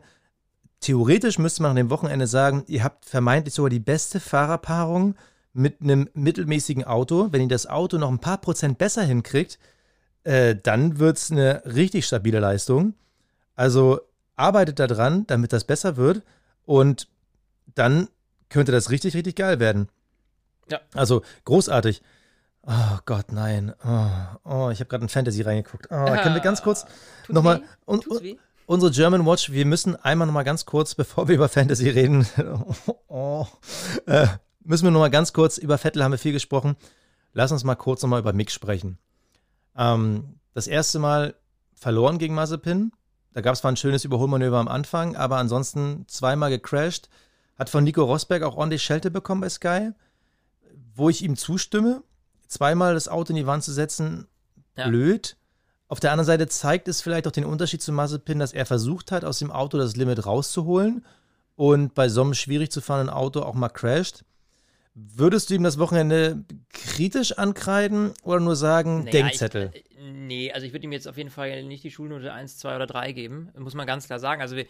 theoretisch 0.79 1.39
müsste 1.39 1.61
man 1.61 1.71
an 1.71 1.75
dem 1.75 1.89
Wochenende 1.89 2.25
sagen, 2.25 2.63
ihr 2.67 2.85
habt 2.85 3.03
vermeintlich 3.03 3.53
sogar 3.53 3.69
die 3.69 3.81
beste 3.81 4.21
Fahrerpaarung 4.21 5.15
mit 5.51 5.81
einem 5.81 6.09
mittelmäßigen 6.13 6.85
Auto. 6.85 7.27
Wenn 7.31 7.41
ihr 7.41 7.47
das 7.49 7.67
Auto 7.67 7.97
noch 7.97 8.09
ein 8.09 8.19
paar 8.19 8.37
Prozent 8.37 8.77
besser 8.77 9.03
hinkriegt, 9.03 9.59
äh, 10.23 10.55
dann 10.55 10.99
wird 10.99 11.17
es 11.17 11.31
eine 11.31 11.63
richtig 11.65 12.05
stabile 12.05 12.39
Leistung. 12.39 12.93
Also 13.55 13.99
arbeitet 14.37 14.79
daran, 14.79 15.27
damit 15.27 15.51
das 15.51 15.65
besser 15.65 15.97
wird. 15.97 16.23
Und 16.65 17.09
dann 17.75 18.07
könnte 18.53 18.71
das 18.71 18.89
richtig, 18.89 19.15
richtig 19.15 19.35
geil 19.35 19.59
werden. 19.59 19.89
Ja. 20.69 20.79
Also 20.93 21.23
großartig. 21.43 22.01
Oh 22.65 22.97
Gott, 23.05 23.31
nein. 23.31 23.73
Oh, 23.85 24.09
oh 24.45 24.69
ich 24.69 24.79
habe 24.79 24.85
gerade 24.85 25.03
in 25.03 25.09
Fantasy 25.09 25.41
reingeguckt. 25.41 25.87
Oh, 25.89 25.95
ah, 25.95 26.17
können 26.17 26.35
wir 26.35 26.41
ganz 26.41 26.61
kurz 26.61 26.85
nochmal. 27.27 27.63
Un, 27.85 28.01
un, 28.07 28.37
unsere 28.65 28.91
German 28.91 29.25
Watch, 29.25 29.51
wir 29.51 29.65
müssen 29.65 29.97
einmal 29.97 30.27
nochmal 30.27 30.45
ganz 30.45 30.65
kurz, 30.65 30.95
bevor 30.95 31.27
wir 31.27 31.35
über 31.35 31.49
Fantasy 31.49 31.89
reden, 31.89 32.25
oh, 33.07 33.45
äh, 34.05 34.27
müssen 34.63 34.85
wir 34.85 34.91
nochmal 34.91 35.09
ganz 35.09 35.33
kurz, 35.33 35.57
über 35.57 35.77
Vettel 35.77 36.03
haben 36.03 36.11
wir 36.11 36.17
viel 36.19 36.31
gesprochen. 36.31 36.77
Lass 37.33 37.51
uns 37.51 37.63
mal 37.63 37.75
kurz 37.75 38.03
nochmal 38.03 38.19
über 38.19 38.31
Mick 38.31 38.51
sprechen. 38.51 38.99
Ähm, 39.75 40.39
das 40.53 40.67
erste 40.67 40.99
Mal 40.99 41.35
verloren 41.73 42.19
gegen 42.19 42.35
Mazepin. 42.35 42.91
Da 43.33 43.41
gab 43.41 43.55
es 43.55 43.61
zwar 43.61 43.71
ein 43.71 43.77
schönes 43.77 44.05
Überholmanöver 44.05 44.59
am 44.59 44.67
Anfang, 44.67 45.15
aber 45.15 45.37
ansonsten 45.37 46.05
zweimal 46.07 46.51
gecrashed. 46.51 47.09
Hat 47.57 47.69
von 47.69 47.83
Nico 47.83 48.03
Rosberg 48.03 48.43
auch 48.43 48.57
ordentlich 48.57 48.83
Schelte 48.83 49.11
bekommen 49.11 49.41
bei 49.41 49.49
Sky, 49.49 49.91
wo 50.95 51.09
ich 51.09 51.23
ihm 51.23 51.35
zustimme. 51.35 52.03
Zweimal 52.47 52.93
das 52.93 53.07
Auto 53.07 53.31
in 53.31 53.37
die 53.37 53.47
Wand 53.47 53.63
zu 53.63 53.71
setzen, 53.71 54.27
ja. 54.77 54.87
blöd. 54.87 55.37
Auf 55.87 55.99
der 55.99 56.11
anderen 56.11 56.25
Seite 56.25 56.47
zeigt 56.47 56.87
es 56.87 57.01
vielleicht 57.01 57.27
auch 57.27 57.31
den 57.31 57.45
Unterschied 57.45 57.81
zu 57.81 57.91
Mazepin, 57.91 58.39
dass 58.39 58.53
er 58.53 58.65
versucht 58.65 59.11
hat, 59.11 59.23
aus 59.23 59.39
dem 59.39 59.51
Auto 59.51 59.77
das 59.77 59.95
Limit 59.95 60.25
rauszuholen 60.25 61.05
und 61.55 61.93
bei 61.93 62.09
so 62.09 62.21
einem 62.21 62.33
schwierig 62.33 62.71
zu 62.71 62.81
fahrenden 62.81 63.13
Auto 63.13 63.41
auch 63.41 63.53
mal 63.53 63.69
crasht. 63.69 64.23
Würdest 64.95 65.49
du 65.49 65.55
ihm 65.55 65.63
das 65.63 65.79
Wochenende 65.79 66.43
kritisch 66.71 67.37
ankreiden 67.37 68.13
oder 68.23 68.39
nur 68.39 68.55
sagen, 68.55 68.99
Naja, 68.99 69.11
Denkzettel? 69.11 69.71
Ich, 69.73 69.91
äh, 69.91 69.92
nee, 70.11 70.51
also 70.51 70.65
ich 70.65 70.73
würde 70.73 70.85
ihm 70.85 70.91
jetzt 70.91 71.07
auf 71.07 71.17
jeden 71.17 71.29
Fall 71.29 71.63
nicht 71.63 71.83
die 71.83 71.91
Schulnote 71.91 72.33
1, 72.33 72.57
2 72.57 72.75
oder 72.75 72.85
3 72.87 73.11
geben. 73.13 73.51
Muss 73.57 73.73
man 73.73 73.87
ganz 73.87 74.07
klar 74.07 74.19
sagen. 74.19 74.41
Also, 74.41 74.55
wir, 74.55 74.65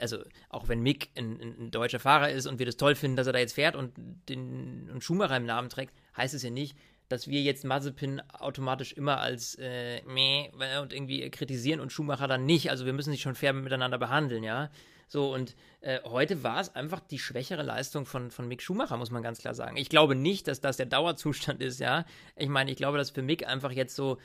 also 0.00 0.18
auch 0.48 0.68
wenn 0.68 0.80
Mick 0.80 1.10
ein, 1.16 1.40
ein, 1.40 1.70
deutscher 1.70 1.98
Fahrer 1.98 2.30
ist 2.30 2.46
und 2.46 2.58
wir 2.58 2.66
das 2.66 2.76
toll 2.76 2.94
finden, 2.94 3.16
dass 3.16 3.26
er 3.26 3.32
da 3.32 3.38
jetzt 3.38 3.54
fährt 3.54 3.76
und 3.76 3.92
den 4.28 4.90
und 4.92 5.02
Schumacher 5.02 5.36
im 5.36 5.46
Namen 5.46 5.68
trägt, 5.68 5.94
heißt 6.16 6.34
es 6.34 6.42
ja 6.42 6.50
nicht, 6.50 6.76
dass 7.08 7.28
wir 7.28 7.40
jetzt 7.42 7.64
Mazepin 7.64 8.20
automatisch 8.32 8.92
immer 8.92 9.20
als 9.20 9.56
äh, 9.60 10.02
meh 10.02 10.50
und 10.80 10.92
irgendwie 10.92 11.28
kritisieren 11.30 11.80
und 11.80 11.92
Schumacher 11.92 12.26
dann 12.28 12.44
nicht. 12.44 12.70
Also 12.70 12.84
wir 12.86 12.92
müssen 12.92 13.12
sich 13.12 13.22
schon 13.22 13.34
fair 13.34 13.52
miteinander 13.52 13.98
behandeln, 13.98 14.42
ja. 14.42 14.70
So, 15.08 15.32
und 15.32 15.54
äh, 15.82 16.00
heute 16.04 16.42
war 16.42 16.60
es 16.60 16.74
einfach 16.74 16.98
die 16.98 17.20
schwächere 17.20 17.62
Leistung 17.62 18.06
von, 18.06 18.32
von 18.32 18.48
Mick 18.48 18.60
Schumacher, 18.60 18.96
muss 18.96 19.12
man 19.12 19.22
ganz 19.22 19.38
klar 19.38 19.54
sagen. 19.54 19.76
Ich 19.76 19.88
glaube 19.88 20.16
nicht, 20.16 20.48
dass 20.48 20.60
das 20.60 20.76
der 20.76 20.86
Dauerzustand 20.86 21.62
ist, 21.62 21.78
ja. 21.78 22.04
Ich 22.34 22.48
meine, 22.48 22.72
ich 22.72 22.76
glaube, 22.76 22.98
dass 22.98 23.10
für 23.10 23.22
Mick 23.22 23.46
einfach 23.46 23.70
jetzt 23.70 23.94
so, 23.94 24.18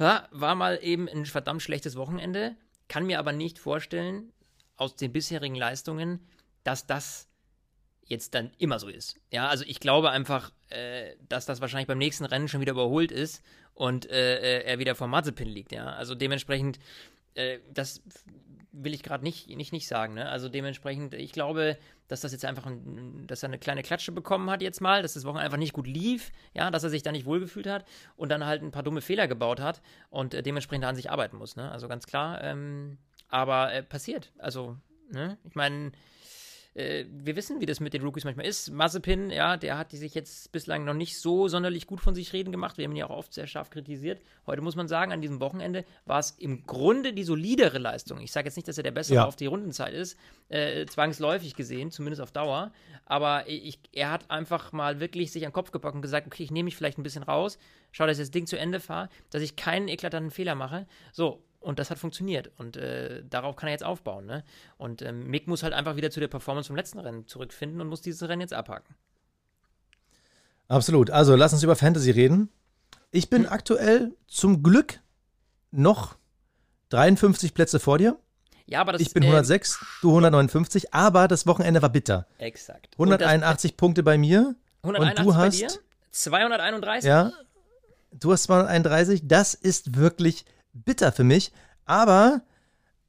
war 0.00 0.54
mal 0.54 0.78
eben 0.82 1.08
ein 1.08 1.26
verdammt 1.26 1.62
schlechtes 1.62 1.96
Wochenende, 1.96 2.56
kann 2.88 3.06
mir 3.06 3.18
aber 3.18 3.32
nicht 3.32 3.58
vorstellen, 3.58 4.32
aus 4.76 4.96
den 4.96 5.12
bisherigen 5.12 5.54
Leistungen, 5.54 6.26
dass 6.64 6.86
das 6.86 7.28
jetzt 8.04 8.34
dann 8.34 8.50
immer 8.58 8.78
so 8.78 8.88
ist. 8.88 9.20
Ja, 9.30 9.48
also 9.48 9.64
ich 9.66 9.78
glaube 9.78 10.10
einfach, 10.10 10.50
äh, 10.70 11.14
dass 11.28 11.46
das 11.46 11.60
wahrscheinlich 11.60 11.86
beim 11.86 11.98
nächsten 11.98 12.24
Rennen 12.24 12.48
schon 12.48 12.60
wieder 12.60 12.72
überholt 12.72 13.12
ist 13.12 13.42
und 13.74 14.10
äh, 14.10 14.38
äh 14.38 14.64
er 14.64 14.78
wieder 14.78 14.94
vor 14.94 15.06
Mazepin 15.06 15.48
liegt, 15.48 15.70
ja. 15.70 15.84
Also 15.84 16.14
dementsprechend, 16.14 16.78
äh, 17.34 17.58
das 17.72 18.02
will 18.72 18.94
ich 18.94 19.02
gerade 19.02 19.24
nicht, 19.24 19.48
nicht, 19.48 19.72
nicht 19.72 19.88
sagen, 19.88 20.14
ne? 20.14 20.28
Also 20.28 20.48
dementsprechend, 20.48 21.14
ich 21.14 21.32
glaube, 21.32 21.76
dass 22.08 22.20
das 22.20 22.32
jetzt 22.32 22.44
einfach, 22.44 22.66
ein, 22.66 23.26
dass 23.26 23.42
er 23.42 23.48
eine 23.48 23.58
kleine 23.58 23.82
Klatsche 23.82 24.12
bekommen 24.12 24.50
hat 24.50 24.62
jetzt 24.62 24.80
mal, 24.80 25.02
dass 25.02 25.14
das 25.14 25.24
Wochenende 25.24 25.44
einfach 25.44 25.58
nicht 25.58 25.72
gut 25.72 25.86
lief, 25.86 26.30
ja, 26.54 26.70
dass 26.70 26.84
er 26.84 26.90
sich 26.90 27.02
da 27.02 27.12
nicht 27.12 27.26
wohlgefühlt 27.26 27.66
hat 27.66 27.84
und 28.16 28.30
dann 28.30 28.46
halt 28.46 28.62
ein 28.62 28.70
paar 28.70 28.82
dumme 28.82 29.00
Fehler 29.00 29.28
gebaut 29.28 29.60
hat 29.60 29.80
und 30.08 30.34
äh, 30.34 30.42
dementsprechend 30.42 30.84
an 30.84 30.96
sich 30.96 31.10
arbeiten 31.10 31.36
muss, 31.36 31.56
ne? 31.56 31.70
Also 31.70 31.88
ganz 31.88 32.06
klar, 32.06 32.42
ähm, 32.42 32.98
aber 33.28 33.72
äh, 33.72 33.82
passiert. 33.82 34.32
Also, 34.38 34.76
ne? 35.10 35.38
Ich 35.44 35.54
meine, 35.54 35.92
äh, 36.74 37.04
wir 37.10 37.36
wissen, 37.36 37.60
wie 37.60 37.66
das 37.66 37.80
mit 37.80 37.92
den 37.94 38.02
Rookies 38.02 38.24
manchmal 38.24 38.46
ist. 38.46 38.70
Mazepin, 38.70 39.30
ja, 39.30 39.56
der 39.56 39.76
hat 39.78 39.92
die 39.92 39.96
sich 39.96 40.14
jetzt 40.14 40.52
bislang 40.52 40.84
noch 40.84 40.94
nicht 40.94 41.18
so 41.18 41.48
sonderlich 41.48 41.86
gut 41.86 42.00
von 42.00 42.14
sich 42.14 42.32
reden 42.32 42.52
gemacht. 42.52 42.78
Wir 42.78 42.84
haben 42.84 42.92
ihn 42.92 42.96
ja 42.98 43.06
auch 43.10 43.16
oft 43.18 43.34
sehr 43.34 43.46
scharf 43.46 43.70
kritisiert. 43.70 44.20
Heute 44.46 44.62
muss 44.62 44.76
man 44.76 44.86
sagen, 44.88 45.12
an 45.12 45.20
diesem 45.20 45.40
Wochenende 45.40 45.84
war 46.06 46.18
es 46.20 46.30
im 46.38 46.64
Grunde 46.66 47.12
die 47.12 47.24
solidere 47.24 47.78
Leistung. 47.78 48.20
Ich 48.20 48.32
sage 48.32 48.46
jetzt 48.46 48.56
nicht, 48.56 48.68
dass 48.68 48.76
er 48.78 48.84
der 48.84 48.92
Bessere 48.92 49.16
Ja. 49.16 49.24
auf 49.26 49.36
die 49.36 49.46
Rundenzeit 49.46 49.92
ist, 49.94 50.16
äh, 50.48 50.86
zwangsläufig 50.86 51.54
gesehen, 51.54 51.90
zumindest 51.90 52.22
auf 52.22 52.30
Dauer. 52.32 52.72
Aber 53.04 53.48
ich, 53.48 53.80
er 53.92 54.10
hat 54.12 54.30
einfach 54.30 54.72
mal 54.72 55.00
wirklich 55.00 55.32
sich 55.32 55.44
an 55.44 55.50
den 55.50 55.54
Kopf 55.54 55.72
gepackt 55.72 55.96
und 55.96 56.02
gesagt, 56.02 56.26
okay, 56.26 56.44
ich 56.44 56.50
nehme 56.52 56.64
mich 56.66 56.76
vielleicht 56.76 56.98
ein 56.98 57.02
bisschen 57.02 57.24
raus, 57.24 57.58
schau, 57.90 58.06
dass 58.06 58.18
ich 58.18 58.22
das 58.22 58.30
Ding 58.30 58.46
zu 58.46 58.56
Ende 58.56 58.78
fahre, 58.78 59.08
dass 59.30 59.42
ich 59.42 59.56
keinen 59.56 59.88
eklatanten 59.88 60.30
Fehler 60.30 60.54
mache. 60.54 60.86
So, 61.12 61.42
und 61.60 61.78
das 61.78 61.90
hat 61.90 61.98
funktioniert. 61.98 62.50
Und 62.58 62.76
äh, 62.76 63.22
darauf 63.28 63.54
kann 63.56 63.68
er 63.68 63.72
jetzt 63.72 63.84
aufbauen. 63.84 64.26
Ne? 64.26 64.44
Und 64.78 65.02
ähm, 65.02 65.26
Mick 65.28 65.46
muss 65.46 65.62
halt 65.62 65.72
einfach 65.74 65.96
wieder 65.96 66.10
zu 66.10 66.18
der 66.20 66.28
Performance 66.28 66.66
vom 66.68 66.76
letzten 66.76 66.98
Rennen 66.98 67.26
zurückfinden 67.26 67.80
und 67.80 67.88
muss 67.88 68.00
dieses 68.00 68.28
Rennen 68.28 68.40
jetzt 68.40 68.54
abhaken. 68.54 68.94
Absolut. 70.68 71.10
Also 71.10 71.34
lass 71.36 71.52
uns 71.52 71.62
über 71.62 71.76
Fantasy 71.76 72.10
reden. 72.10 72.48
Ich 73.10 73.28
bin 73.30 73.44
Hm. 73.44 73.52
aktuell 73.52 74.16
zum 74.26 74.62
Glück 74.62 75.00
noch 75.72 76.16
53 76.90 77.54
Plätze 77.54 77.80
vor 77.80 77.98
dir. 77.98 78.18
Ja, 78.66 78.80
aber 78.82 78.92
das 78.92 79.02
Ich 79.02 79.12
bin 79.12 79.24
äh, 79.24 79.26
106, 79.26 79.84
du 80.00 80.10
159, 80.10 80.94
aber 80.94 81.26
das 81.26 81.46
Wochenende 81.46 81.82
war 81.82 81.88
bitter. 81.88 82.26
Exakt. 82.38 82.94
Und 82.96 83.10
das- 83.10 83.20
181 83.20 83.76
Punkte 83.76 84.02
bei 84.04 84.16
mir 84.16 84.54
181 84.82 85.18
und 85.18 85.26
du 85.26 85.38
bei 85.38 85.46
hast 85.46 85.60
dir? 85.60 85.80
231? 86.12 87.08
Ja. 87.08 87.32
Du 88.12 88.32
hast 88.32 88.44
231. 88.44 89.22
Das 89.26 89.54
ist 89.54 89.96
wirklich 89.96 90.44
bitter 90.72 91.12
für 91.12 91.24
mich. 91.24 91.52
Aber, 91.84 92.42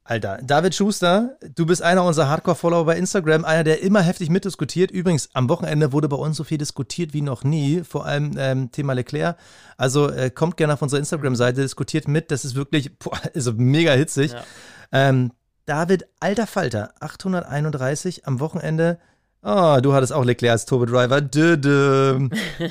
Alter, 0.04 0.38
David 0.42 0.74
Schuster, 0.74 1.36
du 1.54 1.66
bist 1.66 1.82
einer 1.82 2.04
unserer 2.04 2.28
Hardcore-Follower 2.28 2.84
bei 2.84 2.96
Instagram, 2.96 3.44
einer, 3.44 3.64
der 3.64 3.82
immer 3.82 4.00
heftig 4.00 4.30
mitdiskutiert. 4.30 4.90
Übrigens, 4.90 5.30
am 5.34 5.48
Wochenende 5.48 5.92
wurde 5.92 6.08
bei 6.08 6.16
uns 6.16 6.36
so 6.36 6.44
viel 6.44 6.58
diskutiert 6.58 7.12
wie 7.12 7.22
noch 7.22 7.44
nie, 7.44 7.82
vor 7.84 8.06
allem 8.06 8.34
ähm, 8.36 8.72
Thema 8.72 8.94
Leclerc. 8.94 9.36
Also 9.76 10.10
äh, 10.10 10.30
kommt 10.30 10.56
gerne 10.56 10.74
auf 10.74 10.82
unsere 10.82 10.98
Instagram-Seite, 10.98 11.62
diskutiert 11.62 12.08
mit. 12.08 12.30
Das 12.30 12.44
ist 12.44 12.54
wirklich, 12.54 12.98
boah, 12.98 13.18
also 13.34 13.52
mega 13.52 13.92
hitzig. 13.92 14.32
Ja. 14.32 14.44
Ähm, 14.92 15.32
David, 15.64 16.06
alter 16.18 16.48
Falter, 16.48 16.92
831 17.00 18.26
am 18.26 18.40
Wochenende. 18.40 18.98
Oh, 19.44 19.78
du 19.82 19.92
hattest 19.92 20.12
auch 20.12 20.24
Leclerc 20.24 20.52
als 20.52 20.66
Turbo-Driver. 20.66 21.20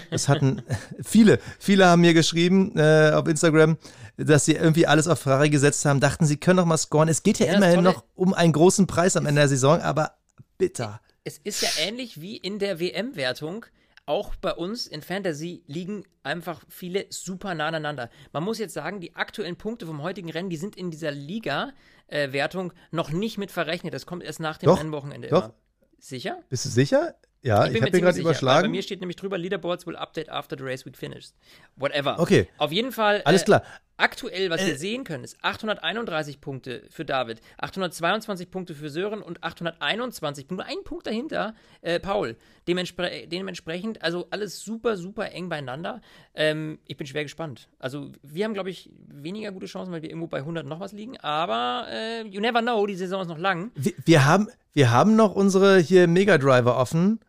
Das 0.10 0.30
hatten 0.30 0.62
viele, 1.04 1.40
viele 1.60 1.86
haben 1.86 2.02
mir 2.02 2.14
geschrieben 2.14 2.78
äh, 2.78 3.12
auf 3.14 3.28
Instagram, 3.28 3.78
dass 4.26 4.46
sie 4.46 4.54
irgendwie 4.54 4.88
alles 4.88 5.08
auf 5.08 5.20
Ferrari 5.20 5.50
gesetzt 5.50 5.86
haben, 5.86 6.00
dachten, 6.00 6.26
sie 6.26 6.38
können 6.38 6.58
noch 6.58 6.66
mal 6.66 6.78
scoren. 6.78 7.10
Es 7.10 7.24
geht 7.24 7.40
ja, 7.40 7.48
Ja, 7.48 7.54
immerhin 7.54 7.84
noch 7.84 8.04
um 8.16 8.34
einen 8.34 8.54
großen 8.54 8.88
Preis 8.88 9.16
am 9.18 9.26
Ende 9.26 9.42
der 9.42 9.48
Saison, 9.48 9.82
aber 9.82 10.16
bitter. 10.58 11.02
Es 11.24 11.38
ist 11.38 11.62
ja 11.62 11.70
ähnlich 11.80 12.22
wie 12.22 12.38
in 12.38 12.60
der 12.60 12.80
WM-Wertung. 12.80 13.66
Auch 14.08 14.36
bei 14.36 14.54
uns 14.54 14.88
in 14.88 15.04
Fantasy 15.04 15.64
liegen 15.68 16.04
einfach 16.24 16.64
viele 16.68 17.06
super 17.10 17.54
nah 17.54 17.68
aneinander. 17.68 18.10
Man 18.34 18.44
muss 18.44 18.58
jetzt 18.58 18.74
sagen, 18.74 19.00
die 19.00 19.16
aktuellen 19.16 19.56
Punkte 19.56 19.86
vom 19.86 20.02
heutigen 20.02 20.32
Rennen, 20.32 20.50
die 20.50 20.58
sind 20.58 20.76
in 20.76 20.90
dieser 20.90 21.12
Liga-Wertung 21.12 22.74
noch 22.90 23.12
nicht 23.12 23.38
mit 23.38 23.52
verrechnet. 23.52 23.94
Das 23.94 24.06
kommt 24.06 24.24
erst 24.24 24.40
nach 24.40 24.58
dem 24.58 24.68
Doch, 24.68 24.80
Rennwochenende 24.80 25.28
doch. 25.28 25.46
immer. 25.46 25.54
Sicher? 26.00 26.40
Bist 26.50 26.66
du 26.66 26.70
sicher? 26.70 27.16
Ja, 27.44 27.66
ich, 27.66 27.74
bin 27.74 27.82
habe 27.82 27.92
mir 27.92 28.02
gerade 28.02 28.18
weil 28.18 28.24
Bei 28.24 28.30
überschlagen. 28.30 28.72
mir 28.72 28.84
steht 28.84 29.00
nämlich 29.00 29.16
drüber, 29.16 29.38
Leaderboards 29.38 29.88
will 29.88 29.96
update 29.96 30.30
after 30.30 30.56
the 30.58 30.64
race 30.64 30.86
week 30.86 30.96
finished. 30.96 31.34
Whatever. 31.76 32.20
Okay. 32.20 32.48
Auf 32.58 32.72
jeden 32.72 32.92
Fall. 32.92 33.22
Alles 33.26 33.42
äh, 33.44 33.46
klar. 33.46 33.64
Aktuell, 34.02 34.50
was 34.50 34.62
Äh. 34.62 34.68
wir 34.68 34.78
sehen 34.78 35.04
können, 35.04 35.24
ist 35.24 35.38
831 35.44 36.42
Punkte 36.42 36.84
für 36.90 37.06
David, 37.06 37.40
822 37.60 38.50
Punkte 38.50 38.74
für 38.74 38.90
Sören 38.90 39.22
und 39.22 39.44
821 39.44 40.48
Punkte, 40.48 40.66
ein 40.66 40.84
Punkt 40.84 41.06
dahinter, 41.06 41.54
äh, 41.82 42.00
Paul. 42.00 42.36
Dementspre 42.68 43.28
dementsprechend, 43.28 44.02
also 44.02 44.28
alles 44.32 44.64
super, 44.64 44.98
super 44.98 45.32
eng 45.32 45.50
beieinander. 45.50 46.02
Ähm, 46.34 46.80
ich 46.88 46.98
bin 46.98 47.06
schwer 47.06 47.24
gespannt. 47.24 47.70
Also, 47.78 48.12
wir 48.24 48.46
haben, 48.46 48.54
glaube 48.54 48.72
ich, 48.72 48.90
weniger 49.08 49.52
gute 49.52 49.68
Chancen, 49.68 49.92
weil 49.92 50.02
wir 50.02 50.10
irgendwo 50.10 50.28
bei 50.28 50.40
100 50.40 50.66
noch 50.66 50.80
was 50.80 50.94
liegen, 50.94 51.18
aber 51.18 51.86
äh, 51.92 52.24
you 52.28 52.42
never 52.42 52.62
know, 52.62 52.86
die 52.88 52.96
Saison 52.96 53.22
ist 53.22 53.28
noch 53.28 53.38
lang. 53.38 53.72
Wir, 53.76 53.94
wir, 54.06 54.26
haben, 54.26 54.48
wir 54.74 54.92
haben 54.92 55.16
noch 55.16 55.36
unsere 55.36 55.78
hier 55.78 56.08
Mega 56.08 56.40
Driver 56.40 56.78
offen. 56.78 57.20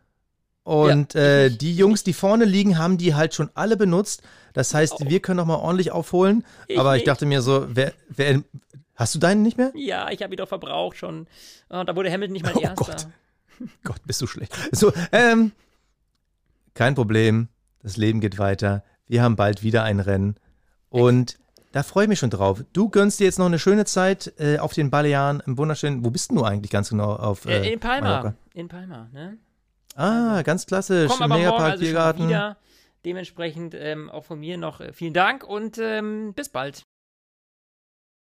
Und 0.64 1.14
Ja, 1.14 1.20
äh, 1.20 1.50
die 1.50 1.74
Jungs, 1.74 2.04
die 2.04 2.12
vorne 2.12 2.44
liegen, 2.44 2.78
haben 2.78 2.96
die 2.98 3.14
halt 3.14 3.34
schon 3.34 3.50
alle 3.54 3.76
benutzt. 3.76 4.22
Das 4.52 4.74
heißt, 4.74 4.94
auch. 4.94 5.00
wir 5.08 5.20
können 5.20 5.38
noch 5.38 5.46
mal 5.46 5.56
ordentlich 5.56 5.90
aufholen. 5.90 6.44
Ich 6.68 6.78
Aber 6.78 6.96
ich 6.96 7.04
dachte 7.04 7.26
mir 7.26 7.42
so, 7.42 7.66
wer, 7.68 7.92
wer, 8.08 8.42
hast 8.94 9.14
du 9.14 9.18
deinen 9.18 9.42
nicht 9.42 9.56
mehr? 9.58 9.72
Ja, 9.74 10.10
ich 10.10 10.22
habe 10.22 10.34
ihn 10.34 10.36
doch 10.38 10.48
verbraucht 10.48 10.96
schon. 10.98 11.26
Und 11.68 11.88
da 11.88 11.96
wurde 11.96 12.10
Hamilton 12.12 12.32
nicht 12.32 12.44
mal 12.44 12.52
Oh 12.54 12.60
Erster. 12.60 12.84
Gott. 12.84 13.06
Gott, 13.84 14.00
bist 14.06 14.20
du 14.22 14.26
schlecht. 14.26 14.54
So, 14.72 14.92
ähm, 15.10 15.52
kein 16.74 16.94
Problem. 16.94 17.48
Das 17.82 17.96
Leben 17.96 18.20
geht 18.20 18.38
weiter. 18.38 18.84
Wir 19.08 19.22
haben 19.22 19.36
bald 19.36 19.62
wieder 19.62 19.82
ein 19.82 19.98
Rennen. 20.00 20.36
Und 20.90 21.38
da 21.72 21.82
freue 21.82 22.04
ich 22.04 22.08
mich 22.08 22.18
schon 22.18 22.30
drauf. 22.30 22.62
Du 22.72 22.88
gönnst 22.88 23.18
dir 23.18 23.24
jetzt 23.24 23.38
noch 23.38 23.46
eine 23.46 23.58
schöne 23.58 23.84
Zeit 23.86 24.32
äh, 24.38 24.58
auf 24.58 24.74
den 24.74 24.90
Balearen 24.90 25.42
im 25.46 25.58
wunderschönen. 25.58 26.04
Wo 26.04 26.10
bist 26.10 26.30
denn 26.30 26.36
du 26.36 26.44
eigentlich 26.44 26.70
ganz 26.70 26.90
genau? 26.90 27.14
Auf, 27.16 27.46
äh, 27.46 27.62
Äh, 27.68 27.72
in 27.72 27.80
Palma. 27.80 28.06
Mallorca? 28.08 28.34
In 28.54 28.68
Palma, 28.68 29.08
ne? 29.12 29.38
Ah, 29.96 30.42
ganz 30.42 30.66
klassisch. 30.66 31.10
Komm 31.10 31.22
aber 31.22 31.28
morgen 31.28 31.40
Megapark, 31.42 31.70
also 31.72 31.84
schon 31.84 31.92
Biergarten. 31.92 32.56
Dementsprechend 33.04 33.74
ähm, 33.74 34.10
auch 34.10 34.24
von 34.24 34.38
mir 34.38 34.56
noch 34.58 34.80
äh, 34.80 34.92
vielen 34.92 35.12
Dank 35.12 35.42
und 35.44 35.78
ähm, 35.78 36.34
bis 36.34 36.48
bald. 36.48 36.82